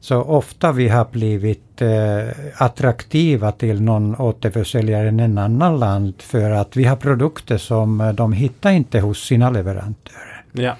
så 0.00 0.22
ofta 0.22 0.72
vi 0.72 0.88
har 0.88 1.06
blivit 1.12 1.82
eh, 1.82 2.28
attraktiva 2.54 3.52
till 3.52 3.82
någon 3.82 4.16
återförsäljare 4.16 5.04
i 5.04 5.08
en 5.08 5.38
annan 5.38 5.78
land 5.78 6.14
för 6.18 6.50
att 6.50 6.76
vi 6.76 6.84
har 6.84 6.96
produkter 6.96 7.58
som 7.58 8.00
eh, 8.00 8.12
de 8.12 8.32
hittar 8.32 8.70
inte 8.70 9.00
hos 9.00 9.26
sina 9.26 9.50
leverantörer. 9.50 10.44
Ja. 10.52 10.76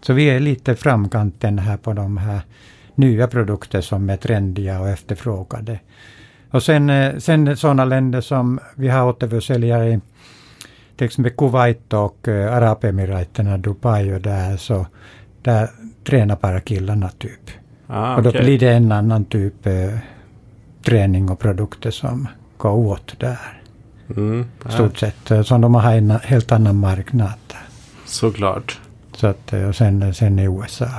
Så 0.00 0.12
vi 0.12 0.24
är 0.24 0.40
lite 0.40 0.76
framkanten 0.76 1.58
här 1.58 1.76
på 1.76 1.92
de 1.92 2.16
här 2.16 2.40
nya 2.94 3.28
produkter 3.28 3.80
som 3.80 4.10
är 4.10 4.16
trendiga 4.16 4.80
och 4.80 4.88
efterfrågade. 4.88 5.78
Och 6.54 6.62
sen, 6.62 6.90
eh, 6.90 7.18
sen 7.18 7.56
sådana 7.56 7.84
länder 7.84 8.20
som 8.20 8.60
vi 8.74 8.88
har 8.88 9.08
återförsäljare 9.08 9.88
i 9.88 10.00
till 10.96 11.04
exempel 11.04 11.32
Kuwait 11.32 11.92
och 11.92 12.28
uh, 12.28 12.54
Arabemiraten, 12.54 13.62
Dubai 13.62 14.14
och 14.14 14.20
där 14.20 14.56
så 14.56 14.86
där 15.42 15.68
tränar 16.04 16.36
bara 16.42 16.60
killarna 16.60 17.08
typ. 17.08 17.50
Ah, 17.86 18.16
och 18.16 18.22
då 18.22 18.28
okej. 18.28 18.42
blir 18.42 18.58
det 18.58 18.72
en 18.72 18.92
annan 18.92 19.24
typ 19.24 19.66
uh, 19.66 19.98
träning 20.84 21.30
och 21.30 21.38
produkter 21.38 21.90
som 21.90 22.28
går 22.56 22.70
åt 22.70 23.20
där. 23.20 23.62
Mm. 24.16 24.46
I 24.68 24.72
stort 24.72 24.98
sett. 24.98 25.30
Uh, 25.30 25.42
Så 25.42 25.58
de 25.58 25.74
har 25.74 25.92
en 25.92 26.10
helt 26.10 26.52
annan 26.52 26.76
marknad. 26.76 27.54
Såklart. 28.04 28.80
Så 29.16 29.26
att, 29.26 29.52
eh, 29.52 29.68
och 29.68 29.76
sen, 29.76 30.14
sen 30.14 30.38
i 30.38 30.44
USA 30.44 30.90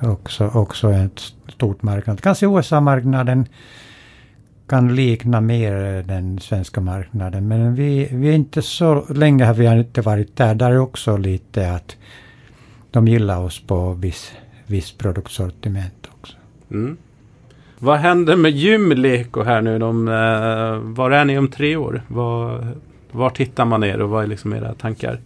också, 0.00 0.50
också 0.54 0.88
en 0.88 1.10
stort 1.48 1.82
marknad. 1.82 2.20
Kanske 2.20 2.46
USA-marknaden 2.46 3.46
kan 4.66 4.94
likna 4.94 5.40
mer 5.40 6.02
den 6.02 6.38
svenska 6.38 6.80
marknaden. 6.80 7.48
Men 7.48 7.74
vi, 7.74 8.08
vi 8.12 8.28
är 8.28 8.32
inte 8.32 8.62
så 8.62 9.04
länge 9.14 9.44
har 9.44 9.54
vi 9.54 9.66
inte 9.66 10.00
varit 10.00 10.36
där. 10.36 10.54
Där 10.54 10.70
är 10.70 10.78
också 10.78 11.16
lite 11.16 11.70
att 11.70 11.96
de 12.90 13.08
gillar 13.08 13.40
oss 13.40 13.60
på 13.66 13.92
viss, 13.92 14.32
viss 14.66 14.92
produktsortiment 14.92 16.08
också. 16.20 16.36
Mm. 16.70 16.96
Vad 17.78 17.98
händer 17.98 18.36
med 18.36 18.52
Gymleko 18.52 19.42
här 19.42 19.62
nu? 19.62 19.78
De, 19.78 20.08
eh, 20.08 20.94
var 20.94 21.10
är 21.10 21.24
ni 21.24 21.38
om 21.38 21.48
tre 21.48 21.76
år? 21.76 22.02
Var, 22.08 22.66
var 23.10 23.30
tittar 23.30 23.64
man 23.64 23.84
er 23.84 24.00
och 24.00 24.10
vad 24.10 24.24
är 24.24 24.28
liksom 24.28 24.52
era 24.52 24.74
tankar? 24.74 25.20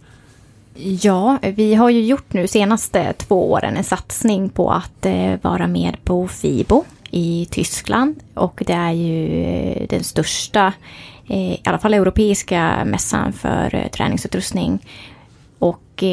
Ja, 0.75 1.37
vi 1.41 1.75
har 1.75 1.89
ju 1.89 2.01
gjort 2.01 2.33
nu 2.33 2.47
senaste 2.47 3.13
två 3.13 3.51
åren 3.51 3.77
en 3.77 3.83
satsning 3.83 4.49
på 4.49 4.71
att 4.71 5.05
eh, 5.05 5.33
vara 5.41 5.67
med 5.67 5.97
på 6.03 6.27
FIBO 6.27 6.85
i 7.11 7.47
Tyskland. 7.51 8.15
Och 8.33 8.63
det 8.67 8.73
är 8.73 8.91
ju 8.91 9.43
eh, 9.43 9.87
den 9.89 10.03
största, 10.03 10.73
eh, 11.27 11.51
i 11.51 11.61
alla 11.65 11.79
fall 11.79 11.93
europeiska 11.93 12.85
mässan 12.85 13.33
för 13.33 13.75
eh, 13.75 13.87
träningsutrustning. 13.87 14.85
Och 15.59 16.03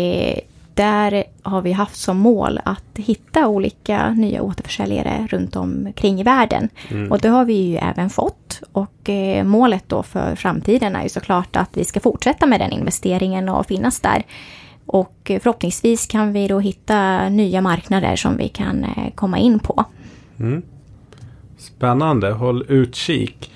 där 0.75 1.25
har 1.43 1.63
vi 1.63 1.73
haft 1.73 1.97
som 1.97 2.19
mål 2.19 2.61
att 2.65 2.85
hitta 2.95 3.49
olika 3.49 4.11
nya 4.11 4.43
återförsäljare 4.43 5.27
runt 5.31 5.57
omkring 5.57 6.21
i 6.21 6.23
världen. 6.23 6.69
Och 7.11 7.21
det 7.21 7.29
har 7.29 7.45
vi 7.45 7.55
ju 7.55 7.77
även 7.77 8.11
fått. 8.11 8.63
Och 8.73 9.11
eh, 9.11 9.45
målet 9.45 9.85
då 9.87 10.03
för 10.03 10.37
framtiden 10.37 10.97
är 10.97 11.03
ju 11.03 11.09
såklart 11.09 11.57
att 11.57 11.77
vi 11.77 11.85
ska 11.85 12.01
fortsätta 12.01 12.47
med 12.47 12.61
den 12.61 12.73
investeringen 12.73 13.49
och 13.49 13.67
finnas 13.67 14.01
där. 14.01 14.23
Och 14.87 15.31
eh, 15.31 15.41
förhoppningsvis 15.41 16.07
kan 16.07 16.33
vi 16.33 16.49
då 16.49 16.61
hitta 16.61 17.29
nya 17.29 17.61
marknader 17.61 18.17
som 18.17 18.37
vi 18.37 18.49
kan 18.49 18.85
eh, 18.85 19.11
komma 19.15 19.39
in 19.39 19.59
på. 19.59 19.85
Mm. 20.39 20.63
Spännande, 21.67 22.31
håll 22.31 22.65
utkik. 22.69 23.51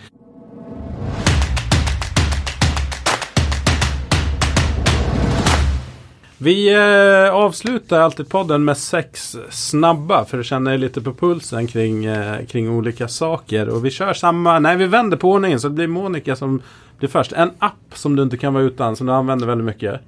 Vi 6.38 6.74
eh, 6.74 7.34
avslutar 7.34 8.00
alltid 8.00 8.28
podden 8.28 8.64
med 8.64 8.76
sex 8.76 9.36
snabba 9.50 10.24
för 10.24 10.38
att 10.38 10.46
känna 10.46 10.74
er 10.74 10.78
lite 10.78 11.00
på 11.00 11.14
pulsen 11.14 11.66
kring, 11.66 12.04
eh, 12.04 12.46
kring 12.46 12.70
olika 12.70 13.08
saker. 13.08 13.68
Och 13.68 13.84
vi 13.84 13.90
kör 13.90 14.12
samma, 14.12 14.58
nej 14.58 14.76
vi 14.76 14.86
vänder 14.86 15.16
på 15.16 15.30
ordningen 15.30 15.60
så 15.60 15.68
det 15.68 15.74
blir 15.74 15.86
Monica 15.86 16.36
som 16.36 16.62
blir 16.98 17.08
först. 17.08 17.32
En 17.32 17.50
app 17.58 17.92
som 17.94 18.16
du 18.16 18.22
inte 18.22 18.36
kan 18.36 18.54
vara 18.54 18.64
utan 18.64 18.96
som 18.96 19.06
du 19.06 19.12
använder 19.12 19.46
väldigt 19.46 19.66
mycket. 19.66 20.00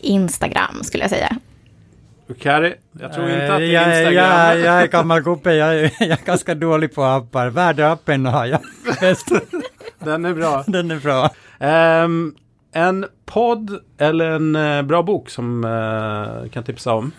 Instagram 0.00 0.82
skulle 0.82 1.04
jag 1.04 1.10
säga. 1.10 1.36
Och 2.30 2.38
Kari, 2.38 2.74
jag 3.00 3.12
tror 3.12 3.30
inte 3.30 3.52
att 3.52 3.58
det 3.58 3.64
Eh, 3.64 3.72
jag, 3.72 3.82
är 3.84 3.88
jag, 3.90 3.98
Instagram. 4.12 4.60
jag 4.64 4.82
är 4.82 4.86
gammal 4.86 5.22
gubbe, 5.22 5.54
jag, 5.54 5.74
är- 5.80 5.92
jag 6.00 6.10
är 6.20 6.24
ganska 6.24 6.54
dålig 6.54 6.94
på 6.94 7.02
appar. 7.04 7.48
Värdeappen 7.50 8.26
har 8.26 8.46
jag 8.46 8.60
bäst. 9.00 9.28
Den 9.98 10.24
är 10.24 10.34
bra. 10.34 10.64
Den 10.66 10.90
är 10.90 10.96
bra. 11.00 11.30
Ehm, 11.58 12.34
en 12.72 13.06
podd 13.26 13.78
eller 13.98 14.30
en 14.30 14.56
eh, 14.56 14.82
bra 14.82 15.02
bok 15.02 15.30
som 15.30 15.64
uh, 15.64 16.48
kan 16.48 16.64
tipsa 16.64 16.94
om? 16.94 17.12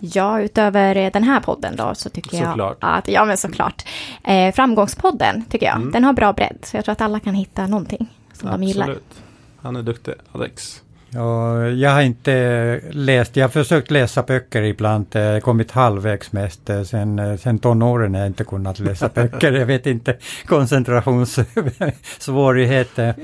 Ja, 0.00 0.40
utöver 0.40 0.96
eh, 0.96 1.12
den 1.12 1.22
här 1.24 1.40
podden 1.40 1.76
då 1.76 1.94
så 1.94 2.10
tycker 2.10 2.36
Såklart. 2.36 2.76
jag 2.80 2.90
att, 2.98 3.08
ja 3.08 3.24
men 3.24 3.36
såklart. 3.36 3.82
Eh, 4.24 4.54
framgångspodden 4.54 5.44
tycker 5.50 5.66
jag, 5.66 5.92
den 5.92 6.04
har 6.04 6.12
bra 6.12 6.32
bredd. 6.32 6.58
Så 6.62 6.76
jag 6.76 6.84
tror 6.84 6.92
att 6.92 7.00
alla 7.00 7.20
kan 7.20 7.34
hitta 7.34 7.66
någonting 7.66 8.06
som 8.32 8.50
de 8.50 8.62
gillar. 8.62 8.82
Absolut. 8.84 9.22
Han 9.62 9.76
är 9.76 9.82
duktig, 9.82 10.14
Alex. 10.32 10.82
Ja, 11.14 11.68
jag 11.68 11.90
har 11.90 12.02
inte 12.02 12.80
läst, 12.90 13.36
jag 13.36 13.44
har 13.44 13.50
försökt 13.50 13.90
läsa 13.90 14.22
böcker 14.22 14.62
ibland, 14.62 15.16
eh, 15.16 15.38
kommit 15.38 15.70
halvvägs 15.70 16.32
mest. 16.32 16.70
Eh, 16.70 16.82
sen, 16.82 17.18
eh, 17.18 17.36
sen 17.36 17.58
tonåren 17.58 18.14
har 18.14 18.20
jag 18.20 18.28
inte 18.28 18.44
kunnat 18.44 18.78
läsa 18.78 19.10
böcker, 19.14 19.52
jag 19.52 19.66
vet 19.66 19.86
inte, 19.86 20.16
koncentrationssvårigheter. 20.46 23.14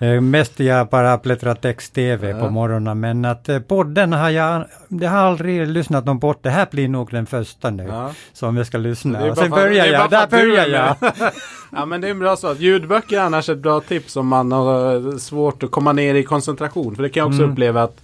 Eh, 0.00 0.20
Mest 0.20 0.60
jag 0.60 0.88
bara 0.88 1.18
bläddrat 1.18 1.60
text-tv 1.62 2.32
på 2.32 2.38
Ja. 2.38 2.50
morgonen, 2.50 3.00
men 3.00 3.24
att 3.24 3.48
eh, 3.48 3.58
podden 3.58 4.12
har 4.12 4.30
jag, 4.30 4.64
jag 4.88 5.10
har 5.10 5.18
aldrig 5.18 5.68
lyssnat 5.68 6.04
någon 6.04 6.20
podd. 6.20 6.36
Det 6.42 6.50
här 6.50 6.66
blir 6.70 6.88
nog 6.88 7.10
den 7.10 7.26
första 7.26 7.70
nu 7.70 7.84
Ja. 7.88 8.10
som 8.32 8.56
jag 8.56 8.66
ska 8.66 8.78
lyssna. 8.78 9.20
Det 9.24 9.30
Och 9.30 9.36
sen 9.36 9.44
det 9.50 9.56
börjar 9.56 9.86
jag, 9.86 10.10
där 10.10 10.26
börjar 10.26 10.66
jag. 10.66 10.96
ja 11.72 11.86
men 11.86 12.00
det 12.00 12.06
är 12.06 12.10
en 12.10 12.18
bra 12.18 12.36
sak. 12.36 12.58
Ljudböcker 12.58 13.16
är 13.16 13.20
annars 13.20 13.48
ett 13.48 13.58
bra 13.58 13.80
tips 13.80 14.16
om 14.16 14.26
man 14.28 14.52
har 14.52 15.18
svårt 15.18 15.62
att 15.62 15.70
komma 15.70 15.92
ner 15.92 16.14
i 16.14 16.22
koncentration. 16.22 16.96
För 16.96 17.02
det 17.02 17.08
kan 17.08 17.20
jag 17.20 17.28
också 17.28 17.38
Mm. 17.42 17.52
uppleva 17.52 17.82
att 17.82 17.96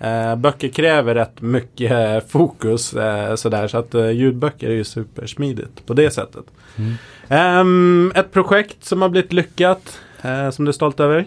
eh, 0.00 0.36
böcker 0.36 0.68
kräver 0.68 1.14
rätt 1.14 1.40
mycket 1.40 1.90
eh, 1.92 2.28
fokus. 2.30 2.94
Eh, 2.94 3.34
sådär. 3.34 3.68
Så 3.68 3.78
att 3.78 3.94
eh, 3.94 4.10
ljudböcker 4.10 4.68
är 4.68 4.74
ju 4.74 4.84
supersmidigt 4.84 5.86
på 5.86 5.94
det 5.94 6.10
sättet. 6.10 6.44
Mm. 6.76 6.94
Ehm, 7.28 8.12
ett 8.14 8.32
projekt 8.32 8.84
som 8.84 9.02
har 9.02 9.08
blivit 9.08 9.32
lyckat. 9.32 9.98
Eh, 10.22 10.50
som 10.50 10.64
du 10.64 10.68
är 10.68 10.72
stolt 10.72 11.00
över? 11.00 11.26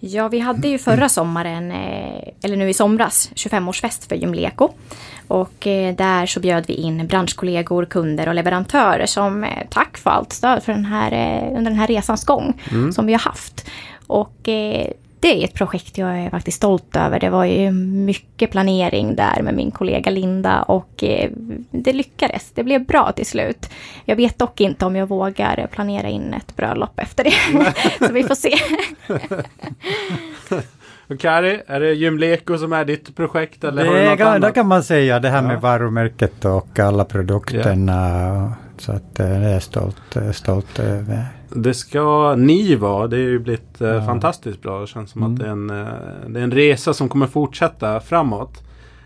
Ja, 0.00 0.28
vi 0.28 0.38
hade 0.38 0.68
ju 0.68 0.78
förra 0.78 1.08
sommaren, 1.08 1.70
eh, 1.70 2.28
eller 2.42 2.56
nu 2.56 2.68
i 2.68 2.74
somras, 2.74 3.30
25-årsfest 3.34 4.08
för 4.08 4.16
Gymleko. 4.16 4.68
Och 5.28 5.66
eh, 5.66 5.94
där 5.94 6.26
så 6.26 6.40
bjöd 6.40 6.64
vi 6.66 6.74
in 6.74 7.06
branschkollegor, 7.06 7.84
kunder 7.84 8.28
och 8.28 8.34
leverantörer 8.34 9.06
som 9.06 9.44
eh, 9.44 9.66
tack 9.70 9.96
för 9.96 10.10
allt 10.10 10.32
stöd 10.32 10.62
för 10.62 10.72
den 10.72 10.84
här, 10.84 11.40
under 11.48 11.70
den 11.70 11.78
här 11.78 11.86
resans 11.86 12.24
gång 12.24 12.62
som 12.92 13.06
vi 13.06 13.12
har 13.12 13.20
haft. 13.20 13.70
Och 14.06 14.48
det 15.20 15.40
är 15.40 15.44
ett 15.44 15.54
projekt 15.54 15.98
jag 15.98 16.18
är 16.18 16.30
faktiskt 16.30 16.56
stolt 16.56 16.96
över. 16.96 17.20
Det 17.20 17.30
var 17.30 17.44
ju 17.44 17.70
mycket 17.70 18.50
planering 18.50 19.16
där 19.16 19.42
med 19.42 19.54
min 19.54 19.70
kollega 19.70 20.10
Linda 20.10 20.62
och 20.62 21.04
eh, 21.04 21.30
det 21.70 21.92
lyckades. 21.92 22.50
Det 22.54 22.64
blev 22.64 22.86
bra 22.86 23.12
till 23.12 23.26
slut. 23.26 23.70
Jag 24.04 24.16
vet 24.16 24.38
dock 24.38 24.60
inte 24.60 24.86
om 24.86 24.96
jag 24.96 25.06
vågar 25.06 25.66
planera 25.72 26.08
in 26.08 26.34
ett 26.34 26.56
bröllop 26.56 27.00
efter 27.00 27.24
det. 27.24 27.32
så 28.06 28.12
vi 28.12 28.22
får 28.22 28.34
se. 28.34 28.54
Och 31.08 31.20
Kari, 31.20 31.60
är 31.66 31.80
det 31.80 31.92
Gymleko 31.94 32.58
som 32.58 32.72
är 32.72 32.84
ditt 32.84 33.16
projekt? 33.16 33.64
Eller 33.64 33.86
har 33.86 33.94
du 33.94 34.00
Det 34.00 34.08
något 34.10 34.18
kan, 34.18 34.28
annat? 34.28 34.42
det 34.42 34.52
kan 34.52 34.66
man 34.66 34.84
säga, 34.84 35.20
det 35.20 35.28
här 35.28 35.42
Ja. 35.42 35.48
med 35.48 35.60
varumärket 35.60 36.44
och 36.44 36.78
alla 36.78 37.04
produkterna. 37.04 38.52
Så 38.78 38.92
att 38.92 39.20
eh, 39.20 39.26
det 39.28 39.34
är 39.46 39.52
jag 39.52 39.62
stolt, 39.62 40.16
stolt 40.32 40.78
över. 40.78 41.24
Det 41.48 41.74
ska 41.74 42.34
ni 42.36 42.74
vara. 42.74 43.06
Det 43.06 43.16
har 43.16 43.20
ju 43.22 43.38
blivit 43.38 43.80
eh, 43.80 43.88
Ja. 43.88 44.06
fantastiskt 44.06 44.62
bra. 44.62 44.80
Det 44.80 44.86
känns 44.86 45.10
som 45.10 45.22
Mm. 45.22 45.32
att 45.34 45.38
det 45.40 45.46
är, 45.46 45.50
en, 45.50 45.70
eh, 45.70 46.28
det 46.28 46.40
är 46.40 46.44
en 46.44 46.52
resa 46.52 46.94
som 46.94 47.08
kommer 47.08 47.26
fortsätta 47.26 48.00
framåt. 48.00 48.62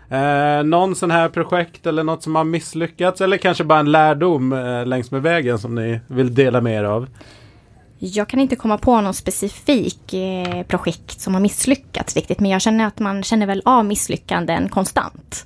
Eh, 0.09 0.63
någon 0.63 0.95
sån 0.95 1.11
här 1.11 1.29
projekt 1.29 1.85
eller 1.87 2.03
något 2.03 2.23
som 2.23 2.35
har 2.35 2.43
misslyckats 2.43 3.21
eller 3.21 3.37
kanske 3.37 3.63
bara 3.63 3.79
en 3.79 3.91
lärdom 3.91 4.53
eh, 4.53 4.85
längs 4.85 5.11
med 5.11 5.21
vägen 5.21 5.59
som 5.59 5.75
ni 5.75 5.99
vill 6.07 6.33
dela 6.35 6.61
med 6.61 6.79
er 6.79 6.83
av? 6.83 7.07
Jag 8.03 8.27
kan 8.27 8.39
inte 8.39 8.55
komma 8.55 8.77
på 8.77 9.01
någon 9.01 9.13
specifik 9.13 10.13
eh, 10.13 10.63
projekt 10.67 11.21
som 11.21 11.33
har 11.33 11.41
misslyckats 11.41 12.15
riktigt, 12.15 12.39
men 12.39 12.51
jag 12.51 12.61
känner 12.61 12.87
att 12.87 12.99
man 12.99 13.23
känner 13.23 13.45
väl 13.45 13.61
av 13.65 13.85
misslyckanden 13.85 14.69
konstant. 14.69 15.45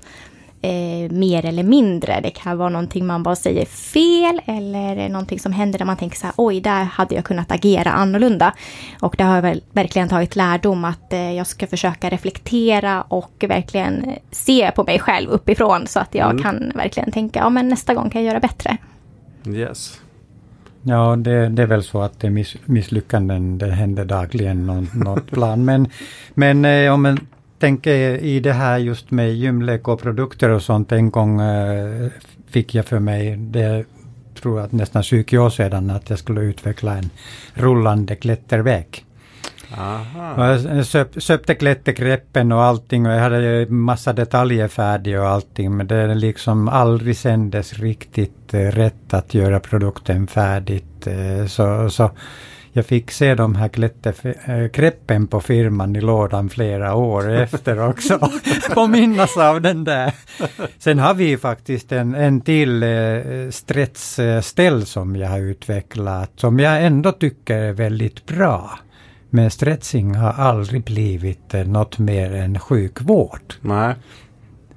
Eh, 0.65 1.11
mer 1.11 1.45
eller 1.45 1.63
mindre. 1.63 2.19
Det 2.23 2.29
kan 2.29 2.57
vara 2.57 2.69
någonting 2.69 3.05
man 3.05 3.23
bara 3.23 3.35
säger 3.35 3.65
fel 3.65 4.41
eller 4.45 5.09
någonting 5.09 5.39
som 5.39 5.51
händer 5.53 5.79
där 5.79 5.85
man 5.85 5.97
tänker 5.97 6.17
så 6.17 6.25
här, 6.25 6.33
oj, 6.37 6.61
där 6.61 6.83
hade 6.83 7.15
jag 7.15 7.23
kunnat 7.25 7.51
agera 7.51 7.91
annorlunda. 7.91 8.53
Och 9.01 9.15
det 9.17 9.23
har 9.23 9.35
jag 9.35 9.41
väl 9.41 9.63
verkligen 9.71 10.09
tagit 10.09 10.35
lärdom 10.35 10.85
att 10.85 11.13
eh, 11.13 11.31
jag 11.31 11.47
ska 11.47 11.67
försöka 11.67 12.09
reflektera 12.09 13.01
och 13.01 13.45
verkligen 13.47 14.05
se 14.31 14.71
på 14.71 14.83
mig 14.83 14.99
själv 14.99 15.29
uppifrån 15.29 15.87
så 15.87 15.99
att 15.99 16.15
jag 16.15 16.31
Mm. 16.31 16.43
kan 16.43 16.71
verkligen 16.75 17.11
tänka, 17.11 17.39
ja 17.39 17.49
men 17.49 17.67
nästa 17.69 17.93
gång 17.93 18.09
kan 18.09 18.23
jag 18.23 18.29
göra 18.31 18.39
bättre. 18.39 18.77
Yes. 19.47 19.99
Ja, 20.87 21.15
det, 21.15 21.49
det 21.49 21.61
är 21.61 21.67
väl 21.67 21.83
så 21.83 22.01
att 22.01 22.19
det 22.19 22.27
är 22.27 22.31
miss, 22.31 22.55
misslyckanden, 22.65 23.57
det 23.57 23.71
händer 23.71 24.05
dagligen 24.05 24.65
någon, 24.65 24.89
något 24.93 25.27
plan. 25.31 25.65
Men, 25.65 25.89
men 26.33 26.65
eh, 26.65 26.93
om 26.93 27.01
man 27.01 27.19
tänker 27.59 28.17
i 28.17 28.39
det 28.39 28.53
här 28.53 28.77
just 28.77 29.11
med 29.11 29.35
gymlek 29.35 29.87
och 29.87 30.01
produkter 30.01 30.49
och 30.49 30.61
sånt, 30.61 30.91
en 30.91 31.11
gång 31.11 31.41
eh, 31.41 32.09
fick 32.47 32.75
jag 32.75 32.85
för 32.85 32.99
mig, 32.99 33.35
det 33.37 33.85
tror 34.41 34.59
jag 34.59 34.73
nästan 34.73 35.03
20 35.03 35.37
år 35.37 35.49
sedan, 35.49 35.89
att 35.89 36.09
jag 36.09 36.19
skulle 36.19 36.41
utveckla 36.41 36.97
en 36.97 37.09
rullande 37.53 38.15
klätterväg. 38.15 39.05
Aha. 39.77 40.55
Jag 40.65 40.85
söp, 40.85 41.23
söpte 41.23 41.55
klättergreppen 41.55 42.51
och 42.51 42.63
allting 42.63 43.05
och 43.05 43.13
jag 43.13 43.19
hade 43.19 43.65
massa 43.69 44.13
detaljer 44.13 44.67
färdiga 44.67 45.21
och 45.21 45.29
allting 45.29 45.77
men 45.77 45.87
det 45.87 46.15
liksom 46.15 46.67
aldrig 46.67 47.17
sändes 47.17 47.73
riktigt 47.73 48.53
eh, 48.53 48.59
rätt 48.59 49.13
att 49.13 49.33
göra 49.33 49.59
produkten 49.59 50.27
färdigt. 50.27 51.07
eh, 51.07 51.45
så, 51.47 51.89
så 51.89 52.11
jag 52.75 52.85
fick 52.85 53.11
se 53.11 53.35
de 53.35 53.55
här 53.55 53.67
klättergreppen 53.67 55.27
på 55.27 55.41
firman 55.41 55.95
i 55.95 56.01
lådan 56.01 56.49
flera 56.49 56.95
år 56.95 57.31
efter 57.43 57.89
också. 57.89 58.29
Påminnas 58.73 59.37
av 59.37 59.61
den 59.61 59.83
där. 59.83 60.13
Sen 60.77 60.99
har 60.99 61.13
vi 61.13 61.37
faktiskt 61.37 61.91
en, 61.91 62.15
en 62.15 62.41
till 62.41 62.83
eh, 62.83 62.89
stretchställ 63.51 64.85
som 64.85 65.15
jag 65.15 65.29
har 65.29 65.39
utvecklat 65.39 66.31
som 66.35 66.59
jag 66.59 66.85
ändå 66.85 67.11
tycker 67.11 67.57
är 67.57 67.73
väldigt 67.73 68.25
bra. 68.25 68.79
Men 69.29 69.51
stretching 69.51 70.15
har 70.15 70.31
aldrig 70.31 70.83
blivit 70.83 71.53
eh, 71.53 71.67
något 71.67 71.99
mer 71.99 72.35
än 72.35 72.59
sjukvård. 72.59 73.53
Nej, 73.61 73.95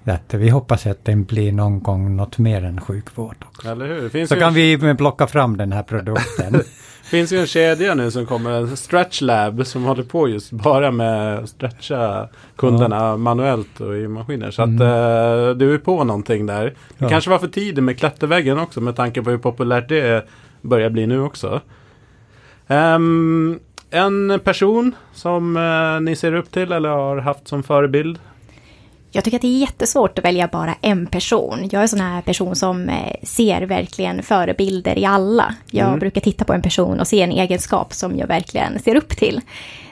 Att 0.05 0.35
vi 0.35 0.49
hoppas 0.49 0.87
att 0.87 1.05
den 1.05 1.25
blir 1.25 1.53
någon 1.53 1.83
gång 1.83 2.17
något 2.17 2.39
mer 2.39 2.65
än 2.65 2.81
sjukvård. 2.81 3.45
Också. 3.49 3.77
Så 4.29 4.37
kan 4.37 4.55
vi 4.55 4.95
plocka 4.99 5.27
fram 5.27 5.57
den 5.57 5.73
här 5.73 5.83
produkten. 5.83 6.63
finns 7.11 7.33
ju 7.33 7.39
en 7.39 7.47
kedja 7.47 7.95
nu 7.95 8.11
som 8.11 8.27
kommer, 8.27 8.77
Stretch 8.77 9.21
Lab, 9.21 9.67
som 9.67 9.85
håller 9.85 10.03
på 10.03 10.29
just 10.29 10.51
bara 10.51 10.91
med 10.91 11.39
att 11.39 11.49
stretcha 11.49 12.29
kunderna 12.57 13.17
manuellt 13.17 13.81
och 13.81 13.97
i 13.97 14.09
maskiner. 14.09 14.51
Så 14.51 14.63
att 14.63 14.69
eh, 14.69 15.57
du 15.57 15.75
är 15.75 15.79
på 15.79 16.05
någonting 16.05 16.47
där. 16.47 16.65
Det 16.65 16.75
Ja. 16.99 17.09
kanske 17.09 17.31
var 17.31 17.39
för 17.39 17.49
tidigt 17.49 17.85
med 17.85 17.99
klätterväggen 17.99 18.59
också 18.59 18.81
med 18.81 18.97
tanke 18.97 19.23
på 19.23 19.31
hur 19.31 19.39
populärt 19.39 19.89
det 19.89 20.29
börjar 20.63 20.91
bli 20.91 21.07
nu 21.07 21.21
också. 21.21 21.61
Ehm, 22.67 23.59
en 23.91 24.41
person 24.45 24.95
som 25.15 25.57
eh, 25.57 26.01
ni 26.01 26.17
ser 26.17 26.35
upp 26.35 26.51
till 26.53 26.73
eller 26.73 26.89
har 26.89 27.17
haft 27.17 27.49
som 27.49 27.63
förebild? 27.63 28.19
Jag 29.11 29.25
tycker 29.25 29.39
att 29.39 29.43
det 29.43 29.49
är 29.57 29.59
jättesvårt 29.61 30.19
att 30.19 30.25
välja 30.25 30.49
bara 30.49 30.75
en 30.81 31.07
person. 31.07 31.59
Jag 31.73 31.79
är 31.79 31.83
en 31.83 31.89
sån 31.89 32.01
här 32.01 32.23
person 32.23 32.57
som 32.57 32.89
eh, 32.89 33.13
ser 33.23 33.63
verkligen 33.63 34.23
förebilder 34.23 34.99
i 34.99 35.05
alla. 35.05 35.55
Jag 35.71 35.87
Mm. 35.89 35.99
brukar 35.99 36.21
titta 36.21 36.45
på 36.45 36.53
en 36.53 36.63
person 36.63 37.01
och 37.01 37.07
se 37.07 37.23
en 37.23 37.33
egenskap 37.33 37.93
som 37.93 38.17
jag 38.19 38.27
verkligen 38.27 38.79
ser 38.79 38.95
upp 38.97 39.09
till. 39.09 39.41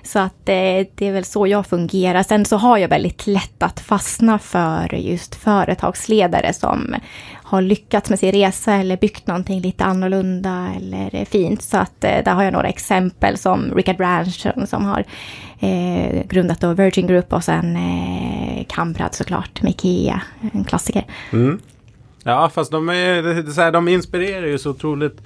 Så 0.07 0.19
att 0.19 0.49
eh, 0.49 0.87
det 0.95 1.01
är 1.01 1.13
väl 1.13 1.25
så 1.25 1.47
jag 1.47 1.67
fungerar. 1.67 2.23
Sen 2.23 2.45
så 2.45 2.57
har 2.57 2.79
jag 2.79 2.89
väldigt 2.89 3.27
lätt 3.27 3.63
att 3.63 3.81
fastna 3.81 4.39
för 4.39 4.95
just 4.95 5.35
företagsledare 5.35 6.53
som 6.53 6.95
har 7.33 7.63
lyckats 7.63 8.11
med 8.11 8.19
sin 8.19 8.33
resa 8.33 8.75
eller 8.75 8.97
byggt 8.97 9.27
någonting 9.27 9.61
lite 9.61 9.85
annorlunda 9.85 10.73
eller 10.77 11.25
fint. 11.25 11.63
Så 11.63 11.77
att 11.77 12.05
eh, 12.05 12.25
där 12.25 12.35
har 12.35 12.43
jag 12.43 12.53
några 12.53 12.69
exempel 12.69 13.39
som 13.39 13.75
Richard 13.75 13.97
Branson 13.97 14.67
som 14.67 14.85
har 14.85 15.05
eh, 15.61 16.27
grundat 16.27 16.61
då 16.61 16.73
Virgin 16.73 17.07
Group 17.07 17.33
och 17.33 17.45
sen 17.45 17.77
eh, 17.77 18.65
Kamprad 18.69 19.15
såklart 19.15 19.63
med 19.63 19.71
Ikea, 19.71 20.21
en 20.53 20.65
klassiker. 20.65 21.05
Mm. 21.33 21.61
Ja, 22.25 22.51
fast 22.55 22.73
de, 22.73 22.89
är, 22.89 23.23
det 23.23 23.31
är 23.31 23.53
så 23.53 23.61
här, 23.61 23.73
de 23.73 23.89
inspirerar 23.89 24.47
ju 24.47 24.59
så 24.59 24.71
otroligt 24.71 25.21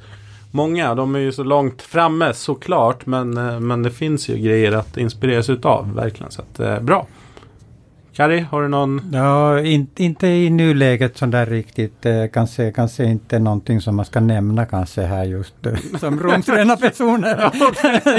många. 0.50 0.94
De 0.94 1.14
är 1.14 1.18
ju 1.18 1.32
så 1.32 1.42
långt 1.42 1.82
framme 1.82 2.34
såklart. 2.34 3.06
Men, 3.06 3.36
eh, 3.36 3.60
men 3.60 3.82
det 3.82 3.90
finns 3.90 4.28
ju 4.28 4.38
grejer 4.38 4.72
att 4.72 4.96
inspireras 4.96 5.50
utav 5.50 5.94
verkligen. 5.94 6.32
Så 6.32 6.42
att, 6.42 6.60
eh, 6.60 6.80
bra. 6.80 7.06
Kari, 8.20 8.40
har 8.40 8.62
du 8.62 8.68
någon? 8.68 9.10
Ja, 9.12 9.60
in, 9.60 9.86
inte 9.96 10.26
i 10.26 10.50
nuläget 10.50 11.18
sådär 11.18 11.46
riktigt. 11.46 12.06
Eh, 12.06 12.26
kanske, 12.32 12.72
kanske 12.72 13.04
inte 13.04 13.38
någonting 13.38 13.80
som 13.80 13.96
man 13.96 14.04
ska 14.04 14.20
nämna 14.20 14.66
kanske 14.66 15.02
här 15.02 15.24
just 15.24 15.66
eh, 15.66 15.72
som 16.00 16.20
rumstränarpersoner. 16.20 17.50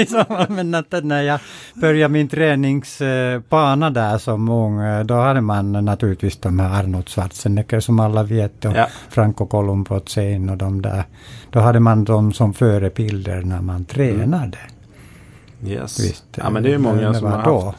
I 0.00 0.06
samband 0.06 0.50
med 0.50 0.74
att 0.74 1.04
när 1.04 1.22
jag 1.22 1.40
började 1.74 2.12
min 2.12 2.28
träningsbana 2.28 3.90
där 3.90 4.18
som 4.18 4.48
ung, 4.48 4.80
eh, 4.80 5.04
då 5.04 5.14
hade 5.14 5.40
man 5.40 5.72
naturligtvis 5.72 6.36
de 6.36 6.58
här 6.58 6.80
Arnold 6.80 7.08
Schwarzenegger 7.08 7.80
som 7.80 8.00
alla 8.00 8.22
vet 8.22 8.64
och 8.64 8.72
Ja. 8.72 8.86
Franco 9.08 9.46
Columbotzin 9.46 10.50
och 10.50 10.56
de 10.56 10.82
där. 10.82 11.04
Då 11.50 11.60
hade 11.60 11.80
man 11.80 12.04
dem 12.04 12.32
som 12.32 12.54
förebilder 12.54 13.42
när 13.42 13.60
man 13.60 13.84
tränade. 13.84 14.58
Yes. 15.64 16.00
Visst, 16.00 16.24
ja, 16.34 16.50
men 16.50 16.62
det 16.62 16.68
är 16.68 16.72
ju 16.72 16.78
många 16.78 17.14
som 17.14 17.32
har 17.32 17.44
då. 17.44 17.74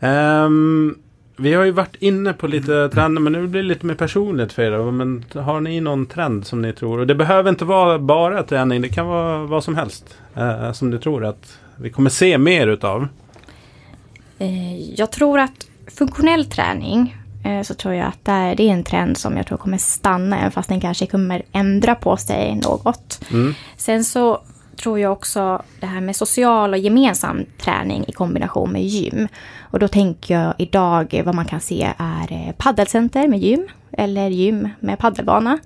Ehm, 0.00 0.98
vi 1.36 1.54
har 1.54 1.64
ju 1.64 1.70
varit 1.70 1.96
inne 1.98 2.32
på 2.32 2.46
lite 2.46 2.88
trender, 2.88 3.22
men 3.22 3.32
nu 3.32 3.46
blir 3.46 3.62
det 3.62 3.68
lite 3.68 3.86
mer 3.86 3.94
personligt 3.94 4.52
för 4.52 4.62
er. 4.62 4.90
Men 4.90 5.24
har 5.34 5.60
ni 5.60 5.80
någon 5.80 6.06
trend 6.06 6.46
som 6.46 6.62
ni 6.62 6.72
tror? 6.72 6.98
Och 6.98 7.06
det 7.06 7.14
behöver 7.14 7.50
inte 7.50 7.64
vara 7.64 7.98
bara 7.98 8.42
träning, 8.42 8.82
det 8.82 8.88
kan 8.88 9.06
vara 9.06 9.38
vad 9.38 9.64
som 9.64 9.76
helst. 9.76 10.18
eh, 10.36 10.72
som 10.72 10.90
ni 10.90 10.98
tror 10.98 11.24
att 11.24 11.58
vi 11.76 11.90
kommer 11.90 12.10
se 12.10 12.38
mer 12.38 12.66
utav. 12.66 13.08
Eh, 14.38 14.80
Jag 14.94 15.12
tror 15.12 15.38
att 15.38 15.66
funktionell 15.98 16.44
träning 16.44 17.16
eh, 17.44 17.62
så 17.62 17.74
tror 17.74 17.94
jag 17.94 18.06
att 18.06 18.24
det 18.24 18.32
är 18.32 18.60
en 18.60 18.84
trend 18.84 19.18
som 19.18 19.36
jag 19.36 19.46
tror 19.46 19.58
kommer 19.58 19.78
stanna 19.78 20.38
även 20.38 20.50
fast 20.50 20.68
den 20.68 20.80
kanske 20.80 21.06
kommer 21.06 21.42
ändra 21.52 21.94
på 21.94 22.16
sig 22.16 22.54
något. 22.64 23.20
Mm. 23.32 23.54
Sen 23.76 24.04
så 24.04 24.40
tror 24.76 24.98
jag 24.98 25.12
också 25.12 25.62
det 25.80 25.86
här 25.86 26.00
med 26.00 26.16
social 26.16 26.72
och 26.72 26.78
gemensam 26.78 27.44
träning 27.58 28.04
i 28.08 28.12
kombination 28.12 28.72
med 28.72 28.82
gym. 28.84 29.28
Och 29.70 29.78
då 29.78 29.88
tänker 29.88 30.34
jag 30.34 30.54
idag 30.58 31.22
vad 31.24 31.34
man 31.34 31.44
kan 31.44 31.60
se 31.60 31.92
är 31.98 32.32
eh, 32.32 32.52
paddelcenter 32.56 33.28
med 33.28 33.38
gym 33.38 33.68
eller 33.92 34.28
gym 34.28 34.68
med 34.80 34.98
paddelbana. 34.98 35.58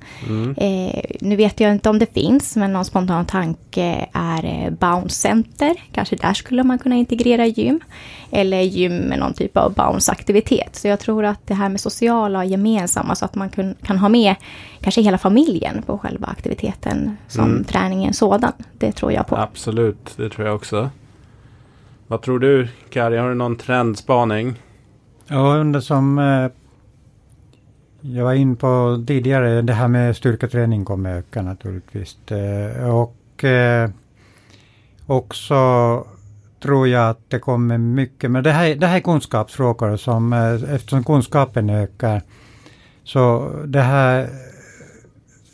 Eh, 0.57 1.05
nu 1.21 1.37
vet 1.37 1.61
jag 1.61 1.73
inte 1.73 1.91
om 1.91 1.99
det 1.99 2.15
finns, 2.15 2.57
men 2.57 2.73
någon 2.73 2.85
spontan 2.85 3.27
tanke 3.27 4.07
är 4.13 4.45
eh, 4.45 4.71
bounce 4.71 5.15
center. 5.15 5.75
Kanske 5.93 6.17
där 6.17 6.35
skulle 6.35 6.63
man 6.63 6.79
kunna 6.79 6.95
integrera 6.95 7.47
gym. 7.47 7.81
Eller 8.31 8.61
gym 8.61 8.97
med 8.97 9.19
någon 9.19 9.35
typ 9.35 9.57
av 9.57 9.75
bounce-aktivitet. 9.75 10.77
Så 10.77 10.89
jag 10.89 11.01
tror 11.01 11.25
att 11.25 11.47
det 11.47 11.55
här 11.55 11.69
med 11.69 11.81
sociala 11.81 12.39
och 12.39 12.45
gemensamma, 12.45 13.15
så 13.15 13.25
att 13.25 13.35
man 13.35 13.49
kan, 13.51 13.75
kan 13.83 13.99
ha 13.99 14.09
med 14.09 14.35
kanske 14.81 15.01
hela 15.03 15.19
familjen 15.19 15.83
på 15.83 15.99
själva 15.99 16.27
aktiviteten 16.27 17.17
som 17.29 17.45
Mm. 17.45 17.65
träningen 17.65 18.15
sådan. 18.15 18.53
Det 18.79 18.93
tror 18.93 19.13
jag 19.13 19.27
på. 19.27 19.37
Absolut, 19.37 20.15
det 20.17 20.29
tror 20.29 20.47
jag 20.47 20.57
också. 20.57 20.91
Vad 22.07 22.23
tror 22.23 22.39
du, 22.39 22.69
Kari? 22.91 23.17
Har 23.17 23.29
du 23.29 23.35
någon 23.35 23.57
trendspaning? 23.57 24.63
Ja, 25.29 25.57
under 25.57 25.81
som 25.81 26.19
eh, 26.19 26.51
jag 28.01 28.25
var 28.25 28.33
in 28.33 28.57
på 28.57 29.05
tidigare, 29.07 29.63
det 29.63 29.73
här 29.73 29.89
med 29.89 30.17
styrketräning 30.17 30.85
kommer 30.85 31.17
öka 31.17 31.43
naturligtvis. 31.43 32.31
Eh, 32.31 32.95
och 32.95 33.45
eh, 33.45 33.91
också 35.07 35.55
tror 36.63 36.89
jag 36.89 37.11
att 37.11 37.31
det 37.31 37.39
kommer 37.39 37.79
mycket, 37.79 38.31
men 38.31 38.45
det 38.45 38.53
här, 38.53 38.75
det 38.75 38.87
här 38.87 38.97
är 38.97 39.01
kunskapsfrågor 39.01 39.97
som 39.97 40.33
eh, 40.33 40.75
eftersom 40.75 41.05
kunskapen 41.05 41.71
ökar 41.71 42.23
så 43.05 43.53
det 43.67 43.81
här 43.81 44.29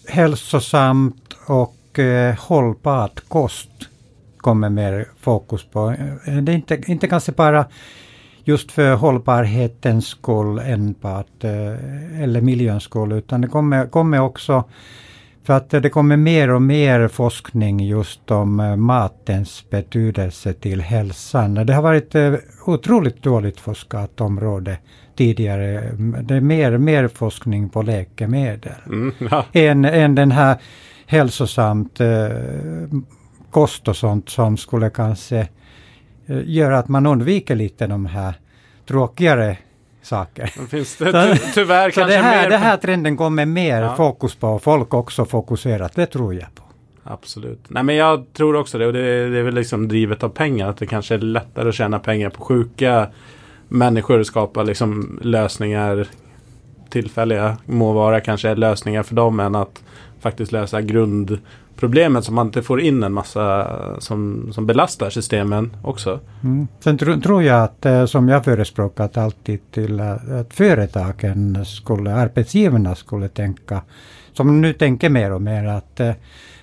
hälsosamt 0.09 1.37
och 1.47 1.99
eh, 1.99 2.35
hållbart 2.39 3.29
kost 3.29 3.71
kommer 4.41 4.69
mer 4.71 5.07
fokus 5.21 5.65
på. 5.65 5.91
Eh, 6.27 6.37
Det 6.37 6.53
är 6.53 6.57
inte, 6.57 6.81
inte 6.87 7.09
kanske 7.09 7.33
bara 7.33 7.65
just 8.45 8.73
för 8.73 8.95
hållbarhetens 8.95 10.07
skull 10.07 10.59
enbart, 10.59 11.45
eh, 11.45 12.23
eller 12.23 12.41
miljöns 12.41 12.83
skull, 12.83 13.13
utan 13.13 13.41
det 13.41 13.49
kommer, 13.49 13.87
kommer 13.87 14.21
också 14.21 14.65
för 15.45 15.55
att 15.57 15.71
det 15.71 15.91
kommer 15.91 16.17
mer 16.17 16.51
och 16.51 16.63
mer 16.63 17.09
forskning 17.09 17.81
just 17.81 18.31
om 18.31 18.61
eh, 18.61 18.77
matens 18.77 19.65
betydelse 19.71 20.53
till 20.53 20.81
hälsan. 20.81 21.55
Det 21.55 21.75
har 21.75 21.83
varit 21.83 22.15
otroligt 22.67 23.23
dåligt 23.23 23.61
forskat 23.61 24.21
område 24.21 24.79
tidigare. 25.17 25.93
Det 26.23 26.35
är 26.35 26.41
mer, 26.41 26.79
mer 26.79 27.09
forskning 27.09 27.69
på 27.69 27.83
läkemedel 27.83 28.73
Mm, 28.87 29.13
ja. 29.31 29.45
än, 29.53 29.85
än 29.85 30.15
den 30.15 30.31
här 30.33 30.57
hälsosamt 31.07 32.01
kost 33.51 33.89
och 33.89 33.97
sånt 33.97 34.29
som 34.29 34.57
skulle 34.57 34.91
kanske 34.91 35.39
eh, 36.27 36.39
göra 36.45 36.79
att 36.79 36.89
man 36.89 37.07
undviker 37.07 37.57
lite 37.57 37.87
de 37.87 38.07
här 38.07 38.35
tråkigare 38.87 39.57
saker. 40.03 40.47
Finns 40.69 40.97
det 40.97 41.13
ty 41.39 41.41
tyvärr 41.55 41.91
Så 41.91 41.95
kanske 42.01 42.17
det 42.17 42.23
här, 42.23 42.43
mer... 42.43 42.51
det 42.51 42.57
här 42.57 42.77
trenden 42.77 43.17
kommer 43.17 43.47
mer 43.47 43.83
Ja. 43.83 43.95
fokus 43.97 44.35
på, 44.35 44.59
folk 44.59 44.95
också 44.95 45.25
fokuserat, 45.25 45.95
det 45.95 46.07
tror 46.07 46.35
jag 46.35 46.55
på. 46.55 46.63
Absolut. 47.05 47.61
Nej 47.69 47.83
men 47.83 47.97
jag 47.97 48.33
tror 48.33 48.57
också 48.57 48.79
det 48.79 48.87
och 48.87 48.93
det, 48.93 49.29
det 49.31 49.39
är 49.39 49.43
väl 49.43 49.55
liksom 49.55 49.89
drivet 49.89 50.23
av 50.23 50.29
pengar. 50.29 50.69
Att 50.69 50.77
det 50.77 50.87
kanske 50.87 51.15
är 51.15 51.19
lättare 51.19 51.69
att 51.69 51.75
tjäna 51.75 51.99
pengar 51.99 52.31
på 52.31 52.45
sjuka 52.45 53.07
människor 53.69 54.19
och 54.19 54.27
skapa 54.27 54.63
liksom 54.63 55.19
lösningar. 55.23 56.07
Tillfälliga 56.91 57.57
må 57.67 57.93
vara 57.93 58.21
kanske 58.21 58.55
lösningar 58.55 59.03
för 59.03 59.15
dem 59.15 59.41
än 59.41 59.55
att 59.55 59.83
faktiskt 60.21 60.53
lösa 60.53 60.81
grundproblemet 61.81 62.25
så 62.25 62.33
man 62.33 62.47
inte 62.47 62.63
får 62.63 62.81
in 62.81 63.03
en 63.03 63.13
massa 63.13 63.67
som, 63.99 64.53
som 64.53 64.67
belastar 64.67 65.11
systemen 65.11 65.71
också. 65.83 66.21
Mm. 66.43 66.69
Sen 66.81 66.99
tro, 66.99 67.21
tror 67.21 67.43
jag 67.43 67.65
att, 67.65 67.87
eh, 67.87 68.07
som 68.07 68.29
jag 68.29 68.45
förespråkat 68.45 69.17
alltid 69.17 69.61
till 69.71 70.01
eh, 70.01 70.41
att 70.41 70.55
företagen 70.55 71.65
skulle, 71.65 72.15
arbetsgivarna 72.15 72.95
skulle 72.95 73.29
tänka, 73.29 73.83
som 74.33 74.61
nu 74.61 74.73
tänker 74.73 75.11
mer 75.11 75.33
och 75.33 75.43
mer 75.43 75.65
att 75.65 76.01
eh, 76.01 76.13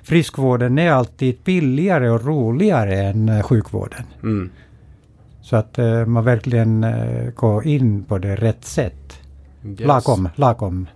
friskvården 0.03 0.77
är 0.77 0.91
alltid 0.91 1.37
billigare 1.43 2.09
och 2.09 2.25
roligare 2.25 2.95
än 2.95 3.43
sjukvården. 3.43 4.03
Mm. 4.23 4.49
Så 5.41 5.55
att 5.55 5.77
man 6.07 6.23
verkligen 6.23 6.85
går 7.35 7.67
in 7.67 8.03
på 8.03 8.17
det 8.17 8.35
rätt 8.35 8.65
sätt. 8.65 9.19
Yes. 9.63 9.79
Lagom, 9.79 10.29
lagom. 10.35 10.87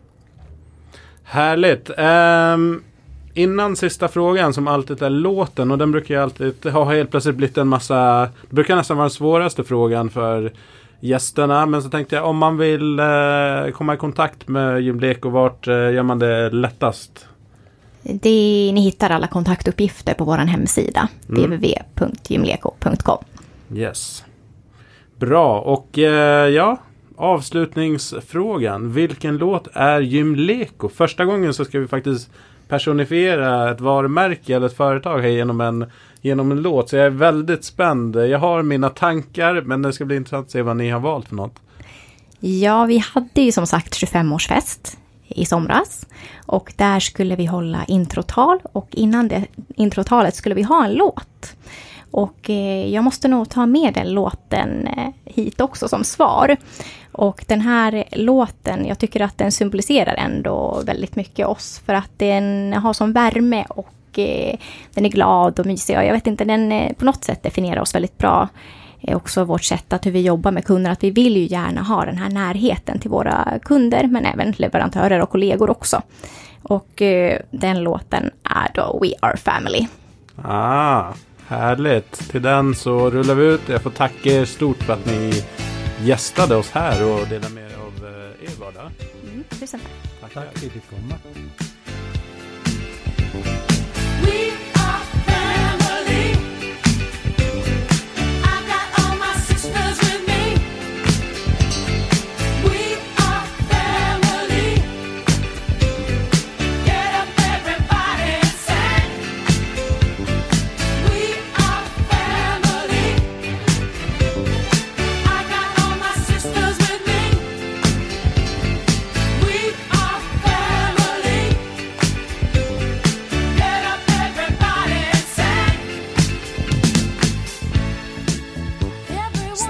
Härligt. 1.23 1.89
Ehm, 1.97 2.81
innan 3.33 3.75
sista 3.75 4.07
frågan 4.07 4.53
som 4.53 4.67
alltid 4.67 5.01
är 5.01 5.09
låten 5.09 5.71
och 5.71 5.77
den 5.77 5.91
brukar 5.91 6.15
ju 6.15 6.21
alltid 6.21 6.65
ha 6.65 6.93
helt 6.93 7.11
plötsligt 7.11 7.35
blivit 7.35 7.57
en 7.57 7.67
massa 7.67 8.29
Det 8.49 8.55
brukar 8.55 8.75
nästan 8.75 8.97
vara 8.97 9.05
den 9.05 9.11
svåraste 9.11 9.63
frågan 9.63 10.09
för 10.09 10.51
gästerna. 10.99 11.65
Men 11.65 11.81
så 11.81 11.89
tänkte 11.89 12.15
jag 12.15 12.25
om 12.25 12.37
man 12.37 12.57
vill 12.57 12.99
eh, 12.99 13.05
komma 13.73 13.93
i 13.93 13.97
kontakt 13.97 14.47
med 14.47 14.81
Gymleko 14.81 15.29
vart 15.29 15.67
eh, 15.67 15.73
gör 15.73 16.03
man 16.03 16.19
det 16.19 16.49
lättast? 16.49 17.27
Det, 18.01 18.71
ni 18.73 18.81
hittar 18.81 19.09
alla 19.09 19.27
kontaktuppgifter 19.27 20.13
på 20.13 20.23
vår 20.23 20.37
hemsida. 20.37 21.07
www.gymleko.com. 21.27 23.23
Yes. 23.73 24.23
Bra 25.15 25.59
och 25.59 25.99
eh, 25.99 26.49
ja 26.49 26.77
Avslutningsfrågan. 27.15 28.93
Vilken 28.93 29.37
låt 29.37 29.67
är 29.73 30.01
Gymleko? 30.01 30.89
Första 30.89 31.25
gången 31.25 31.53
så 31.53 31.65
ska 31.65 31.79
vi 31.79 31.87
faktiskt 31.87 32.31
personifiera 32.71 33.71
ett 33.71 33.81
varumärke 33.81 34.55
eller 34.55 34.67
ett 34.67 34.77
företag 34.77 35.19
här 35.19 35.29
genom 35.29 35.61
en, 35.61 35.85
genom 36.21 36.51
en 36.51 36.61
låt. 36.61 36.89
Så 36.89 36.95
jag 36.95 37.05
är 37.05 37.09
väldigt 37.09 37.63
spänd. 37.63 38.15
Jag 38.15 38.39
har 38.39 38.63
mina 38.63 38.89
tankar 38.89 39.61
men 39.61 39.81
det 39.81 39.93
ska 39.93 40.05
bli 40.05 40.15
intressant 40.15 40.45
att 40.45 40.51
se 40.51 40.61
vad 40.61 40.77
ni 40.77 40.89
har 40.89 40.99
valt 40.99 41.27
för 41.27 41.35
något. 41.35 41.55
Ja, 42.39 42.85
vi 42.85 42.97
hade 42.97 43.41
ju 43.41 43.51
som 43.51 43.67
sagt 43.67 43.93
25-årsfest 43.93 44.97
i 45.27 45.45
somras. 45.45 46.05
Och 46.45 46.73
där 46.75 46.99
skulle 46.99 47.35
vi 47.35 47.45
hålla 47.45 47.85
introtal 47.87 48.59
och 48.63 48.87
innan 48.91 49.27
det 49.27 49.45
introtalet 49.75 50.35
skulle 50.35 50.55
vi 50.55 50.63
ha 50.63 50.85
en 50.85 50.93
låt. 50.93 51.55
Och 52.11 52.49
eh, 52.49 52.87
jag 52.93 53.03
måste 53.03 53.27
nog 53.27 53.49
ta 53.49 53.65
med 53.65 53.93
den 53.93 54.13
låten 54.13 54.87
eh, 54.87 55.07
hit 55.25 55.61
också 55.61 55.87
som 55.87 56.03
svar. 56.03 56.57
Och 57.11 57.45
den 57.47 57.61
här 57.61 58.03
låten, 58.11 58.85
jag 58.85 58.99
tycker 58.99 59.21
att 59.21 59.37
den 59.37 59.51
symboliserar 59.51 60.13
ändå 60.13 60.81
väldigt 60.85 61.15
mycket 61.15 61.47
oss. 61.47 61.81
För 61.85 61.93
att 61.93 62.11
den 62.17 62.73
har 62.73 62.93
sån 62.93 63.13
värme 63.13 63.65
och 63.69 64.19
eh, 64.19 64.57
den 64.93 65.05
är 65.05 65.09
glad 65.09 65.59
och 65.59 65.65
mysig. 65.65 65.97
Och 65.97 66.03
jag 66.03 66.13
vet 66.13 66.27
inte, 66.27 66.45
den 66.45 66.95
på 66.95 67.05
något 67.05 67.23
sätt 67.23 67.43
definierar 67.43 67.81
oss 67.81 67.95
väldigt 67.95 68.17
bra. 68.17 68.47
Också 69.07 69.43
vårt 69.43 69.63
sätt 69.63 69.93
att 69.93 70.05
hur 70.05 70.11
vi 70.11 70.21
jobbar 70.21 70.51
med 70.51 70.65
kunder. 70.65 70.91
Att 70.91 71.03
vi 71.03 71.11
vill 71.11 71.37
ju 71.37 71.45
gärna 71.45 71.81
ha 71.81 72.05
den 72.05 72.17
här 72.17 72.29
närheten 72.29 72.99
till 72.99 73.09
våra 73.09 73.59
kunder. 73.63 74.07
Men 74.07 74.25
även 74.25 74.51
leverantörer 74.51 75.21
och 75.21 75.29
kollegor 75.29 75.69
också. 75.69 76.01
Och 76.63 77.01
eh, 77.01 77.39
den 77.51 77.83
låten 77.83 78.31
är 78.43 78.71
då 78.73 78.99
We 79.01 79.13
Are 79.19 79.37
Family. 79.37 79.87
Ah, 80.43 81.13
härligt. 81.51 82.29
Till 82.29 82.41
den 82.41 82.75
så 82.75 83.09
rullar 83.09 83.35
vi 83.35 83.45
ut. 83.45 83.61
Jag 83.67 83.81
får 83.81 83.89
tacka 83.89 84.29
er 84.29 84.45
stort 84.45 84.83
för 84.83 84.93
att 84.93 85.05
ni 85.05 85.43
gästade 86.01 86.55
oss 86.55 86.71
här 86.71 87.05
och 87.11 87.27
delade 87.27 87.53
med 87.53 87.71
er 87.71 87.75
av 87.75 88.07
eh, 88.07 88.45
er 88.45 88.59
vardag. 88.59 88.91
Mm, 89.23 89.43
tusen 89.49 89.79
tack. 89.79 90.21
Tack 90.21 90.31
för 90.31 90.41
att 90.41 90.73
du 90.73 90.79
kom. 90.89 91.13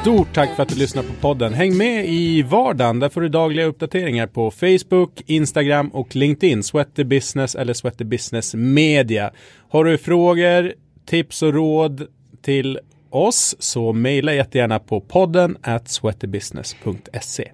Stort 0.01 0.33
tack 0.33 0.55
för 0.55 0.63
att 0.63 0.69
du 0.69 0.75
lyssnar 0.75 1.03
på 1.03 1.13
podden. 1.13 1.53
Häng 1.53 1.77
med 1.77 2.05
i 2.09 2.41
vardagen. 2.41 2.99
Där 2.99 3.09
får 3.09 3.21
du 3.21 3.29
dagliga 3.29 3.65
uppdateringar 3.65 4.27
på 4.27 4.51
Facebook, 4.51 5.21
Instagram 5.25 5.89
och 5.89 6.15
LinkedIn. 6.15 6.63
Sweaty 6.63 7.03
Business 7.03 7.55
eller 7.55 7.73
Sweaty 7.73 8.03
Business 8.03 8.55
Media. 8.55 9.31
Har 9.69 9.83
du 9.85 9.97
frågor, 9.97 10.73
tips 11.05 11.41
och 11.41 11.53
råd 11.53 12.07
till 12.41 12.79
oss 13.09 13.55
så 13.59 13.93
mejla 13.93 14.33
jättegärna 14.33 14.79
på 14.79 15.01
podden 15.01 15.57
at 15.61 15.89
sweatybusiness.se. 15.89 17.51